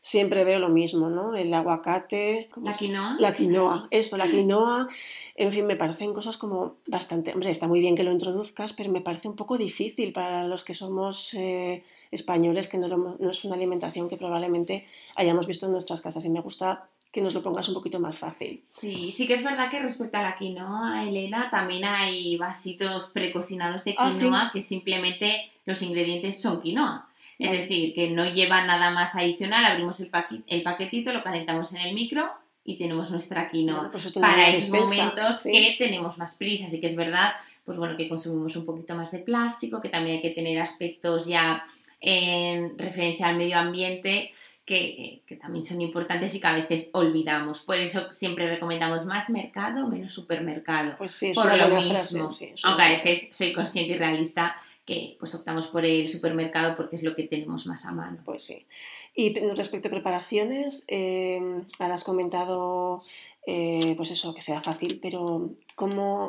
siempre 0.01 0.45
veo 0.45 0.59
lo 0.61 0.69
mismo, 0.69 1.11
¿no? 1.11 1.35
El 1.35 1.53
aguacate. 1.53 2.49
¿La 2.63 2.73
quinoa? 2.73 3.17
La 3.19 3.35
quinoa, 3.35 3.89
eso, 3.91 4.17
la 4.17 4.31
quinoa. 4.31 4.89
En 5.35 5.53
fin, 5.53 5.67
me 5.67 5.77
parecen 5.77 6.15
cosas 6.15 6.37
como 6.39 6.77
bastante. 6.87 7.33
Hombre, 7.33 7.51
está 7.51 7.67
muy 7.67 7.81
bien 7.81 7.97
que 7.97 8.05
lo 8.05 8.13
introduzcas, 8.13 8.73
pero 8.73 8.91
me 8.91 9.01
parece 9.01 9.29
un 9.29 9.37
poco 9.37 9.59
difícil 9.59 10.13
para 10.13 10.45
los 10.45 10.65
que 10.65 10.75
somos 10.75 11.35
eh, 11.35 11.83
españoles, 12.13 12.69
que 12.69 12.79
no, 12.79 12.89
no, 12.89 13.31
es 13.31 13.45
una 13.45 13.57
alimentación 13.57 14.09
que 14.09 14.17
probablemente 14.17 14.87
hayamos 15.17 15.47
visto 15.47 15.67
en 15.67 15.73
nuestras 15.73 16.01
casas. 16.01 16.25
Y 16.25 16.31
me 16.31 16.41
gusta 16.41 16.89
que 17.17 17.23
nos 17.23 17.33
lo 17.33 17.43
pongas 17.43 17.67
un 17.69 17.75
poquito 17.75 17.99
más 17.99 18.19
fácil. 18.19 18.61
Sí, 18.63 19.11
sí 19.11 19.27
que 19.27 19.33
es 19.33 19.43
verdad 19.43 19.71
que 19.71 19.81
respecto 19.81 20.19
a 20.19 20.23
la 20.23 20.37
quinoa, 20.37 21.03
Elena, 21.09 21.49
también 21.51 21.87
hay 21.87 22.37
vasitos 22.37 23.07
precocinados 23.07 23.85
de 23.85 23.95
ah, 23.97 24.11
quinoa 24.11 24.51
que 24.53 24.61
simplemente 24.61 25.51
los 25.65 25.81
ingredientes 25.81 26.43
son 26.43 26.61
quinoa. 26.61 27.09
Es 27.39 27.53
decir, 27.53 27.95
que 27.95 28.11
no 28.11 28.27
lleva 28.27 28.67
nada 28.67 28.91
más 28.91 29.15
adicional, 29.15 29.65
abrimos 29.65 29.99
el, 30.01 30.11
el 30.47 30.63
paquetito, 30.63 31.15
lo 31.15 31.23
calentamos 31.23 31.73
en 31.73 31.87
el 31.87 31.95
micro 31.95 32.31
y 32.67 32.77
tenemos 32.77 33.11
nuestra 33.11 33.51
quinoa 33.51 33.91
pues 33.91 34.13
para 34.13 34.51
esos 34.51 34.79
momentos 34.79 35.45
que 35.45 35.75
tenemos 35.79 36.19
más 36.19 36.35
prisa. 36.35 36.67
Así 36.67 36.83
que 36.83 36.87
es 36.89 36.97
verdad, 36.97 37.33
pues 37.65 37.79
bueno, 37.79 37.97
que 37.97 38.11
consumimos 38.11 38.55
un 38.57 38.67
poquito 38.67 38.95
más 38.95 39.11
de 39.11 39.21
plástico, 39.21 39.81
que 39.81 39.89
también 39.89 40.17
hay 40.17 40.23
que 40.23 40.35
tener 40.35 40.61
aspectos 40.61 41.25
ya 41.25 41.65
en 41.99 42.79
referencia 42.79 43.27
al 43.27 43.39
medio 43.39 43.57
ambiente 43.57 44.33
que, 44.67 45.23
también 45.41 45.65
son 45.65 45.81
importantes 45.81 46.35
y 46.35 46.41
que 46.41 46.47
a 46.47 46.53
veces 46.53 46.91
olvidamos. 46.93 47.61
Por 47.61 47.77
eso 47.77 48.13
siempre 48.13 48.51
recomendamos 48.51 49.07
más 49.07 49.31
mercado, 49.31 49.89
menos 49.89 50.13
supermercado. 50.13 50.97
Pues 50.99 51.13
sí, 51.13 51.33
por 51.33 51.47
lo 51.57 51.69
mismo. 51.81 52.29
aunque 52.65 52.83
a 52.83 52.89
veces 52.89 53.29
soy 53.31 53.53
consciente 53.53 53.95
y 53.95 53.97
realista 53.97 54.57
que 54.85 55.17
pues 55.19 55.35
optamos 55.35 55.67
por 55.69 55.85
el 55.85 56.09
supermercado 56.09 56.77
porque 56.77 56.97
es 56.97 57.03
lo 57.03 57.15
que 57.15 57.25
tenemos 57.25 57.67
más 57.67 57.87
a 57.87 57.93
mano. 57.93 58.19
Pues 58.25 58.45
sí. 58.45 58.67
Y 59.15 59.35
respecto 59.55 59.89
a 59.89 59.93
preparaciones, 59.93 60.85
eh, 60.89 61.41
ahora 61.79 61.95
has 61.95 62.05
comentado 62.05 63.03
eh, 63.47 63.95
pues 63.97 64.11
eso, 64.11 64.35
que 64.35 64.43
sea 64.43 64.61
fácil, 64.63 64.99
pero 65.01 65.51
¿cómo, 65.77 66.27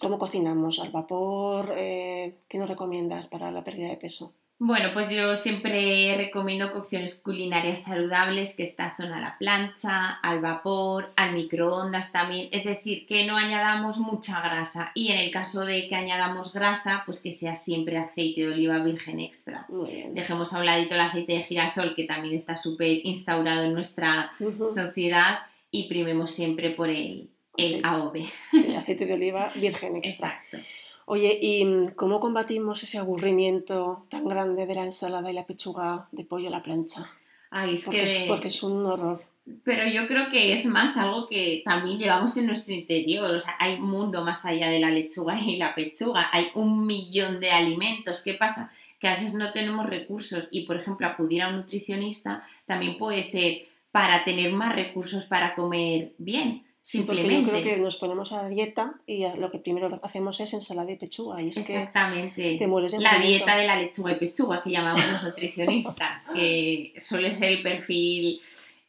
cómo 0.00 0.18
cocinamos? 0.20 0.78
¿Al 0.78 0.92
vapor? 0.92 1.74
Eh, 1.76 2.36
¿Qué 2.46 2.58
nos 2.58 2.68
recomiendas 2.68 3.26
para 3.26 3.50
la 3.50 3.64
pérdida 3.64 3.88
de 3.88 3.96
peso? 3.96 4.32
Bueno, 4.66 4.94
pues 4.94 5.10
yo 5.10 5.36
siempre 5.36 6.14
recomiendo 6.16 6.72
cocciones 6.72 7.20
culinarias 7.20 7.82
saludables, 7.82 8.56
que 8.56 8.62
estas 8.62 8.96
son 8.96 9.12
a 9.12 9.20
la 9.20 9.36
plancha, 9.36 10.08
al 10.08 10.40
vapor, 10.40 11.12
al 11.16 11.34
microondas 11.34 12.12
también, 12.12 12.48
es 12.50 12.64
decir, 12.64 13.04
que 13.04 13.26
no 13.26 13.36
añadamos 13.36 13.98
mucha 13.98 14.40
grasa 14.40 14.90
y 14.94 15.12
en 15.12 15.18
el 15.18 15.30
caso 15.30 15.66
de 15.66 15.86
que 15.86 15.96
añadamos 15.96 16.54
grasa, 16.54 17.02
pues 17.04 17.20
que 17.20 17.30
sea 17.30 17.54
siempre 17.54 17.98
aceite 17.98 18.40
de 18.40 18.54
oliva 18.54 18.78
virgen 18.78 19.20
extra. 19.20 19.66
Dejemos 20.12 20.54
a 20.54 20.60
un 20.60 20.64
ladito 20.64 20.94
el 20.94 21.02
aceite 21.02 21.34
de 21.34 21.42
girasol, 21.42 21.94
que 21.94 22.04
también 22.04 22.34
está 22.34 22.56
súper 22.56 23.04
instaurado 23.04 23.64
en 23.64 23.74
nuestra 23.74 24.32
sociedad 24.64 25.40
y 25.70 25.88
primemos 25.90 26.30
siempre 26.30 26.70
por 26.70 26.88
el, 26.88 27.28
el 27.58 27.84
AOV. 27.84 28.16
Sí, 28.50 28.74
aceite 28.74 29.04
de 29.04 29.12
oliva 29.12 29.52
virgen 29.56 29.96
extra. 29.96 30.40
Exacto. 30.50 30.83
Oye, 31.06 31.38
¿y 31.40 31.66
cómo 31.96 32.20
combatimos 32.20 32.82
ese 32.82 32.98
aburrimiento 32.98 34.02
tan 34.08 34.26
grande 34.26 34.66
de 34.66 34.74
la 34.74 34.84
ensalada 34.84 35.30
y 35.30 35.34
la 35.34 35.46
pechuga 35.46 36.08
de 36.12 36.24
pollo 36.24 36.48
a 36.48 36.50
la 36.50 36.62
plancha? 36.62 37.10
Ay, 37.50 37.74
es 37.74 37.84
porque 37.84 37.98
que... 37.98 38.04
Es, 38.04 38.24
porque 38.26 38.48
es 38.48 38.62
un 38.62 38.86
horror. 38.86 39.22
Pero 39.62 39.86
yo 39.86 40.08
creo 40.08 40.30
que 40.30 40.52
es 40.52 40.64
más 40.64 40.96
algo 40.96 41.28
que 41.28 41.60
también 41.64 41.98
llevamos 41.98 42.34
en 42.38 42.46
nuestro 42.46 42.74
interior. 42.74 43.34
O 43.34 43.40
sea, 43.40 43.54
hay 43.58 43.74
un 43.74 43.82
mundo 43.82 44.24
más 44.24 44.46
allá 44.46 44.68
de 44.70 44.80
la 44.80 44.90
lechuga 44.90 45.38
y 45.38 45.56
la 45.56 45.74
pechuga. 45.74 46.30
Hay 46.32 46.48
un 46.54 46.86
millón 46.86 47.40
de 47.40 47.50
alimentos. 47.50 48.22
¿Qué 48.24 48.34
pasa? 48.34 48.72
Que 48.98 49.08
a 49.08 49.16
veces 49.16 49.34
no 49.34 49.52
tenemos 49.52 49.84
recursos 49.84 50.48
y, 50.50 50.64
por 50.64 50.76
ejemplo, 50.76 51.06
acudir 51.06 51.42
a 51.42 51.48
un 51.48 51.56
nutricionista 51.56 52.46
también 52.64 52.96
puede 52.96 53.22
ser 53.22 53.66
para 53.92 54.24
tener 54.24 54.50
más 54.50 54.74
recursos 54.74 55.26
para 55.26 55.54
comer 55.54 56.14
bien. 56.16 56.63
Simplemente. 56.84 57.44
Porque 57.44 57.60
yo 57.60 57.62
creo 57.62 57.76
que 57.76 57.80
nos 57.80 57.96
ponemos 57.96 58.30
a 58.32 58.46
dieta 58.46 58.96
y 59.06 59.26
lo 59.38 59.50
que 59.50 59.58
primero 59.58 59.98
hacemos 60.02 60.38
es 60.40 60.52
ensalada 60.52 60.92
y 60.92 60.96
pechuga. 60.96 61.40
Y 61.40 61.48
es 61.48 61.56
Exactamente. 61.56 62.58
Que 62.58 62.68
la 62.98 63.18
dieta 63.18 63.56
de 63.56 63.66
la 63.66 63.76
lechuga 63.76 64.12
y 64.12 64.16
pechuga 64.16 64.62
que 64.62 64.70
llamamos 64.70 65.10
los 65.10 65.22
nutricionistas, 65.22 66.28
que 66.34 66.92
suele 66.98 67.32
ser 67.32 67.52
el 67.52 67.62
perfil 67.62 68.38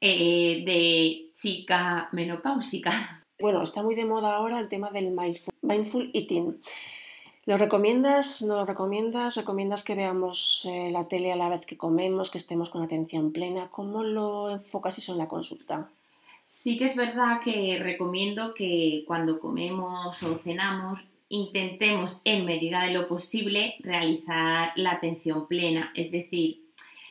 eh, 0.02 0.64
de 0.66 1.32
chica 1.34 2.10
menopáusica. 2.12 3.24
Bueno, 3.40 3.64
está 3.64 3.82
muy 3.82 3.96
de 3.96 4.04
moda 4.04 4.36
ahora 4.36 4.60
el 4.60 4.68
tema 4.68 4.92
del 4.92 5.12
mindful, 5.12 5.54
mindful 5.62 6.12
eating. 6.14 6.60
¿Lo 7.46 7.58
recomiendas? 7.58 8.42
¿No 8.42 8.58
lo 8.58 8.66
recomiendas? 8.66 9.36
¿Recomiendas 9.36 9.86
que 9.86 9.96
veamos 9.96 10.68
eh, 10.70 10.90
la 10.92 11.08
tele 11.08 11.32
a 11.32 11.38
la 11.38 11.48
vez 11.48 11.66
que 11.66 11.78
comemos, 11.78 12.30
que 12.30 12.40
estemos 12.40 12.70
con 12.70 12.84
atención 12.84 13.32
plena? 13.32 13.70
¿Cómo 13.70 14.04
lo 14.04 14.50
enfocas 14.50 14.98
eso 14.98 15.14
en 15.14 15.20
la 15.20 15.30
consulta? 15.30 15.92
Sí 16.46 16.78
que 16.78 16.86
es 16.86 16.96
verdad 16.96 17.42
que 17.44 17.80
recomiendo 17.82 18.54
que 18.54 19.04
cuando 19.08 19.40
comemos 19.40 20.22
o 20.22 20.38
cenamos 20.38 21.00
intentemos 21.28 22.22
en 22.24 22.46
medida 22.46 22.84
de 22.84 22.94
lo 22.94 23.08
posible 23.08 23.76
realizar 23.80 24.72
la 24.76 24.92
atención 24.92 25.48
plena, 25.48 25.92
es 25.96 26.12
decir, 26.12 26.66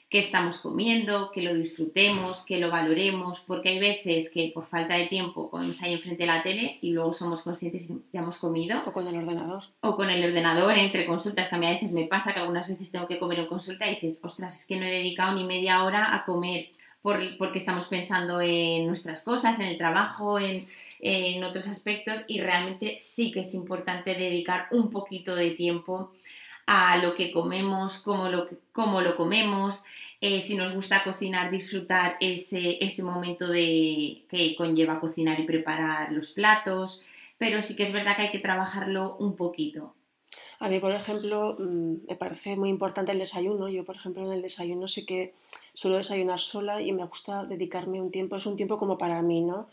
que 0.08 0.20
estamos 0.20 0.58
comiendo, 0.58 1.32
que 1.32 1.42
lo 1.42 1.52
disfrutemos, 1.52 2.44
que 2.46 2.58
lo 2.58 2.70
valoremos, 2.70 3.40
porque 3.40 3.70
hay 3.70 3.80
veces 3.80 4.30
que 4.30 4.52
por 4.54 4.66
falta 4.66 4.94
de 4.94 5.08
tiempo 5.08 5.50
comemos 5.50 5.82
ahí 5.82 5.94
enfrente 5.94 6.22
de 6.22 6.26
la 6.28 6.44
tele 6.44 6.78
y 6.80 6.92
luego 6.92 7.12
somos 7.12 7.42
conscientes 7.42 7.88
que 7.88 7.94
ya 8.12 8.20
hemos 8.20 8.38
comido. 8.38 8.80
O 8.86 8.92
con 8.92 9.08
el 9.08 9.16
ordenador. 9.16 9.64
O 9.80 9.96
con 9.96 10.10
el 10.10 10.24
ordenador 10.24 10.78
entre 10.78 11.04
consultas, 11.04 11.48
que 11.48 11.56
a 11.56 11.58
mí 11.58 11.66
a 11.66 11.70
veces 11.70 11.92
me 11.92 12.04
pasa 12.04 12.32
que 12.32 12.38
algunas 12.38 12.68
veces 12.68 12.92
tengo 12.92 13.08
que 13.08 13.18
comer 13.18 13.40
en 13.40 13.46
consulta 13.46 13.90
y 13.90 13.96
dices, 13.96 14.20
ostras, 14.22 14.54
es 14.54 14.66
que 14.68 14.76
no 14.76 14.86
he 14.86 14.92
dedicado 14.92 15.34
ni 15.34 15.42
media 15.42 15.82
hora 15.82 16.14
a 16.14 16.24
comer 16.24 16.73
porque 17.04 17.58
estamos 17.58 17.86
pensando 17.88 18.40
en 18.40 18.86
nuestras 18.86 19.20
cosas, 19.20 19.60
en 19.60 19.66
el 19.66 19.76
trabajo, 19.76 20.38
en, 20.38 20.64
otros 21.44 21.68
aspectos 21.68 22.20
y 22.28 22.40
realmente 22.40 22.96
sí 22.96 23.30
que 23.30 23.40
es 23.40 23.52
importante 23.52 24.14
dedicar 24.14 24.68
un 24.70 24.90
poquito 24.90 25.36
de 25.36 25.50
tiempo 25.50 26.12
a 26.66 26.96
lo 26.96 27.14
que 27.14 27.30
comemos, 27.30 27.98
cómo 27.98 28.30
lo, 28.30 28.48
cómo 28.72 29.02
lo 29.02 29.16
comemos, 29.16 29.84
eh, 30.22 30.40
si 30.40 30.56
nos 30.56 30.72
gusta 30.72 31.04
cocinar, 31.04 31.50
disfrutar 31.50 32.16
ese, 32.20 32.82
ese 32.82 33.02
momento 33.02 33.48
de, 33.48 34.24
que 34.30 34.54
conlleva 34.56 34.98
cocinar 34.98 35.38
y 35.38 35.44
preparar 35.44 36.10
los 36.10 36.30
platos, 36.30 37.02
pero 37.36 37.60
sí 37.60 37.76
que 37.76 37.82
es 37.82 37.92
verdad 37.92 38.16
que 38.16 38.22
hay 38.22 38.30
que 38.30 38.38
trabajarlo 38.38 39.16
un 39.18 39.36
poquito. 39.36 39.92
A 40.64 40.68
mí, 40.70 40.80
por 40.80 40.92
ejemplo, 40.92 41.56
mm, 41.58 42.06
me 42.08 42.16
parece 42.16 42.56
muy 42.56 42.70
importante 42.70 43.12
el 43.12 43.18
desayuno. 43.18 43.68
Yo, 43.68 43.84
por 43.84 43.96
ejemplo, 43.96 44.24
en 44.24 44.32
el 44.32 44.40
desayuno 44.40 44.88
sí 44.88 45.04
que 45.04 45.34
suelo 45.74 45.98
desayunar 45.98 46.40
sola 46.40 46.80
y 46.80 46.90
me 46.94 47.04
gusta 47.04 47.44
dedicarme 47.44 48.00
un 48.00 48.10
tiempo, 48.10 48.36
es 48.36 48.46
un 48.46 48.56
tiempo 48.56 48.78
como 48.78 48.96
para 48.96 49.20
mí, 49.20 49.42
¿no? 49.42 49.68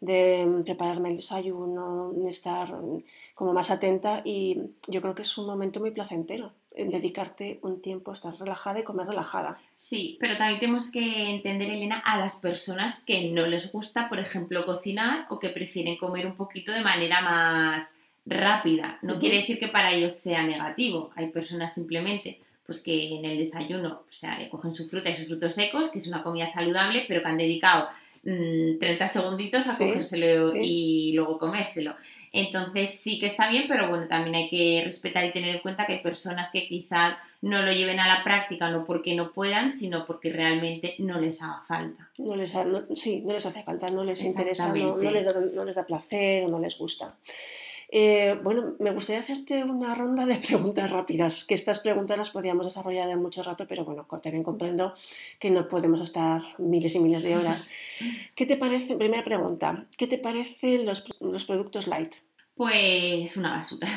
De 0.00 0.46
mm, 0.46 0.62
prepararme 0.62 1.08
el 1.08 1.16
desayuno, 1.16 2.12
de 2.14 2.30
estar 2.30 2.72
mm, 2.72 3.02
como 3.34 3.52
más 3.52 3.72
atenta 3.72 4.22
y 4.24 4.58
yo 4.86 5.02
creo 5.02 5.16
que 5.16 5.22
es 5.22 5.38
un 5.38 5.46
momento 5.46 5.80
muy 5.80 5.90
placentero 5.90 6.52
dedicarte 6.76 7.58
un 7.62 7.82
tiempo 7.82 8.12
a 8.12 8.14
estar 8.14 8.38
relajada 8.38 8.78
y 8.78 8.84
comer 8.84 9.08
relajada. 9.08 9.56
Sí, 9.74 10.16
pero 10.20 10.36
también 10.36 10.60
tenemos 10.60 10.92
que 10.92 11.30
entender, 11.30 11.70
Elena, 11.70 11.98
a 11.98 12.16
las 12.16 12.36
personas 12.36 13.02
que 13.04 13.32
no 13.32 13.46
les 13.46 13.72
gusta, 13.72 14.08
por 14.08 14.20
ejemplo, 14.20 14.64
cocinar 14.64 15.26
o 15.28 15.40
que 15.40 15.48
prefieren 15.48 15.96
comer 15.96 16.26
un 16.26 16.36
poquito 16.36 16.70
de 16.70 16.82
manera 16.82 17.20
más 17.22 17.97
rápida. 18.28 18.98
No 19.02 19.18
quiere 19.18 19.38
decir 19.38 19.58
que 19.58 19.68
para 19.68 19.92
ellos 19.92 20.14
sea 20.14 20.42
negativo. 20.42 21.10
Hay 21.16 21.28
personas 21.28 21.74
simplemente 21.74 22.40
pues 22.66 22.80
que 22.80 23.16
en 23.16 23.24
el 23.24 23.38
desayuno 23.38 24.02
o 24.06 24.12
sea, 24.12 24.38
cogen 24.50 24.74
su 24.74 24.86
fruta 24.90 25.08
y 25.08 25.14
sus 25.14 25.26
frutos 25.26 25.54
secos, 25.54 25.88
que 25.88 25.98
es 25.98 26.06
una 26.06 26.22
comida 26.22 26.46
saludable, 26.46 27.06
pero 27.08 27.22
que 27.22 27.28
han 27.28 27.38
dedicado 27.38 27.88
30 28.22 29.04
mm, 29.04 29.08
segunditos 29.08 29.66
a 29.66 29.78
cogérselo 29.78 30.54
y 30.60 31.12
luego 31.14 31.38
comérselo. 31.38 31.94
Entonces 32.30 33.00
sí 33.00 33.18
que 33.18 33.24
está 33.24 33.48
bien, 33.48 33.64
pero 33.68 33.88
bueno, 33.88 34.06
también 34.06 34.34
hay 34.34 34.50
que 34.50 34.82
respetar 34.84 35.24
y 35.24 35.30
tener 35.30 35.54
en 35.54 35.62
cuenta 35.62 35.86
que 35.86 35.94
hay 35.94 36.00
personas 36.00 36.50
que 36.52 36.68
quizás 36.68 37.16
no 37.40 37.62
lo 37.62 37.72
lleven 37.72 38.00
a 38.00 38.08
la 38.08 38.22
práctica, 38.22 38.70
no 38.70 38.84
porque 38.84 39.14
no 39.14 39.32
puedan, 39.32 39.70
sino 39.70 40.04
porque 40.06 40.30
realmente 40.30 40.94
no 40.98 41.20
les 41.20 41.40
haga 41.42 41.62
falta. 41.66 42.10
No 42.18 42.36
les 42.36 42.54
sí, 42.96 43.22
no 43.24 43.32
les 43.32 43.46
hace 43.46 43.62
falta, 43.62 43.86
no 43.92 44.04
les 44.04 44.22
interesa, 44.22 44.74
no, 44.74 45.10
les 45.10 45.24
da, 45.24 45.32
no 45.40 45.64
les 45.64 45.76
da 45.76 45.86
placer 45.86 46.44
o 46.44 46.48
no 46.48 46.58
les 46.58 46.76
gusta. 46.76 47.16
Eh, 47.90 48.38
bueno, 48.42 48.74
me 48.80 48.90
gustaría 48.90 49.20
hacerte 49.20 49.64
una 49.64 49.94
ronda 49.94 50.26
de 50.26 50.36
preguntas 50.46 50.90
rápidas, 50.90 51.44
que 51.44 51.54
estas 51.54 51.80
preguntas 51.80 52.18
las 52.18 52.30
podríamos 52.30 52.66
desarrollar 52.66 53.08
en 53.08 53.22
mucho 53.22 53.42
rato, 53.42 53.66
pero 53.66 53.84
bueno, 53.84 54.06
también 54.22 54.44
comprendo 54.44 54.94
que 55.38 55.50
no 55.50 55.68
podemos 55.68 56.00
estar 56.00 56.42
miles 56.58 56.94
y 56.94 57.00
miles 57.00 57.22
de 57.22 57.36
horas. 57.36 57.70
¿Qué 58.34 58.44
te 58.46 58.56
parece? 58.56 58.96
Primera 58.96 59.24
pregunta, 59.24 59.86
¿qué 59.96 60.06
te 60.06 60.18
parecen 60.18 60.84
los, 60.84 61.02
productos 61.46 61.86
light? 61.86 62.12
Pues 62.54 63.36
una 63.36 63.52
basura. 63.52 63.88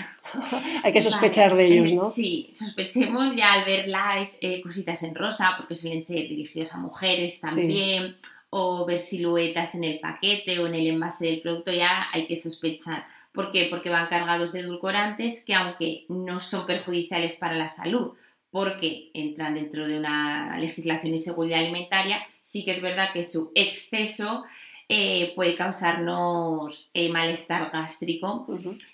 Hay 0.83 0.93
que 0.93 1.01
sospechar 1.01 1.55
de 1.55 1.65
ellos, 1.65 1.93
¿no? 1.93 2.09
Sí, 2.11 2.51
sospechemos 2.53 3.35
ya 3.35 3.53
al 3.53 3.65
ver 3.65 3.87
light 3.87 4.33
eh, 4.39 4.61
cositas 4.61 5.01
en 5.01 5.15
rosa, 5.15 5.55
porque 5.57 5.75
suelen 5.75 6.05
ser 6.05 6.29
dirigidos 6.29 6.73
a 6.75 6.77
mujeres 6.77 7.41
también, 7.41 8.17
o 8.51 8.85
ver 8.85 8.99
siluetas 8.99 9.75
en 9.75 9.83
el 9.83 9.99
paquete 9.99 10.59
o 10.59 10.67
en 10.67 10.75
el 10.75 10.87
envase 10.87 11.25
del 11.25 11.41
producto, 11.41 11.71
ya 11.71 12.07
hay 12.13 12.27
que 12.27 12.37
sospechar 12.37 13.05
¿Por 13.31 13.51
qué? 13.51 13.67
Porque 13.69 13.89
van 13.89 14.07
cargados 14.07 14.51
de 14.51 14.61
edulcorantes 14.61 15.45
que 15.45 15.53
aunque 15.53 16.05
no 16.09 16.39
son 16.39 16.65
perjudiciales 16.65 17.35
para 17.35 17.55
la 17.55 17.67
salud, 17.67 18.13
porque 18.49 19.09
entran 19.13 19.55
dentro 19.55 19.87
de 19.87 19.97
una 19.97 20.57
legislación 20.59 21.13
y 21.13 21.17
seguridad 21.17 21.59
alimentaria, 21.59 22.21
sí 22.41 22.65
que 22.65 22.71
es 22.71 22.81
verdad 22.81 23.13
que 23.13 23.23
su 23.23 23.51
exceso 23.55 24.43
eh, 24.89 25.31
puede 25.35 25.55
causarnos 25.55 26.89
eh, 26.93 27.07
malestar 27.07 27.71
gástrico 27.71 28.45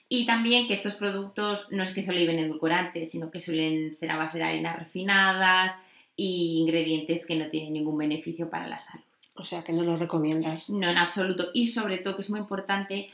y 0.08 0.28
también 0.28 0.68
que 0.68 0.76
estos 0.76 0.94
productos 0.94 1.68
no 1.72 1.82
es 1.82 1.92
que 1.92 2.04
solo 2.04 2.20
lleven 2.20 2.38
edulcorantes, 2.38 3.10
sino 3.10 3.32
que 3.32 3.40
suelen 3.40 3.96
ser 3.96 4.12
a 4.12 4.18
base 4.18 4.38
de 4.38 4.44
arenas 4.44 4.78
refinadas 4.78 5.88
y 6.16 6.60
ingredientes 6.60 7.26
que 7.26 7.36
no 7.36 7.48
tienen 7.48 7.74
ningún 7.74 7.98
beneficio 7.98 8.48
para 8.48 8.68
la 8.68 8.78
salud. 8.78 9.04
O 9.38 9.44
sea 9.44 9.64
que 9.64 9.74
no 9.74 9.82
lo 9.84 9.96
recomiendas. 9.96 10.70
No, 10.70 10.88
en 10.88 10.98
absoluto. 10.98 11.48
Y 11.56 11.68
sobre 11.68 11.98
todo, 11.98 12.16
que 12.16 12.22
es 12.22 12.30
muy 12.30 12.40
importante, 12.40 13.10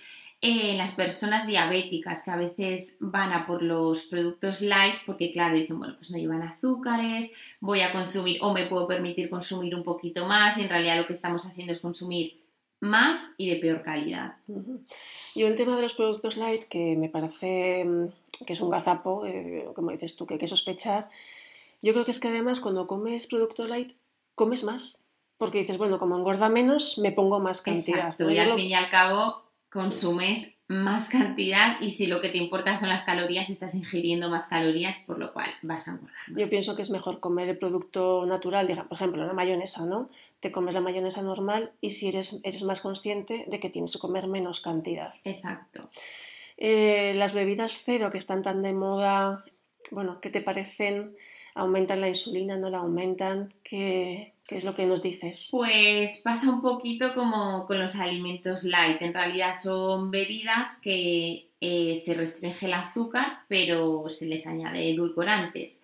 eh, 0.46 0.76
las 0.76 0.92
personas 0.92 1.48
diabéticas 1.48 2.22
que 2.22 2.30
a 2.30 2.36
veces 2.36 2.98
van 3.00 3.32
a 3.32 3.48
por 3.48 3.64
los 3.64 4.02
productos 4.08 4.60
light 4.60 4.96
porque 5.06 5.32
claro 5.32 5.56
dicen 5.56 5.80
bueno 5.80 5.96
pues 5.96 6.12
no 6.12 6.18
llevan 6.18 6.42
azúcares 6.42 7.32
voy 7.62 7.80
a 7.80 7.94
consumir 7.94 8.40
o 8.42 8.54
me 8.54 8.66
puedo 8.66 8.86
permitir 8.86 9.30
consumir 9.30 9.74
un 9.74 9.84
poquito 9.84 10.26
más 10.28 10.58
y 10.58 10.64
en 10.64 10.68
realidad 10.68 10.98
lo 10.98 11.08
que 11.08 11.14
estamos 11.14 11.46
haciendo 11.46 11.72
es 11.72 11.80
consumir 11.80 12.42
más 12.82 13.36
y 13.38 13.52
de 13.52 13.56
peor 13.56 13.84
calidad 13.84 14.36
y 15.34 15.44
el 15.44 15.56
tema 15.56 15.78
de 15.78 15.84
los 15.84 15.94
productos 15.94 16.36
light 16.36 16.64
que 16.66 16.98
me 16.98 17.08
parece 17.08 17.86
mm, 17.86 18.08
que 18.46 18.52
es 18.52 18.60
un 18.60 18.70
gazapo 18.70 19.26
eh, 19.26 19.66
como 19.74 19.92
dices 19.92 20.18
tú 20.18 20.28
que 20.28 20.34
hay 20.34 20.40
que 20.42 20.48
sospechar 20.48 21.10
yo 21.82 21.94
creo 21.94 22.04
que 22.04 22.12
es 22.12 22.20
que 22.20 22.28
además 22.28 22.60
cuando 22.60 22.86
comes 22.86 23.28
producto 23.28 23.66
light 23.66 23.94
comes 24.36 24.66
más 24.66 25.06
porque 25.38 25.60
dices 25.60 25.78
bueno 25.78 26.00
como 26.00 26.18
engorda 26.18 26.50
menos 26.50 26.98
me 26.98 27.14
pongo 27.14 27.40
más 27.40 27.62
cantidad 27.62 28.10
Exacto, 28.10 28.30
y 28.30 28.38
al 28.40 28.56
fin 28.56 28.66
y 28.66 28.74
al 28.74 28.90
cabo 28.90 29.43
consumes 29.74 30.56
más 30.68 31.10
cantidad 31.10 31.82
y 31.82 31.90
si 31.90 32.06
lo 32.06 32.22
que 32.22 32.30
te 32.30 32.38
importa 32.38 32.76
son 32.78 32.90
las 32.90 33.04
calorías, 33.04 33.50
estás 33.50 33.74
ingiriendo 33.74 34.30
más 34.30 34.48
calorías, 34.48 34.98
por 34.98 35.18
lo 35.18 35.34
cual 35.34 35.50
vas 35.64 35.88
a 35.88 35.92
engordar 35.92 36.16
Yo 36.28 36.48
pienso 36.48 36.76
que 36.76 36.84
es 36.84 36.92
mejor 36.92 37.20
comer 37.20 37.50
el 37.50 37.58
producto 37.58 38.26
natural, 38.28 38.68
por 38.88 38.96
ejemplo, 38.96 39.26
la 39.26 39.34
mayonesa, 39.34 39.86
¿no? 39.86 40.10
Te 40.40 40.52
comes 40.52 40.76
la 40.76 40.82
mayonesa 40.82 41.24
normal 41.24 41.72
y 41.82 41.92
si 41.92 42.08
eres, 42.08 42.40
eres 42.44 42.64
más 42.64 42.82
consciente 42.82 43.46
de 43.48 43.60
que 43.60 43.72
tienes 43.72 43.94
que 43.94 44.00
comer 44.00 44.28
menos 44.28 44.62
cantidad. 44.62 45.16
Exacto. 45.24 45.90
Eh, 46.58 47.14
las 47.16 47.34
bebidas 47.34 47.82
cero 47.84 48.12
que 48.12 48.20
están 48.20 48.44
tan 48.44 48.62
de 48.62 48.74
moda, 48.74 49.44
bueno, 49.90 50.22
¿qué 50.22 50.30
te 50.30 50.42
parecen? 50.42 51.16
¿Aumentan 51.56 52.02
la 52.02 52.08
insulina? 52.08 52.58
¿No 52.58 52.70
la 52.70 52.80
aumentan? 52.80 53.54
¿Qué, 53.64 54.34
¿Qué, 54.48 54.58
es 54.58 54.64
lo 54.64 54.76
que 54.76 54.86
nos 54.86 55.04
dices? 55.04 55.50
Pues 55.52 56.22
pasa 56.24 56.50
un 56.50 56.62
poquito 56.62 57.14
como 57.14 57.66
con 57.68 57.80
los 57.80 57.96
alimentos 57.96 58.64
light. 58.64 59.02
En 59.02 59.14
realidad 59.14 59.54
son 59.60 60.10
bebidas 60.10 60.80
que 60.82 61.48
eh, 61.62 62.02
se 62.04 62.14
restringe 62.16 62.66
el 62.66 62.74
azúcar, 62.74 63.40
pero 63.48 64.10
se 64.10 64.26
les 64.26 64.48
añade 64.48 64.90
edulcorantes. 64.90 65.82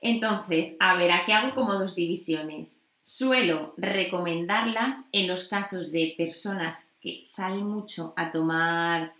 Entonces, 0.00 0.76
a 0.80 0.96
ver, 0.96 1.12
aquí 1.12 1.32
hago 1.32 1.54
como 1.54 1.74
dos 1.74 1.94
divisiones. 1.94 2.82
Suelo 3.00 3.74
recomendarlas 3.76 5.08
en 5.12 5.28
los 5.28 5.48
casos 5.48 5.92
de 5.92 6.14
personas 6.18 6.94
que 7.00 7.20
salen 7.24 7.66
mucho 7.66 8.12
a 8.16 8.30
tomar 8.30 9.14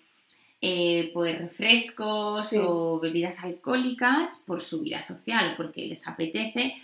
eh, 0.65 1.11
pues 1.13 1.37
refrescos 1.37 2.53
o 2.53 3.01
bebidas 3.01 3.43
alcohólicas 3.43 4.45
por 4.47 4.63
su 4.63 4.83
vida 4.83 5.03
social, 5.03 5.55
porque 5.57 5.87
les 5.87 6.07
apetece. 6.07 6.75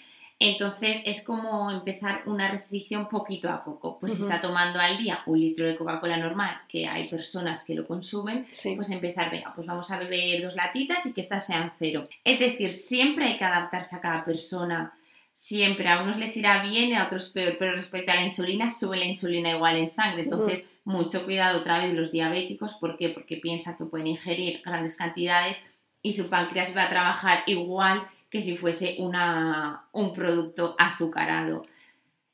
Entonces 0.40 1.02
es 1.04 1.24
como 1.24 1.70
empezar 1.70 2.22
una 2.26 2.50
restricción 2.50 3.08
poquito 3.08 3.48
a 3.48 3.62
poco. 3.62 3.98
Pues 4.00 4.14
si 4.14 4.22
está 4.22 4.40
tomando 4.40 4.80
al 4.80 4.98
día 4.98 5.20
un 5.26 5.38
litro 5.38 5.64
de 5.64 5.76
Coca-Cola 5.76 6.16
normal, 6.16 6.60
que 6.68 6.88
hay 6.88 7.08
personas 7.08 7.64
que 7.64 7.74
lo 7.74 7.86
consumen, 7.86 8.46
pues 8.74 8.90
empezar, 8.90 9.30
venga, 9.30 9.52
pues 9.54 9.66
vamos 9.66 9.88
a 9.92 9.98
beber 10.00 10.42
dos 10.42 10.56
latitas 10.56 11.06
y 11.06 11.12
que 11.12 11.20
estas 11.20 11.46
sean 11.46 11.72
cero. 11.78 12.08
Es 12.24 12.40
decir, 12.40 12.72
siempre 12.72 13.26
hay 13.26 13.38
que 13.38 13.44
adaptarse 13.44 13.94
a 13.94 14.00
cada 14.00 14.24
persona. 14.24 14.92
Siempre, 15.32 15.88
a 15.88 16.02
unos 16.02 16.18
les 16.18 16.36
irá 16.36 16.64
bien 16.64 16.88
y 16.88 16.94
a 16.94 17.04
otros 17.04 17.28
peor, 17.28 17.54
pero 17.60 17.72
respecto 17.72 18.10
a 18.10 18.16
la 18.16 18.24
insulina, 18.24 18.70
sube 18.70 18.96
la 18.96 19.04
insulina 19.04 19.50
igual 19.50 19.76
en 19.76 19.88
sangre. 19.88 20.22
Entonces, 20.22 20.64
mucho 20.88 21.24
cuidado 21.24 21.60
otra 21.60 21.78
vez 21.78 21.94
los 21.94 22.12
diabéticos, 22.12 22.72
¿por 22.74 22.96
qué? 22.96 23.10
Porque 23.10 23.36
piensa 23.36 23.76
que 23.76 23.84
pueden 23.84 24.06
ingerir 24.06 24.62
grandes 24.64 24.96
cantidades 24.96 25.62
y 26.00 26.14
su 26.14 26.30
páncreas 26.30 26.74
va 26.74 26.84
a 26.84 26.88
trabajar 26.88 27.42
igual 27.46 28.08
que 28.30 28.40
si 28.40 28.56
fuese 28.56 28.96
una, 28.98 29.84
un 29.92 30.14
producto 30.14 30.74
azucarado. 30.78 31.62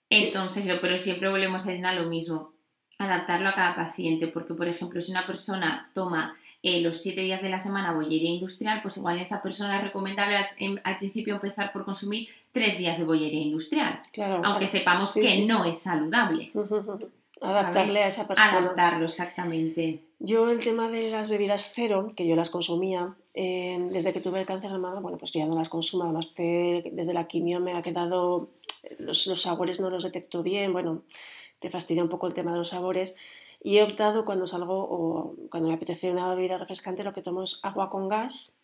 Entonces, 0.09 0.73
pero 0.81 0.97
siempre 0.99 1.29
volvemos 1.29 1.67
a 1.67 1.93
lo 1.95 2.09
mismo, 2.09 2.53
adaptarlo 2.99 3.49
a 3.49 3.55
cada 3.55 3.75
paciente, 3.75 4.29
porque 4.29 4.55
por 4.55 4.69
ejemplo, 4.69 5.01
si 5.01 5.11
una 5.11 5.27
persona 5.27 5.91
toma 5.93 6.37
eh, 6.63 6.81
los 6.81 7.03
siete 7.03 7.23
días 7.23 7.43
de 7.43 7.51
la 7.51 7.59
semana 7.59 7.93
bollería 7.93 8.31
industrial, 8.31 8.83
pues 8.83 8.97
igual 8.99 9.17
en 9.17 9.23
esa 9.23 9.43
persona 9.43 9.79
es 9.79 9.83
recomendable 9.83 10.37
al, 10.37 10.99
principio 10.99 11.35
empezar 11.35 11.73
por 11.73 11.85
consumir 11.85 12.29
tres 12.53 12.79
días 12.79 12.99
de 12.99 13.05
bollería 13.05 13.43
industrial, 13.43 14.01
aunque 14.45 14.69
sepamos 14.69 15.13
que 15.13 15.45
no 15.45 15.65
es 15.65 15.83
saludable. 15.83 16.53
Adaptarle 17.45 18.03
a 18.03 18.09
esa 18.09 18.27
persona. 18.27 18.59
Adaptarlo, 18.59 19.07
exactamente. 19.07 20.03
Yo 20.19 20.51
el 20.51 20.63
tema 20.63 20.89
de 20.89 21.11
las 21.11 21.31
bebidas 21.31 21.73
cero, 21.75 22.13
que 22.17 22.27
yo 22.27 22.37
las 22.37 22.51
consumía, 22.51 23.15
eh, 23.35 23.89
desde 23.91 24.13
que 24.13 24.21
tuve 24.21 24.41
el 24.41 24.47
cáncer 24.47 24.71
de 24.71 24.79
mama, 24.79 25.01
bueno, 25.01 25.19
pues 25.19 25.33
ya 25.33 25.45
no 25.47 25.57
las 25.57 25.69
consumo, 25.69 26.05
además 26.05 26.31
desde 26.37 27.13
la 27.13 27.27
quimio 27.27 27.61
me 27.61 27.75
ha 27.75 27.83
quedado, 27.83 28.49
los, 28.99 29.27
los, 29.27 29.43
sabores 29.43 29.81
no 29.81 29.91
los 29.91 30.05
detecto 30.05 30.43
bien, 30.43 30.73
bueno, 30.73 31.03
te 31.61 31.71
fastidia 31.71 32.03
un 32.03 32.09
poco 32.09 32.27
el 32.27 32.35
tema 32.35 32.53
de 32.53 32.59
los 32.59 32.71
sabores. 32.71 33.15
Y 33.63 33.79
he 33.79 33.83
optado 33.83 34.27
cuando 34.27 34.47
salgo 34.47 34.79
o 34.79 35.35
cuando 35.51 35.69
me 35.69 35.75
apetece 35.75 36.11
una 36.11 36.29
bebida 36.35 36.59
refrescante, 36.59 37.03
lo 37.03 37.15
que 37.15 37.23
tomo 37.23 37.43
es 37.43 37.61
agua 37.63 37.89
con 37.89 38.09
gas 38.09 38.59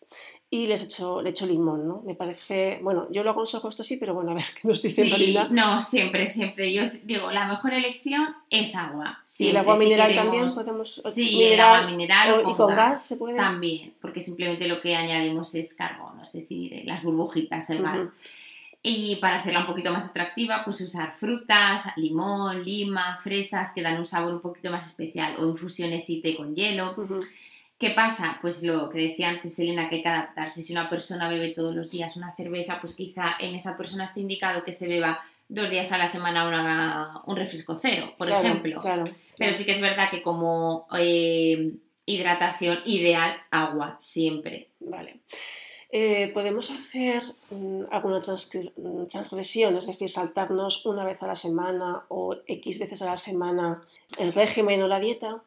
y 0.53 0.67
les 0.67 0.83
echo, 0.83 1.21
le 1.21 1.29
echo 1.29 1.45
limón, 1.45 1.87
¿no? 1.87 2.01
Me 2.05 2.13
parece, 2.13 2.79
bueno, 2.83 3.07
yo 3.09 3.23
lo 3.23 3.31
aconsejo 3.31 3.69
esto 3.69 3.85
sí, 3.85 3.95
pero 3.95 4.13
bueno, 4.13 4.31
a 4.31 4.33
ver 4.33 4.43
qué 4.61 4.67
nos 4.67 4.81
dice 4.81 5.05
sí, 5.05 5.35
No, 5.49 5.79
siempre, 5.79 6.27
siempre. 6.27 6.73
Yo 6.73 6.83
digo, 7.05 7.31
la 7.31 7.47
mejor 7.47 7.73
elección 7.73 8.35
es 8.49 8.75
agua. 8.75 9.23
¿Y 9.39 9.47
el 9.47 9.55
agua 9.55 9.77
mineral 9.77 10.13
también 10.13 10.53
podemos? 10.53 11.01
Sí, 11.05 11.41
el 11.41 11.59
agua 11.61 11.87
mineral 11.87 12.43
o, 12.43 12.51
y 12.51 12.53
con 12.53 12.75
gas, 12.75 13.05
se 13.07 13.15
puede. 13.15 13.37
También, 13.37 13.93
porque 14.01 14.19
simplemente 14.19 14.67
lo 14.67 14.81
que 14.81 14.93
añadimos 14.93 15.55
es 15.55 15.73
carbono, 15.73 16.21
es 16.21 16.33
decir, 16.33 16.73
eh, 16.73 16.83
las 16.85 17.01
burbujitas, 17.01 17.69
el 17.69 17.81
gas. 17.81 18.13
Y 18.83 19.15
para 19.17 19.39
hacerla 19.39 19.61
un 19.61 19.67
poquito 19.67 19.93
más 19.93 20.09
atractiva, 20.09 20.63
pues 20.65 20.81
usar 20.81 21.15
frutas, 21.17 21.83
limón, 21.95 22.65
lima, 22.65 23.17
fresas, 23.23 23.71
que 23.73 23.81
dan 23.81 23.97
un 23.97 24.05
sabor 24.05 24.33
un 24.33 24.41
poquito 24.41 24.69
más 24.69 24.85
especial, 24.85 25.37
o 25.39 25.47
infusiones 25.47 26.09
y 26.09 26.19
té 26.19 26.35
con 26.35 26.53
hielo. 26.53 26.93
¿Qué 27.81 27.89
pasa? 27.89 28.37
Pues 28.43 28.61
lo 28.61 28.91
que 28.91 28.99
decía 28.99 29.29
antes 29.29 29.57
Elena, 29.57 29.89
que 29.89 29.95
hay 29.95 30.01
que 30.03 30.07
adaptarse. 30.07 30.61
Si 30.61 30.71
una 30.71 30.87
persona 30.87 31.27
bebe 31.27 31.49
todos 31.49 31.73
los 31.73 31.89
días 31.89 32.15
una 32.15 32.35
cerveza, 32.35 32.77
pues 32.79 32.95
quizá 32.95 33.35
en 33.39 33.55
esa 33.55 33.75
persona 33.75 34.03
está 34.03 34.19
indicado 34.19 34.63
que 34.63 34.71
se 34.71 34.87
beba 34.87 35.19
dos 35.49 35.71
días 35.71 35.91
a 35.91 35.97
la 35.97 36.05
semana 36.05 37.23
un 37.25 37.35
refresco 37.35 37.75
cero, 37.75 38.13
por 38.19 38.29
ejemplo. 38.29 38.83
Pero 39.35 39.53
sí 39.53 39.65
que 39.65 39.71
es 39.71 39.81
verdad 39.81 40.11
que 40.11 40.21
como 40.21 40.85
eh, 40.95 41.71
hidratación 42.05 42.77
ideal, 42.85 43.35
agua, 43.49 43.95
siempre. 43.97 44.67
Vale. 44.79 45.21
Eh, 45.91 46.29
¿Podemos 46.35 46.69
hacer 46.69 47.23
mm, 47.49 47.85
alguna 47.89 48.19
transgresión, 49.09 49.75
es 49.77 49.87
decir, 49.87 50.07
saltarnos 50.07 50.85
una 50.85 51.03
vez 51.03 51.23
a 51.23 51.27
la 51.27 51.35
semana 51.35 52.03
o 52.09 52.37
X 52.45 52.77
veces 52.77 53.01
a 53.01 53.07
la 53.07 53.17
semana 53.17 53.81
el 54.19 54.33
régimen 54.33 54.83
o 54.83 54.87
la 54.87 54.99
dieta? 54.99 55.41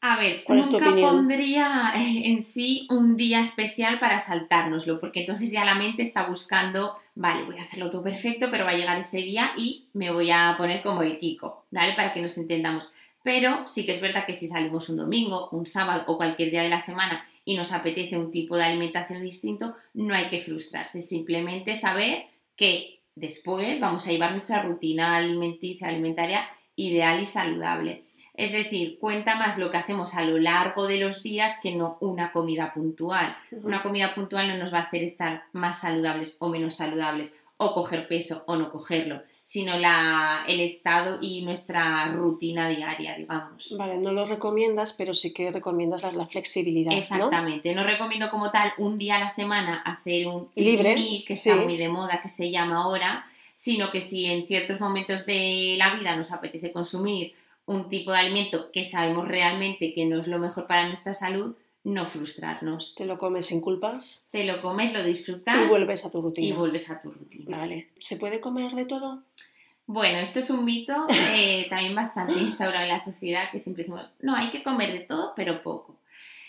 A 0.00 0.16
ver, 0.16 0.44
nunca 0.48 0.94
pondría 0.94 1.92
en 1.96 2.42
sí 2.42 2.86
un 2.90 3.16
día 3.16 3.40
especial 3.40 3.98
para 3.98 4.18
saltárnoslo, 4.18 5.00
porque 5.00 5.20
entonces 5.20 5.50
ya 5.50 5.64
la 5.64 5.74
mente 5.74 6.02
está 6.02 6.26
buscando, 6.26 6.96
vale, 7.14 7.44
voy 7.44 7.58
a 7.58 7.62
hacerlo 7.62 7.90
todo 7.90 8.04
perfecto, 8.04 8.48
pero 8.50 8.64
va 8.64 8.70
a 8.70 8.76
llegar 8.76 8.98
ese 8.98 9.18
día 9.18 9.52
y 9.56 9.88
me 9.94 10.10
voy 10.10 10.30
a 10.30 10.54
poner 10.58 10.82
como 10.82 11.02
el 11.02 11.18
Kiko, 11.18 11.66
¿vale? 11.70 11.94
Para 11.94 12.12
que 12.12 12.22
nos 12.22 12.36
entendamos. 12.38 12.92
Pero 13.22 13.66
sí 13.66 13.84
que 13.84 13.92
es 13.92 14.00
verdad 14.00 14.26
que 14.26 14.34
si 14.34 14.46
salimos 14.46 14.88
un 14.88 14.98
domingo, 14.98 15.48
un 15.50 15.66
sábado 15.66 16.04
o 16.06 16.16
cualquier 16.16 16.50
día 16.50 16.62
de 16.62 16.68
la 16.68 16.78
semana 16.78 17.26
y 17.44 17.56
nos 17.56 17.72
apetece 17.72 18.16
un 18.16 18.30
tipo 18.30 18.56
de 18.56 18.64
alimentación 18.64 19.22
distinto, 19.22 19.76
no 19.94 20.14
hay 20.14 20.28
que 20.28 20.40
frustrarse, 20.40 21.00
simplemente 21.00 21.74
saber 21.74 22.26
que 22.54 23.00
después 23.16 23.80
vamos 23.80 24.06
a 24.06 24.12
llevar 24.12 24.30
nuestra 24.30 24.62
rutina 24.62 25.16
alimenticia, 25.16 25.88
alimentaria 25.88 26.48
ideal 26.76 27.20
y 27.20 27.24
saludable. 27.24 28.05
Es 28.36 28.52
decir, 28.52 28.98
cuenta 28.98 29.36
más 29.36 29.58
lo 29.58 29.70
que 29.70 29.78
hacemos 29.78 30.14
a 30.14 30.22
lo 30.22 30.38
largo 30.38 30.86
de 30.86 30.98
los 30.98 31.22
días 31.22 31.58
que 31.62 31.74
no 31.74 31.96
una 32.00 32.32
comida 32.32 32.72
puntual. 32.74 33.36
Una 33.50 33.82
comida 33.82 34.14
puntual 34.14 34.48
no 34.48 34.56
nos 34.56 34.72
va 34.72 34.78
a 34.78 34.82
hacer 34.82 35.02
estar 35.02 35.44
más 35.52 35.80
saludables 35.80 36.36
o 36.40 36.48
menos 36.48 36.74
saludables, 36.74 37.38
o 37.58 37.72
coger 37.72 38.06
peso 38.06 38.44
o 38.46 38.56
no 38.56 38.70
cogerlo, 38.70 39.22
sino 39.42 39.78
la, 39.78 40.44
el 40.46 40.60
estado 40.60 41.18
y 41.22 41.42
nuestra 41.42 42.06
rutina 42.08 42.68
diaria, 42.68 43.16
digamos. 43.16 43.74
Vale, 43.78 43.96
no 43.96 44.12
lo 44.12 44.26
recomiendas, 44.26 44.92
pero 44.92 45.14
sí 45.14 45.32
que 45.32 45.50
recomiendas 45.50 46.02
la, 46.12 46.26
flexibilidad. 46.26 46.92
Exactamente, 46.92 47.74
¿no? 47.74 47.84
recomiendo 47.84 48.30
como 48.30 48.50
tal 48.50 48.72
un 48.78 48.98
día 48.98 49.16
a 49.16 49.20
la 49.20 49.28
semana 49.28 49.78
hacer 49.78 50.26
un 50.26 50.48
libre, 50.54 51.24
que 51.26 51.32
está 51.32 51.56
muy 51.56 51.76
de 51.76 51.88
moda, 51.88 52.20
que 52.20 52.28
se 52.28 52.50
llama 52.50 52.82
ahora, 52.82 53.24
sino 53.54 53.90
que 53.90 54.02
si 54.02 54.26
en 54.26 54.46
ciertos 54.46 54.80
momentos 54.80 55.24
de 55.24 55.76
la 55.78 55.94
vida 55.94 56.14
nos 56.14 56.32
apetece 56.32 56.72
consumir 56.72 57.32
un 57.66 57.88
tipo 57.88 58.12
de 58.12 58.18
alimento 58.18 58.70
que 58.72 58.84
sabemos 58.84 59.28
realmente 59.28 59.92
que 59.92 60.06
no 60.06 60.20
es 60.20 60.28
lo 60.28 60.38
mejor 60.38 60.66
para 60.66 60.86
nuestra 60.86 61.12
salud, 61.12 61.56
no 61.84 62.06
frustrarnos. 62.06 62.94
¿Te 62.96 63.04
lo 63.04 63.18
comes 63.18 63.46
sin 63.46 63.60
culpas? 63.60 64.28
Te 64.30 64.44
lo 64.44 64.60
comes, 64.62 64.92
lo 64.92 65.04
disfrutas. 65.04 65.64
Y 65.64 65.68
vuelves 65.68 66.04
a 66.04 66.10
tu 66.10 66.22
rutina. 66.22 66.46
Y 66.46 66.52
vuelves 66.52 66.90
a 66.90 67.00
tu 67.00 67.10
rutina. 67.10 67.58
Vale. 67.58 67.90
¿Se 68.00 68.16
puede 68.16 68.40
comer 68.40 68.72
de 68.72 68.86
todo? 68.86 69.22
Bueno, 69.86 70.18
esto 70.18 70.40
es 70.40 70.50
un 70.50 70.64
mito 70.64 71.06
eh, 71.10 71.66
también 71.68 71.94
bastante 71.94 72.40
instaurado 72.40 72.82
en 72.82 72.88
la 72.88 72.98
sociedad 72.98 73.50
que 73.52 73.58
siempre 73.58 73.84
decimos, 73.84 74.14
no, 74.20 74.34
hay 74.34 74.50
que 74.50 74.64
comer 74.64 74.92
de 74.92 75.00
todo, 75.00 75.32
pero 75.36 75.62
poco. 75.62 76.00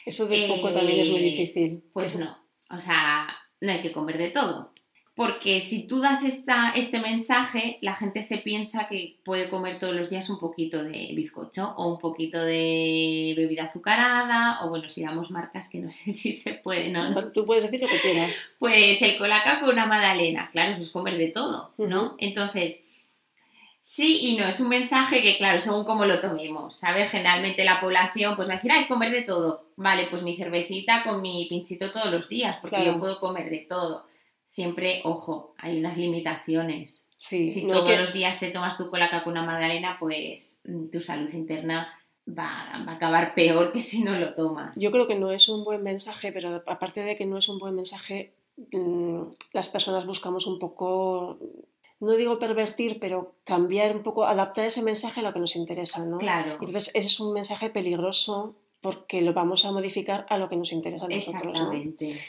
Eso 0.05 0.27
de 0.27 0.47
poco 0.47 0.71
también 0.71 1.01
es 1.01 1.09
muy 1.09 1.19
eh, 1.19 1.23
difícil. 1.23 1.83
Pues 1.93 2.17
no, 2.17 2.35
o 2.71 2.79
sea, 2.79 3.27
no 3.61 3.71
hay 3.71 3.81
que 3.81 3.91
comer 3.91 4.17
de 4.17 4.29
todo 4.29 4.71
porque 5.17 5.61
si 5.61 5.87
tú 5.87 5.99
das 5.99 6.23
esta, 6.23 6.69
este 6.75 6.99
mensaje, 6.99 7.79
la 7.81 7.95
gente 7.95 8.21
se 8.21 8.37
piensa 8.37 8.87
que 8.87 9.15
puede 9.25 9.49
comer 9.49 9.79
todos 9.79 9.95
los 9.95 10.11
días 10.11 10.29
un 10.29 10.37
poquito 10.37 10.83
de 10.83 11.09
bizcocho 11.15 11.73
o 11.75 11.91
un 11.91 11.97
poquito 11.97 12.39
de 12.39 13.33
bebida 13.35 13.63
azucarada, 13.63 14.63
o 14.63 14.69
bueno, 14.69 14.91
si 14.91 15.01
damos 15.01 15.31
marcas 15.31 15.69
que 15.69 15.79
no 15.79 15.89
sé 15.89 16.13
si 16.13 16.33
se 16.33 16.53
puede, 16.53 16.89
¿no? 16.89 17.31
Tú 17.31 17.47
puedes 17.47 17.63
decir 17.63 17.81
lo 17.81 17.87
que 17.87 17.99
quieras. 17.99 18.51
Pues 18.59 19.01
el 19.01 19.17
colaca 19.17 19.59
con 19.59 19.69
una 19.69 19.87
magdalena, 19.87 20.51
claro, 20.51 20.73
eso 20.73 20.83
es 20.83 20.91
comer 20.91 21.17
de 21.17 21.29
todo, 21.29 21.73
¿no? 21.79 22.15
Entonces, 22.19 22.83
sí 23.79 24.19
y 24.21 24.37
no, 24.37 24.47
es 24.47 24.59
un 24.59 24.69
mensaje 24.69 25.23
que, 25.23 25.39
claro, 25.39 25.57
según 25.57 25.83
cómo 25.83 26.05
lo 26.05 26.19
tomemos, 26.19 26.75
¿sabes? 26.75 27.09
Generalmente 27.09 27.65
la 27.65 27.81
población 27.81 28.35
pues 28.35 28.47
va 28.47 28.53
a 28.53 28.57
decir, 28.57 28.71
ay, 28.71 28.85
comer 28.85 29.11
de 29.11 29.23
todo. 29.23 29.65
Vale, 29.77 30.09
pues 30.11 30.21
mi 30.21 30.35
cervecita 30.35 31.01
con 31.03 31.23
mi 31.23 31.47
pinchito 31.49 31.89
todos 31.89 32.11
los 32.11 32.29
días, 32.29 32.57
porque 32.57 32.85
yo 32.85 32.99
puedo 32.99 33.19
comer 33.19 33.49
de 33.49 33.65
todo 33.67 34.05
siempre, 34.47 35.01
ojo, 35.03 35.53
hay 35.57 35.77
unas 35.77 35.97
limitaciones. 35.97 37.09
si 37.19 37.67
todos 37.67 37.97
los 37.99 38.13
días 38.13 38.39
te 38.39 38.49
tomas 38.49 38.77
tu 38.77 38.89
cola 38.89 39.09
con 39.23 39.33
una 39.33 39.43
magdalena, 39.43 39.97
pues 39.99 40.61
mm, 40.65 40.87
tu 40.87 40.99
salud 41.01 41.29
interna 41.33 41.93
va, 42.27 42.71
a 42.71 42.91
acabar 42.91 43.35
peor 43.35 43.71
que 43.71 43.81
si 43.81 44.03
no 44.03 44.17
lo 44.17 44.33
tomas. 44.33 44.79
Yo 44.79 44.89
creo 44.91 45.07
que 45.07 45.15
no 45.15 45.31
es 45.31 45.49
un 45.49 45.63
buen 45.63 45.83
mensaje, 45.83 46.31
pero 46.31 46.63
aparte 46.65 47.01
de 47.01 47.15
que 47.17 47.25
no 47.25 47.37
es 47.37 47.49
un 47.49 47.59
buen 47.59 47.75
mensaje, 47.75 48.33
mm, 48.71 49.21
las 49.51 49.67
personas 49.67 50.05
buscamos 50.05 50.47
un 50.47 50.59
poco, 50.59 51.37
no 51.99 52.13
digo 52.13 52.39
pervertir, 52.39 52.99
pero 52.99 53.35
cambiar 53.43 53.95
un 53.95 54.03
poco, 54.03 54.25
adaptar 54.25 54.65
ese 54.65 54.81
mensaje 54.81 55.19
a 55.19 55.23
lo 55.23 55.33
que 55.33 55.39
nos 55.39 55.57
interesa, 55.57 56.05
¿no? 56.05 56.19
Claro. 56.19 56.53
Entonces, 56.53 56.95
ese 56.95 57.07
es 57.07 57.19
un 57.19 57.33
mensaje 57.33 57.69
peligroso 57.69 58.55
porque 58.79 59.21
lo 59.21 59.33
vamos 59.33 59.65
a 59.65 59.71
modificar 59.73 60.25
a 60.29 60.37
lo 60.37 60.47
que 60.47 60.55
nos 60.55 60.71
interesa 60.71 61.05
a 61.05 61.09
nosotros. 61.09 61.45
Exactamente. 61.45 62.21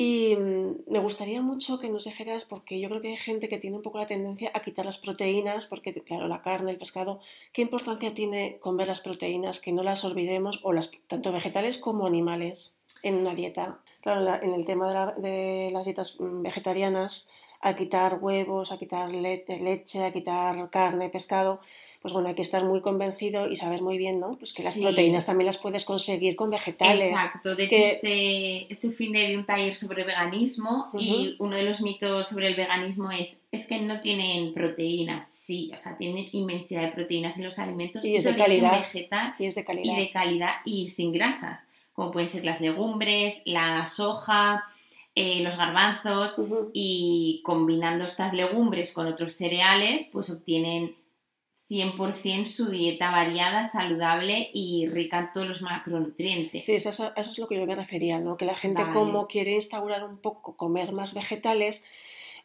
Y 0.00 0.36
mm, 0.36 0.92
me 0.92 1.00
gustaría 1.00 1.42
mucho 1.42 1.80
que 1.80 1.88
nos 1.88 2.04
dijeras, 2.04 2.44
porque 2.44 2.78
yo 2.78 2.88
creo 2.88 3.02
que 3.02 3.08
hay 3.08 3.16
gente 3.16 3.48
que 3.48 3.58
tiene 3.58 3.78
un 3.78 3.82
poco 3.82 3.98
la 3.98 4.06
tendencia 4.06 4.52
a 4.54 4.60
quitar 4.60 4.86
las 4.86 4.96
proteínas, 4.96 5.66
porque 5.66 5.92
claro, 5.92 6.28
la 6.28 6.40
carne, 6.40 6.70
el 6.70 6.78
pescado, 6.78 7.18
¿qué 7.52 7.62
importancia 7.62 8.14
tiene 8.14 8.58
comer 8.60 8.86
las 8.86 9.00
proteínas? 9.00 9.58
Que 9.58 9.72
no 9.72 9.82
las 9.82 10.04
olvidemos, 10.04 10.60
o 10.62 10.72
las, 10.72 10.92
tanto 11.08 11.32
vegetales 11.32 11.78
como 11.78 12.06
animales, 12.06 12.80
en 13.02 13.16
una 13.16 13.34
dieta. 13.34 13.80
Claro, 14.00 14.40
en 14.40 14.54
el 14.54 14.66
tema 14.66 15.14
de, 15.16 15.70
las 15.72 15.84
dietas 15.84 16.20
mm, 16.20 16.42
vegetarianas, 16.42 17.32
a 17.60 17.74
quitar 17.74 18.18
huevos, 18.20 18.70
a 18.70 18.78
quitar 18.78 19.10
leche, 19.12 20.04
a 20.04 20.12
quitar 20.12 20.70
carne, 20.70 21.08
pescado, 21.08 21.60
pues 22.00 22.14
bueno, 22.14 22.28
hay 22.28 22.36
que 22.36 22.42
estar 22.42 22.64
muy 22.64 22.80
convencido 22.80 23.50
y 23.50 23.56
saber 23.56 23.82
muy 23.82 23.98
bien, 23.98 24.20
¿no? 24.20 24.38
Pues 24.38 24.52
que 24.52 24.62
las 24.62 24.78
proteínas 24.78 25.26
también 25.26 25.46
las 25.46 25.58
puedes 25.58 25.84
conseguir 25.84 26.36
con 26.36 26.50
vegetales. 26.50 27.10
Exacto, 27.10 27.56
de 27.56 27.64
hecho 27.64 27.74
este, 27.74 28.72
este, 28.72 28.90
fin 28.92 29.12
de 29.12 29.36
un 29.36 29.44
taller 29.44 29.74
sobre 29.74 30.04
veganismo 30.04 30.90
y 30.96 31.34
uno 31.40 31.56
de 31.56 31.64
los 31.64 31.80
mitos 31.80 32.28
sobre 32.28 32.46
el 32.46 32.54
veganismo 32.54 33.10
es, 33.10 33.42
es 33.50 33.66
que 33.66 33.80
no 33.80 34.00
tienen 34.00 34.54
proteínas, 34.54 35.28
sí, 35.28 35.72
o 35.74 35.76
sea, 35.76 35.96
tienen 35.96 36.26
inmensidad 36.32 36.82
de 36.82 36.92
proteínas 36.92 37.36
en 37.38 37.44
los 37.44 37.58
alimentos 37.58 38.04
y 38.04 38.14
es 38.14 38.24
de, 38.24 38.36
calidad 38.36 38.78
vegetal 38.78 39.34
y 39.38 39.46
es 39.46 39.56
de 39.56 39.64
calidad 39.64 39.96
y 39.96 40.00
de 40.00 40.10
calidad 40.10 40.52
y 40.64 40.88
sin 40.88 41.12
grasas, 41.12 41.68
como 41.92 42.12
pueden 42.12 42.28
ser 42.28 42.44
las 42.44 42.60
legumbres, 42.60 43.42
la 43.44 43.84
soja, 43.86 44.64
eh, 45.16 45.40
los 45.42 45.56
garbanzos 45.56 46.40
y 46.72 47.40
combinando 47.44 48.04
estas 48.04 48.34
legumbres 48.34 48.92
con 48.92 49.08
otros 49.08 49.32
cereales, 49.32 50.08
pues 50.12 50.30
obtienen 50.30 50.94
100% 51.70 52.46
su 52.46 52.70
dieta 52.70 53.10
variada, 53.10 53.66
saludable 53.66 54.50
y 54.54 54.86
rica 54.88 55.18
en 55.18 55.32
todos 55.32 55.46
los 55.46 55.62
macronutrientes. 55.62 56.64
Sí, 56.64 56.72
eso, 56.72 57.12
es 57.14 57.38
lo 57.38 57.46
que 57.46 57.56
yo 57.56 57.66
me 57.66 57.74
refería, 57.74 58.20
¿no? 58.20 58.36
Que 58.36 58.46
la 58.46 58.54
gente 58.54 58.82
como 58.92 59.26
quiere 59.26 59.52
instaurar 59.52 60.02
un 60.04 60.16
poco, 60.16 60.56
comer 60.56 60.92
más 60.92 61.14
vegetales, 61.14 61.84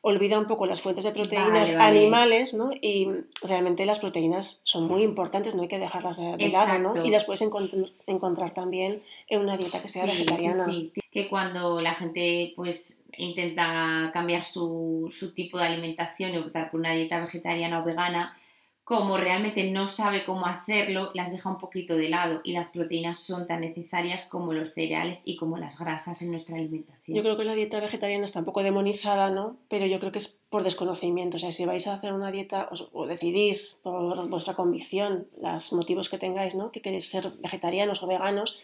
olvida 0.02 0.38
un 0.38 0.48
poco 0.48 0.66
las 0.66 0.82
fuentes 0.82 1.06
de 1.06 1.12
proteínas 1.12 1.70
animales, 1.76 2.54
¿no? 2.54 2.72
Y 2.82 3.08
realmente 3.42 3.86
las 3.86 4.00
proteínas 4.00 4.62
son 4.66 4.88
muy 4.90 5.02
importantes, 5.04 5.56
no 5.56 5.62
hay 5.62 5.70
que 5.70 5.80
dejarlas 5.80 6.18
de 6.18 6.50
lado, 6.50 6.78
¿no? 6.80 7.06
Y 7.06 7.10
las 7.10 7.24
puedes 7.24 7.42
encontrar 7.42 8.54
también 8.54 9.02
en 9.30 9.40
una 9.40 9.56
dieta 9.56 9.82
que 9.82 9.88
sea 9.88 10.06
vegetariana. 10.06 10.66
Sí, 10.66 10.92
sí, 10.94 11.02
que 11.10 11.30
cuando 11.30 11.80
la 11.80 11.96
gente 11.96 12.52
pues 12.58 13.06
intenta 13.16 14.10
cambiar 14.12 14.44
su, 14.44 15.08
su 15.10 15.34
tipo 15.34 15.58
de 15.58 15.66
alimentación 15.66 16.34
y 16.34 16.38
optar 16.38 16.70
por 16.70 16.82
una 16.82 16.94
dieta 16.94 17.22
vegetariana 17.22 17.82
o 17.82 17.86
vegana, 17.86 18.36
como 18.84 19.16
realmente 19.16 19.72
no 19.72 19.88
sabe 19.88 20.26
cómo 20.26 20.46
hacerlo, 20.46 21.12
las 21.14 21.32
deja 21.32 21.50
un 21.50 21.58
poquito 21.58 21.96
de 21.96 22.10
lado 22.10 22.42
y 22.44 22.52
las 22.52 22.70
proteínas 22.70 23.18
son 23.18 23.48
tan 23.48 23.62
necesarias 23.62 24.26
como 24.26 24.52
los 24.52 24.74
cereales 24.74 25.22
y 25.24 25.38
como 25.38 25.58
las 25.58 25.80
grasas 25.80 26.22
en 26.22 26.32
nuestra 26.32 26.58
alimentación. 26.58 27.16
Yo 27.16 27.24
creo 27.24 27.38
que 27.38 27.46
la 27.46 27.56
dieta 27.56 27.80
vegetariana 27.80 28.26
está 28.26 28.40
un 28.40 28.46
poco 28.46 28.62
demonizada, 28.62 29.30
¿no? 29.30 29.56
Pero 29.70 29.86
yo 29.86 30.00
creo 30.00 30.12
que 30.12 30.20
es 30.20 30.44
por 30.50 30.64
desconocimiento. 30.64 31.38
O 31.38 31.40
sea, 31.40 31.54
si 31.54 31.66
vais 31.66 31.88
a 31.88 31.94
hacer 31.94 32.12
una 32.12 32.32
dieta 32.32 32.70
o 32.92 33.08
decidís 33.08 33.80
por 33.84 34.28
vuestra 34.28 34.54
convicción, 34.54 35.28
los 35.42 35.72
motivos 35.72 36.10
que 36.10 36.18
tengáis, 36.18 36.56
¿no? 36.56 36.72
Que 36.72 36.82
queréis 36.82 37.10
ser 37.10 37.32
vegetarianos 37.40 38.04
o 38.04 38.08
veganos, 38.08 38.60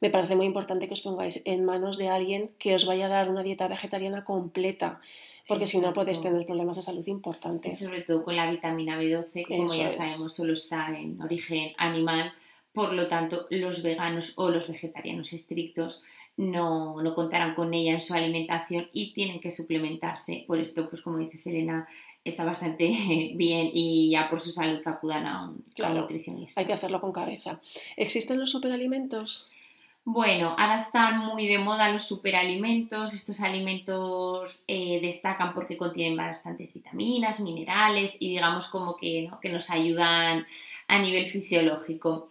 me 0.00 0.10
parece 0.10 0.34
muy 0.34 0.46
importante 0.46 0.88
que 0.88 0.94
os 0.94 1.02
pongáis 1.02 1.40
en 1.44 1.64
manos 1.64 1.98
de 1.98 2.08
alguien 2.08 2.50
que 2.58 2.74
os 2.74 2.84
vaya 2.84 3.06
a 3.06 3.10
dar 3.10 3.30
una 3.30 3.44
dieta 3.44 3.68
vegetariana 3.68 4.24
completa 4.24 5.00
porque 5.48 5.66
si 5.66 5.78
no 5.78 5.92
puedes 5.92 6.20
tener 6.22 6.46
problemas 6.46 6.76
de 6.76 6.82
salud 6.82 7.06
importantes. 7.06 7.78
sobre 7.78 8.02
todo 8.02 8.24
con 8.24 8.36
la 8.36 8.50
vitamina 8.50 9.00
B12, 9.00 9.46
que 9.46 9.56
como 9.56 9.74
ya 9.74 9.90
sabemos 9.90 10.34
solo 10.34 10.52
está 10.54 10.88
en 10.96 11.20
origen 11.20 11.72
animal, 11.78 12.32
por 12.72 12.92
lo 12.92 13.08
tanto 13.08 13.46
los 13.50 13.82
veganos 13.82 14.32
o 14.36 14.50
los 14.50 14.68
vegetarianos 14.68 15.32
estrictos 15.32 16.04
no, 16.36 16.96
contarán 17.14 17.54
con 17.54 17.74
ella 17.74 17.92
en 17.92 18.00
su 18.00 18.14
alimentación 18.14 18.88
y 18.92 19.12
tienen 19.12 19.40
que 19.40 19.50
suplementarse. 19.50 20.44
Por 20.46 20.58
esto, 20.58 20.88
pues 20.88 21.02
como 21.02 21.18
dice 21.18 21.36
Selena, 21.36 21.86
está 22.24 22.44
bastante 22.44 22.86
bien 23.34 23.70
y 23.72 24.10
ya 24.10 24.30
por 24.30 24.40
su 24.40 24.50
salud 24.50 24.80
que 24.82 24.88
acudan 24.88 25.26
a 25.26 25.50
un, 25.50 25.62
nutricionista. 25.94 26.60
Hay 26.60 26.66
que 26.66 26.72
hacerlo 26.72 27.00
con 27.00 27.12
cabeza. 27.12 27.60
¿Existen 27.96 28.40
los 28.40 28.50
superalimentos? 28.50 29.50
Bueno, 30.04 30.56
ahora 30.58 30.76
están 30.76 31.18
muy 31.18 31.46
de 31.46 31.58
moda 31.58 31.90
los 31.90 32.04
superalimentos. 32.04 33.14
Estos 33.14 33.40
alimentos 33.40 34.64
eh, 34.66 34.98
destacan 35.00 35.54
porque 35.54 35.76
contienen 35.76 36.16
bastantes 36.16 36.74
vitaminas, 36.74 37.38
minerales 37.40 38.20
y 38.20 38.30
digamos 38.30 38.66
como 38.66 38.96
que, 38.96 39.30
que 39.40 39.48
nos 39.48 39.70
ayudan 39.70 40.44
a 40.88 40.98
nivel 40.98 41.26
fisiológico. 41.26 42.30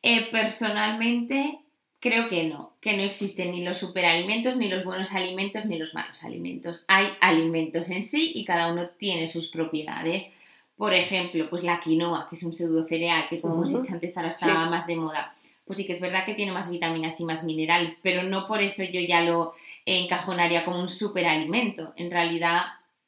Eh, 0.00 0.28
personalmente 0.30 1.58
creo 1.98 2.28
que 2.28 2.44
no, 2.44 2.74
que 2.80 2.96
no 2.96 3.02
existen 3.02 3.50
ni 3.50 3.64
los 3.64 3.78
superalimentos, 3.78 4.56
ni 4.56 4.68
los 4.68 4.84
buenos 4.84 5.12
alimentos, 5.12 5.64
ni 5.64 5.76
los 5.76 5.94
malos 5.94 6.22
alimentos. 6.22 6.84
Hay 6.86 7.08
alimentos 7.20 7.90
en 7.90 8.04
sí 8.04 8.30
y 8.32 8.44
cada 8.44 8.72
uno 8.72 8.90
tiene 8.96 9.26
sus 9.26 9.48
propiedades. 9.48 10.34
Por 10.76 10.94
ejemplo, 10.94 11.50
pues 11.50 11.64
la 11.64 11.80
quinoa, 11.80 12.28
que 12.30 12.36
es 12.36 12.44
un 12.44 12.54
pseudo 12.54 12.86
cereal 12.86 13.26
que 13.28 13.40
como 13.40 13.54
hemos 13.54 13.70
dicho 13.70 13.92
antes 13.92 14.16
ahora 14.16 14.28
está 14.28 14.66
más 14.66 14.86
de 14.86 14.94
moda 14.94 15.34
pues 15.68 15.76
sí 15.76 15.86
que 15.86 15.92
es 15.92 16.00
verdad 16.00 16.24
que 16.24 16.32
tiene 16.32 16.50
más 16.50 16.70
vitaminas 16.70 17.20
y 17.20 17.24
más 17.26 17.44
minerales, 17.44 18.00
pero 18.02 18.22
no 18.22 18.48
por 18.48 18.62
eso 18.62 18.82
yo 18.84 19.00
ya 19.02 19.20
lo 19.20 19.52
encajonaría 19.84 20.64
como 20.64 20.80
un 20.80 20.88
superalimento. 20.88 21.92
En 21.96 22.10
realidad 22.10 22.62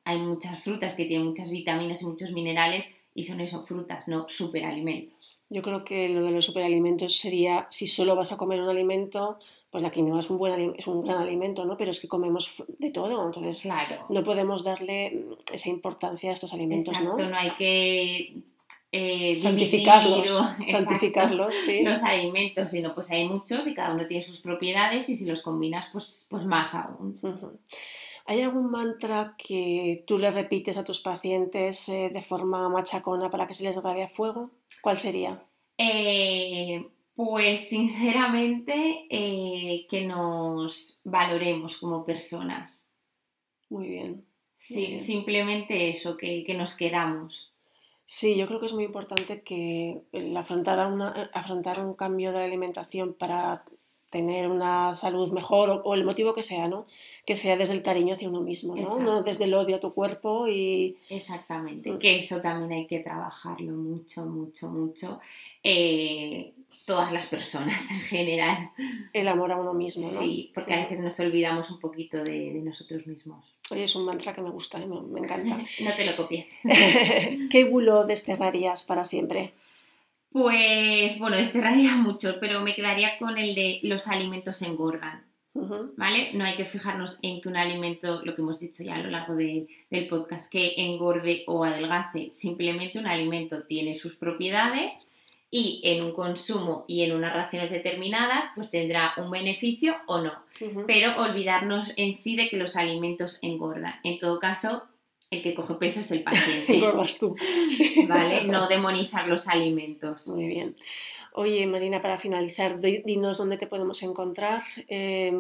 hay 0.05 0.19
muchas 0.19 0.63
frutas 0.63 0.93
que 0.93 1.07
tienen 1.07 1.27
muchas 1.27 1.51
vitaminas 1.51 2.03
y 2.03 2.07
muchos 2.07 2.33
minerales 2.33 2.95
y 3.15 3.23
son 3.23 3.41
eso, 3.41 3.65
frutas, 3.65 4.09
no 4.09 4.29
superalimentos. 4.29 5.39
Yo 5.49 5.63
creo 5.63 5.85
que 5.85 6.11
lo 6.11 6.23
de 6.23 6.33
los 6.33 6.45
superalimentos 6.45 7.17
sería, 7.17 7.67
si 7.71 7.87
solo 7.87 8.15
vas 8.15 8.31
a 8.31 8.37
comer 8.37 8.61
un 8.61 8.69
alimento, 8.69 9.39
pues 9.71 9.83
la 9.83 9.91
quinoa 9.91 10.21
es 10.21 10.29
un, 10.29 10.37
buen, 10.37 10.75
es 10.77 10.87
un 10.87 11.03
gran 11.03 11.23
alimento, 11.23 11.65
¿no? 11.65 11.79
Pero 11.79 11.93
es 11.93 11.99
que 11.99 12.09
comemos 12.09 12.63
de 12.79 12.91
todo, 12.91 13.25
entonces 13.25 13.63
claro. 13.63 14.05
no 14.11 14.23
podemos 14.23 14.65
darle 14.65 15.25
esa 15.51 15.71
importancia 15.71 16.31
a 16.31 16.35
estos 16.35 16.53
alimentos, 16.53 16.95
Exacto, 16.95 17.23
¿no? 17.23 17.31
no 17.31 17.37
hay 17.37 17.53
que 17.53 18.35
eh, 18.93 19.37
santificarlos, 19.37 20.29
santificarlos 20.67 21.55
los 21.83 22.03
alimentos, 22.03 22.71
sino 22.71 22.93
pues 22.93 23.11
hay 23.13 23.29
muchos 23.29 23.67
y 23.69 23.75
cada 23.75 23.95
uno 23.95 24.05
tiene 24.07 24.23
sus 24.23 24.41
propiedades 24.41 25.09
y 25.09 25.17
si 25.17 25.27
los 25.27 25.43
combinas 25.43 25.87
pues, 25.93 26.27
pues 26.29 26.45
más 26.45 26.75
aún. 26.75 27.21
¿Hay 28.27 28.43
algún 28.43 28.71
mantra 28.71 29.37
que 29.39 30.03
tú 30.07 30.19
le 30.19 30.33
repites 30.33 30.77
a 30.77 30.85
tus 30.85 31.01
pacientes 31.01 31.89
eh, 31.89 32.11
de 32.13 32.23
forma 32.23 32.69
machacona 32.69 33.31
para 33.31 33.47
que 33.47 33.55
se 33.55 33.63
les 33.63 33.77
a 33.77 34.09
fuego? 34.09 34.51
¿Cuál 34.83 34.99
sería? 34.99 35.41
Eh, 35.79 36.85
pues 37.15 37.69
sinceramente 37.69 39.07
que 39.09 40.05
nos 40.05 41.01
valoremos 41.05 41.77
como 41.79 42.05
personas. 42.05 42.93
Muy 43.69 43.87
bien. 43.87 44.25
sí, 44.57 44.99
simplemente 44.99 45.91
eso, 45.91 46.17
que, 46.17 46.43
que 46.45 46.55
nos 46.55 46.77
queramos. 46.77 47.50
Sí, 48.13 48.37
yo 48.37 48.49
creo 48.49 48.59
que 48.59 48.67
es 48.67 48.73
muy 48.73 48.83
importante 48.83 49.41
que 49.43 50.03
el 50.11 50.37
afrontar, 50.37 50.85
una, 50.93 51.31
afrontar 51.33 51.79
un 51.79 51.95
cambio 51.95 52.33
de 52.33 52.41
la 52.41 52.45
alimentación 52.45 53.15
para 53.15 53.63
tener 54.11 54.51
una 54.51 54.97
salud 54.97 55.31
mejor 55.31 55.83
o, 55.85 55.95
el 55.95 56.05
motivo 56.05 56.35
que 56.35 56.43
sea, 56.43 56.67
¿no? 56.67 56.87
Que 57.25 57.37
sea 57.37 57.57
desde 57.57 57.75
el 57.75 57.85
cariño 57.85 58.15
hacia 58.15 58.29
uno 58.29 58.41
mismo, 58.41 58.75
¿no? 58.75 58.99
No 58.99 59.23
desde 59.23 59.45
el 59.45 59.55
odio 59.55 59.77
a 59.77 59.81
tu 59.81 59.95
cuerpo 59.95 60.49
y... 60.49 60.97
Exactamente, 61.09 61.93
mm. 61.93 61.99
que 62.01 62.17
eso 62.17 62.41
también 62.41 62.73
hay 62.73 62.89
que 62.89 62.99
trabajarlo 62.99 63.75
mucho, 63.75 64.27
mucho, 64.27 64.71
mucho. 64.71 65.21
Eh, 65.63 66.53
todas 66.91 67.13
las 67.13 67.27
personas 67.27 67.89
en 67.93 68.01
general. 68.01 68.73
El 69.13 69.29
amor 69.29 69.53
a 69.53 69.57
uno 69.57 69.73
mismo, 69.73 70.11
¿no? 70.11 70.23
Sí, 70.23 70.51
porque 70.53 70.75
a 70.75 70.79
veces 70.79 70.99
nos 70.99 71.21
olvidamos 71.21 71.71
un 71.71 71.79
poquito 71.79 72.25
de, 72.25 72.51
nosotros 72.65 73.07
mismos. 73.07 73.45
Oye, 73.71 73.85
es 73.85 73.95
un 73.95 74.07
mantra 74.07 74.35
que 74.35 74.41
me 74.41 74.51
gusta, 74.51 74.81
¿eh? 74.81 74.87
me, 74.87 75.21
encanta. 75.21 75.59
no 75.81 75.95
te 75.95 76.05
lo 76.05 76.17
copies. 76.17 76.59
¿Qué 77.51 77.65
bulo 77.71 78.05
desterrarías 78.07 78.83
para 78.83 79.05
siempre? 79.05 79.53
Pues 80.33 81.17
bueno, 81.21 81.37
desterraría 81.37 81.95
mucho, 81.95 82.39
pero 82.41 82.61
me 82.61 82.75
quedaría 82.75 83.17
con 83.21 83.39
el 83.39 83.55
de 83.55 83.79
los 83.85 84.09
alimentos 84.09 84.61
engordan. 84.63 85.25
¿Vale? 85.97 86.31
No 86.35 86.45
hay 86.45 86.57
que 86.57 86.65
fijarnos 86.65 87.21
en 87.23 87.41
que 87.41 87.49
un 87.49 87.57
alimento, 87.57 88.25
lo 88.25 88.35
que 88.35 88.43
hemos 88.43 88.59
dicho 88.59 88.83
ya 88.83 88.97
a 88.97 89.03
lo 89.03 89.11
largo 89.11 89.35
del 89.37 90.09
podcast, 90.09 90.51
que 90.51 90.75
engorde 90.77 91.45
o 91.47 91.63
adelgace. 91.63 92.31
Simplemente 92.31 92.99
un 92.99 93.07
alimento 93.07 93.63
tiene 93.65 93.95
sus 93.95 94.17
propiedades 94.17 95.07
y 95.51 95.81
en 95.83 96.05
un 96.05 96.13
consumo 96.13 96.85
y 96.87 97.03
en 97.03 97.13
unas 97.13 97.35
raciones 97.35 97.73
determinadas, 97.73 98.45
pues 98.55 98.71
tendrá 98.71 99.15
un 99.17 99.31
beneficio 99.31 99.97
o 100.07 100.21
no. 100.21 100.33
Pero 100.87 101.21
olvidarnos 101.21 101.93
en 101.97 102.15
sí 102.15 102.37
de 102.37 102.49
que 102.49 102.57
los 102.57 102.77
alimentos 102.77 103.41
engordan. 103.43 103.95
En 104.05 104.19
todo 104.21 104.39
caso, 104.39 104.89
el 105.31 105.43
que 105.43 105.55
coge 105.55 105.75
peso 105.75 106.01
es 106.01 106.11
el 106.13 106.23
paciente. 106.23 106.75
Engordas 106.77 107.19
tú. 107.19 107.37
¿Vale? 108.07 108.45
No 108.45 108.69
demonizar 108.69 109.27
los 109.27 109.49
alimentos. 109.49 110.29
Muy 110.29 110.47
bien. 110.47 110.77
Oye, 111.33 111.67
Marina, 111.67 112.01
para 112.01 112.19
finalizar, 112.19 112.79
dinos 112.81 113.39
dónde 113.39 113.57
te 113.57 113.67
podemos 113.67 114.03
encontrar. 114.05 114.63
Eh, 114.89 115.33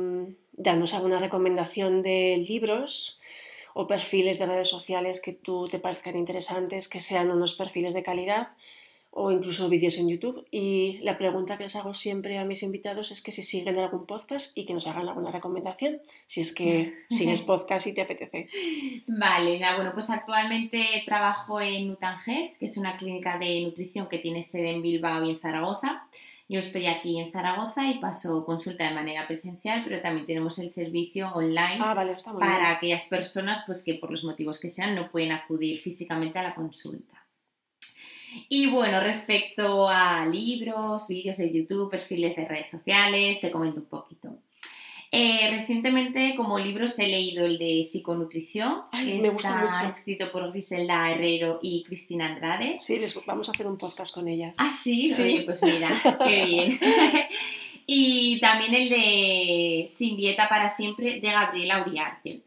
danos 0.52 0.94
alguna 0.94 1.20
recomendación 1.20 2.02
de 2.02 2.42
libros 2.48 3.20
o 3.74 3.86
perfiles 3.86 4.38
de 4.40 4.46
redes 4.46 4.68
sociales 4.68 5.20
que 5.20 5.32
tú 5.32 5.68
te 5.68 5.78
parezcan 5.78 6.16
interesantes, 6.16 6.88
que 6.88 7.00
sean 7.00 7.30
unos 7.30 7.54
perfiles 7.54 7.94
de 7.94 8.02
calidad 8.02 8.48
o 9.10 9.32
incluso 9.32 9.68
vídeos 9.68 9.98
en 9.98 10.08
YouTube. 10.08 10.46
Y 10.50 10.98
la 11.02 11.18
pregunta 11.18 11.56
que 11.56 11.64
les 11.64 11.76
hago 11.76 11.94
siempre 11.94 12.38
a 12.38 12.44
mis 12.44 12.62
invitados 12.62 13.10
es 13.10 13.22
que 13.22 13.32
si 13.32 13.42
siguen 13.42 13.78
algún 13.78 14.06
podcast 14.06 14.56
y 14.56 14.66
que 14.66 14.72
nos 14.72 14.86
hagan 14.86 15.08
alguna 15.08 15.30
recomendación, 15.30 16.00
si 16.26 16.40
es 16.40 16.54
que 16.54 16.94
sigues 17.10 17.42
podcast 17.42 17.86
y 17.86 17.94
te 17.94 18.02
apetece. 18.02 18.48
Vale, 19.06 19.60
bueno, 19.76 19.92
pues 19.92 20.10
actualmente 20.10 21.02
trabajo 21.04 21.60
en 21.60 21.88
Nutanhealth, 21.88 22.56
que 22.58 22.66
es 22.66 22.76
una 22.76 22.96
clínica 22.96 23.38
de 23.38 23.62
nutrición 23.62 24.08
que 24.08 24.18
tiene 24.18 24.42
sede 24.42 24.70
en 24.70 24.82
Bilbao 24.82 25.24
y 25.24 25.30
en 25.30 25.38
Zaragoza. 25.38 26.06
Yo 26.48 26.58
estoy 26.58 26.86
aquí 26.86 27.20
en 27.20 27.30
Zaragoza 27.30 27.88
y 27.88 27.98
paso 28.00 28.44
consulta 28.44 28.88
de 28.88 28.92
manera 28.92 29.24
presencial, 29.24 29.84
pero 29.84 30.02
también 30.02 30.26
tenemos 30.26 30.58
el 30.58 30.68
servicio 30.68 31.28
online 31.32 31.78
ah, 31.78 31.94
para 32.40 32.72
aquellas 32.72 33.04
personas 33.04 33.62
pues, 33.66 33.84
que 33.84 33.94
por 33.94 34.10
los 34.10 34.24
motivos 34.24 34.58
que 34.58 34.68
sean 34.68 34.96
no 34.96 35.12
pueden 35.12 35.30
acudir 35.30 35.78
físicamente 35.78 36.40
a 36.40 36.42
la 36.42 36.56
consulta. 36.56 37.19
Y 38.48 38.66
bueno, 38.66 39.00
respecto 39.00 39.88
a 39.88 40.26
libros, 40.26 41.08
vídeos 41.08 41.36
de 41.38 41.52
YouTube, 41.52 41.90
perfiles 41.90 42.36
de 42.36 42.44
redes 42.46 42.70
sociales, 42.70 43.40
te 43.40 43.50
comento 43.50 43.80
un 43.80 43.86
poquito. 43.86 44.38
Eh, 45.12 45.48
recientemente, 45.50 46.34
como 46.36 46.58
libros, 46.58 46.96
he 47.00 47.08
leído 47.08 47.44
el 47.44 47.58
de 47.58 47.82
Psiconutrición, 47.82 48.82
que 48.92 49.16
está 49.16 49.84
escrito 49.84 50.30
por 50.30 50.48
Griselda 50.52 51.10
Herrero 51.10 51.58
y 51.62 51.82
Cristina 51.82 52.26
Andrade. 52.26 52.76
Sí, 52.76 52.98
les 52.98 53.18
vamos 53.26 53.48
a 53.48 53.52
hacer 53.52 53.66
un 53.66 53.76
podcast 53.76 54.14
con 54.14 54.28
ellas. 54.28 54.54
Ah, 54.56 54.70
sí, 54.70 55.08
sí. 55.08 55.42
pues 55.44 55.62
mira, 55.64 56.00
qué 56.24 56.44
bien. 56.44 56.78
y 57.86 58.38
también 58.38 58.72
el 58.72 58.88
de 58.88 59.84
Sin 59.88 60.16
dieta 60.16 60.48
para 60.48 60.68
siempre 60.68 61.18
de 61.18 61.32
Gabriela 61.32 61.84
Uriarte. 61.84 62.42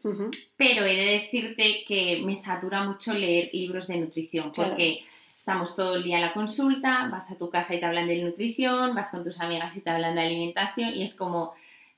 Pero 0.56 0.86
he 0.86 0.96
de 0.96 1.18
decirte 1.18 1.84
que 1.86 2.22
me 2.24 2.34
satura 2.34 2.82
mucho 2.82 3.12
leer 3.12 3.50
libros 3.52 3.88
de 3.88 3.98
nutrición, 3.98 4.52
porque 4.56 5.02
estamos 5.44 5.76
todo 5.76 5.96
el 5.96 6.02
día 6.02 6.16
en 6.16 6.22
la 6.22 6.32
consulta, 6.32 7.06
vas 7.12 7.30
a 7.30 7.36
tu 7.36 7.50
casa 7.50 7.74
y 7.74 7.78
te 7.78 7.84
hablan 7.84 8.08
de 8.08 8.16
nutrición, 8.16 8.94
vas 8.94 9.10
con 9.10 9.22
tus 9.22 9.42
amigas 9.42 9.76
y 9.76 9.82
te 9.82 9.90
hablan 9.90 10.14
de 10.14 10.22
alimentación, 10.22 10.94
y 10.94 11.02
es 11.02 11.14
como 11.14 11.52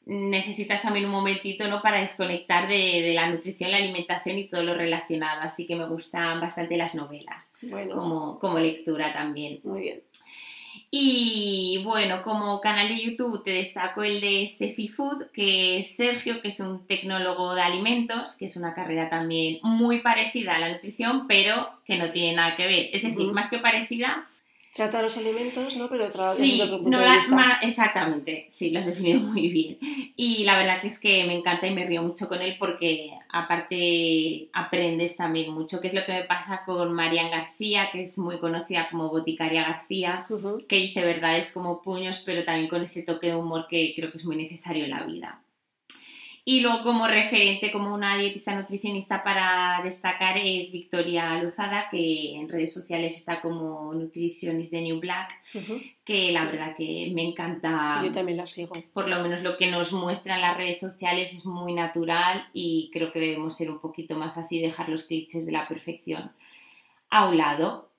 necesitas 0.04 0.82
también 0.82 1.04
un 1.04 1.12
momentito 1.12 1.68
¿no? 1.68 1.80
para 1.80 2.00
desconectar 2.00 2.66
de, 2.66 3.12
la 3.14 3.30
nutrición, 3.30 3.70
la 3.70 3.76
alimentación 3.76 4.38
y 4.38 4.48
todo 4.48 4.64
lo 4.64 4.74
relacionado. 4.74 5.42
Así 5.42 5.64
que 5.64 5.76
me 5.76 5.86
gustan 5.86 6.40
bastante 6.40 6.76
las 6.76 6.96
novelas 6.96 7.54
como, 7.94 8.40
como 8.40 8.58
lectura 8.58 9.12
también. 9.12 9.60
Muy 9.62 9.80
bien. 9.80 10.02
Y 10.90 11.80
bueno, 11.84 12.22
como 12.22 12.60
canal 12.60 12.88
de 12.88 13.02
YouTube 13.02 13.42
te 13.42 13.50
destaco 13.50 14.02
el 14.02 14.20
de 14.20 14.46
Sefi 14.46 14.88
Food, 14.88 15.30
que 15.32 15.78
es 15.78 15.96
Sergio, 15.96 16.40
que 16.40 16.48
es 16.48 16.60
un 16.60 16.86
tecnólogo 16.86 17.54
de 17.54 17.62
alimentos, 17.62 18.34
que 18.34 18.46
es 18.46 18.56
una 18.56 18.74
carrera 18.74 19.10
también 19.10 19.58
muy 19.62 20.00
parecida 20.00 20.54
a 20.54 20.58
la 20.58 20.72
nutrición, 20.72 21.26
pero 21.26 21.70
que 21.84 21.96
no 21.96 22.10
tiene 22.12 22.36
nada 22.36 22.56
que 22.56 22.66
ver. 22.66 22.90
Es 22.92 23.02
decir, 23.02 23.32
más 23.32 23.50
que 23.50 23.58
parecida, 23.58 24.26
Trata 24.76 25.00
los 25.00 25.16
alimentos, 25.16 25.74
¿no? 25.78 25.88
Pero 25.88 26.04
otra 26.04 26.34
sí, 26.34 26.60
no 26.82 27.00
la, 27.00 27.18
exactamente, 27.62 28.44
sí, 28.50 28.70
lo 28.70 28.80
has 28.80 28.86
definido 28.86 29.20
muy 29.20 29.48
bien. 29.48 29.78
Y 30.16 30.44
la 30.44 30.58
verdad 30.58 30.82
que 30.82 30.88
es 30.88 31.00
que 31.00 31.24
me 31.24 31.34
encanta 31.34 31.66
y 31.66 31.74
me 31.74 31.86
río 31.86 32.02
mucho 32.02 32.28
con 32.28 32.42
él 32.42 32.56
porque 32.58 33.10
aparte 33.30 34.50
aprendes 34.52 35.16
también 35.16 35.50
mucho, 35.50 35.80
que 35.80 35.88
es 35.88 35.94
lo 35.94 36.04
que 36.04 36.12
me 36.12 36.24
pasa 36.24 36.62
con 36.66 36.92
Marian 36.92 37.30
García, 37.30 37.88
que 37.90 38.02
es 38.02 38.18
muy 38.18 38.38
conocida 38.38 38.88
como 38.90 39.08
Boticaria 39.08 39.62
García, 39.62 40.26
que 40.68 40.76
dice 40.76 41.02
verdades 41.02 41.52
como 41.52 41.80
puños, 41.80 42.22
pero 42.26 42.44
también 42.44 42.68
con 42.68 42.82
ese 42.82 43.02
toque 43.02 43.28
de 43.28 43.36
humor 43.36 43.66
que 43.70 43.94
creo 43.96 44.10
que 44.10 44.18
es 44.18 44.26
muy 44.26 44.36
necesario 44.36 44.84
en 44.84 44.90
la 44.90 45.04
vida. 45.04 45.40
Y 46.48 46.60
luego 46.60 46.84
como 46.84 47.08
referente, 47.08 47.72
como 47.72 47.92
una 47.92 48.16
dietista 48.16 48.54
nutricionista 48.54 49.24
para 49.24 49.80
destacar 49.82 50.38
es 50.38 50.70
Victoria 50.70 51.42
Luzada, 51.42 51.88
que 51.90 52.36
en 52.36 52.48
redes 52.48 52.72
sociales 52.72 53.16
está 53.16 53.40
como 53.40 53.92
Nutritionist 53.92 54.70
de 54.70 54.82
New 54.82 55.00
Black, 55.00 55.32
que 56.04 56.30
la 56.30 56.44
verdad 56.44 56.76
que 56.76 57.10
me 57.12 57.24
encanta. 57.24 57.98
Sí, 57.98 58.06
yo 58.06 58.12
también 58.12 58.38
la 58.38 58.46
sigo. 58.46 58.74
Por 58.94 59.08
lo 59.08 59.20
menos 59.24 59.42
lo 59.42 59.56
que 59.56 59.72
nos 59.72 59.92
muestra 59.92 60.36
en 60.36 60.42
las 60.42 60.56
redes 60.56 60.78
sociales 60.78 61.34
es 61.34 61.46
muy 61.46 61.72
natural 61.72 62.46
y 62.52 62.90
creo 62.92 63.10
que 63.10 63.18
debemos 63.18 63.56
ser 63.56 63.68
un 63.68 63.80
poquito 63.80 64.14
más 64.14 64.38
así, 64.38 64.62
dejar 64.62 64.88
los 64.88 65.02
clichés 65.02 65.46
de 65.46 65.52
la 65.52 65.66
perfección 65.66 66.30
a 67.10 67.28
un 67.28 67.38
lado. 67.38 67.90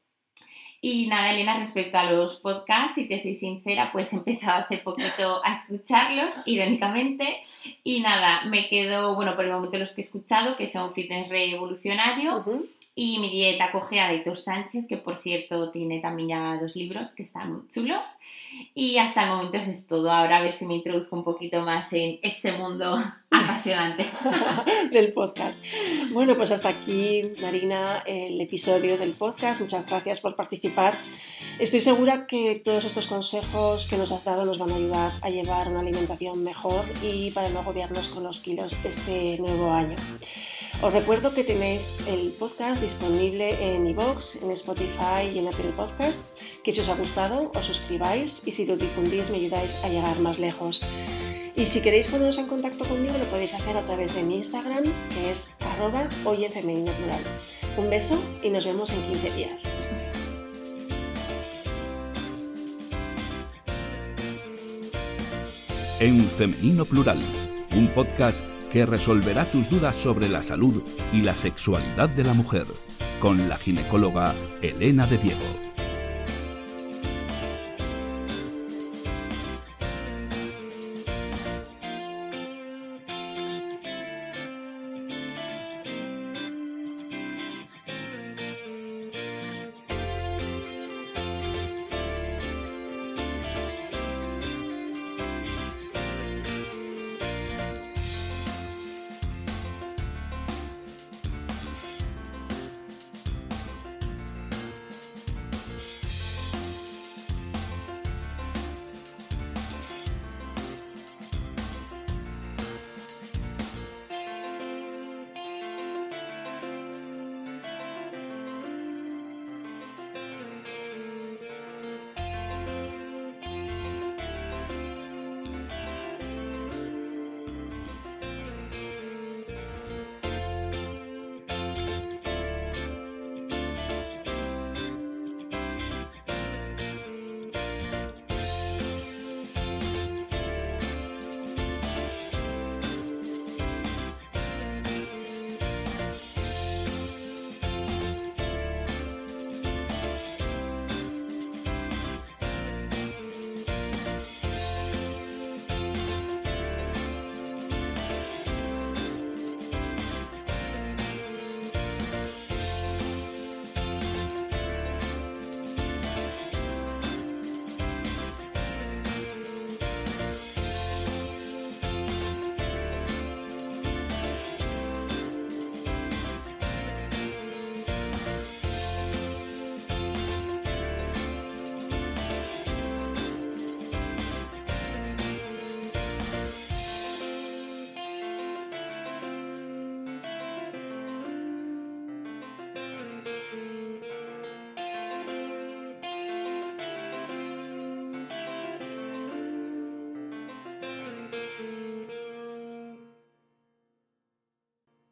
Y 0.79 1.07
nada, 1.07 1.31
Elena, 1.31 1.57
respecto 1.57 1.97
a 1.97 2.11
los 2.11 2.35
podcasts, 2.35 2.95
si 2.95 3.07
te 3.07 3.17
soy 3.17 3.33
sincera, 3.33 3.91
pues 3.91 4.13
he 4.13 4.17
empezado 4.17 4.63
hace 4.63 4.77
poquito 4.77 5.41
a 5.43 5.53
escucharlos, 5.53 6.33
irónicamente. 6.45 7.41
Y 7.83 8.01
nada, 8.01 8.45
me 8.45 8.67
quedo, 8.67 9.15
bueno, 9.15 9.35
por 9.35 9.45
el 9.45 9.51
momento 9.51 9.77
los 9.77 9.95
que 9.95 10.01
he 10.01 10.03
escuchado, 10.03 10.55
que 10.55 10.67
son 10.67 10.93
Fitness 10.93 11.29
Revolucionario 11.29 12.45
y 12.99 13.19
Mi 13.19 13.29
Dieta 13.29 13.69
de 13.71 14.15
Héctor 14.15 14.39
Sánchez, 14.39 14.87
que 14.89 14.97
por 14.97 15.17
cierto 15.17 15.69
tiene 15.69 15.99
también 15.99 16.29
ya 16.29 16.57
dos 16.59 16.75
libros 16.75 17.13
que 17.13 17.21
están 17.21 17.53
muy 17.53 17.67
chulos. 17.67 18.17
Y 18.73 18.97
hasta 18.97 19.21
el 19.21 19.29
momento 19.29 19.57
eso 19.57 19.69
es 19.69 19.85
todo. 19.87 20.11
Ahora 20.11 20.37
a 20.37 20.41
ver 20.41 20.51
si 20.51 20.65
me 20.65 20.73
introduzco 20.73 21.15
un 21.15 21.23
poquito 21.23 21.61
más 21.61 21.93
en 21.93 22.17
este 22.23 22.53
mundo 22.53 22.97
apasionante 23.29 24.03
del 24.91 25.13
podcast. 25.13 25.63
Bueno, 26.11 26.35
pues 26.35 26.49
hasta 26.49 26.69
aquí, 26.69 27.33
Marina, 27.39 28.03
el 28.07 28.41
episodio 28.41 28.97
del 28.97 29.13
podcast. 29.13 29.61
Muchas 29.61 29.85
gracias 29.85 30.19
por 30.19 30.35
participar. 30.35 30.97
Estoy 31.59 31.81
segura 31.81 32.25
que 32.25 32.55
todos 32.55 32.83
estos 32.85 33.05
consejos 33.05 33.87
que 33.87 33.97
nos 33.97 34.11
has 34.11 34.25
dado 34.25 34.43
nos 34.43 34.57
van 34.57 34.71
a 34.71 34.75
ayudar 34.75 35.11
a 35.21 35.29
llevar 35.29 35.69
una 35.69 35.81
alimentación 35.81 36.41
mejor 36.41 36.85
y 37.03 37.29
para 37.29 37.49
no 37.49 37.59
agobiarnos 37.59 38.09
con 38.09 38.23
los 38.23 38.39
kilos 38.39 38.75
este 38.83 39.37
nuevo 39.37 39.69
año. 39.69 39.97
Os 40.79 40.93
recuerdo 40.93 41.33
que 41.33 41.43
tenéis 41.43 42.05
el 42.07 42.31
podcast 42.37 42.79
disponible 42.79 43.49
en 43.59 43.87
iVoox, 43.87 44.35
en 44.43 44.51
Spotify 44.51 45.25
y 45.33 45.39
en 45.39 45.47
Apple 45.47 45.73
Podcast, 45.75 46.19
que 46.63 46.71
si 46.71 46.81
os 46.81 46.89
ha 46.89 46.95
gustado 46.95 47.51
os 47.55 47.65
suscribáis 47.65 48.43
y 48.45 48.51
si 48.51 48.67
lo 48.67 48.77
difundís 48.77 49.31
me 49.31 49.37
ayudáis 49.37 49.83
a 49.83 49.89
llegar 49.89 50.19
más 50.19 50.37
lejos. 50.37 50.87
Y 51.55 51.65
si 51.65 51.81
queréis 51.81 52.09
poneros 52.09 52.37
en 52.37 52.45
contacto 52.45 52.87
conmigo 52.87 53.17
lo 53.17 53.25
podéis 53.25 53.55
hacer 53.55 53.75
a 53.75 53.83
través 53.83 54.13
de 54.13 54.21
mi 54.21 54.39
Un 57.77 57.89
beso 57.89 58.21
y 58.43 58.49
nos 58.51 58.65
vemos 58.67 58.91
en 58.91 59.01
15 59.01 59.31
días. 59.31 59.63
En 65.99 66.23
Femenino 66.37 66.85
Plural, 66.85 67.17
un 67.75 67.87
podcast 67.95 68.56
que 68.71 68.85
resolverá 68.85 69.45
tus 69.45 69.69
dudas 69.69 69.95
sobre 69.95 70.29
la 70.29 70.43
salud 70.43 70.81
y 71.13 71.21
la 71.21 71.35
sexualidad 71.35 72.09
de 72.09 72.23
la 72.23 72.33
mujer, 72.33 72.65
con 73.19 73.49
la 73.49 73.57
ginecóloga 73.57 74.33
Elena 74.61 75.05
de 75.05 75.17
Diego. 75.17 75.66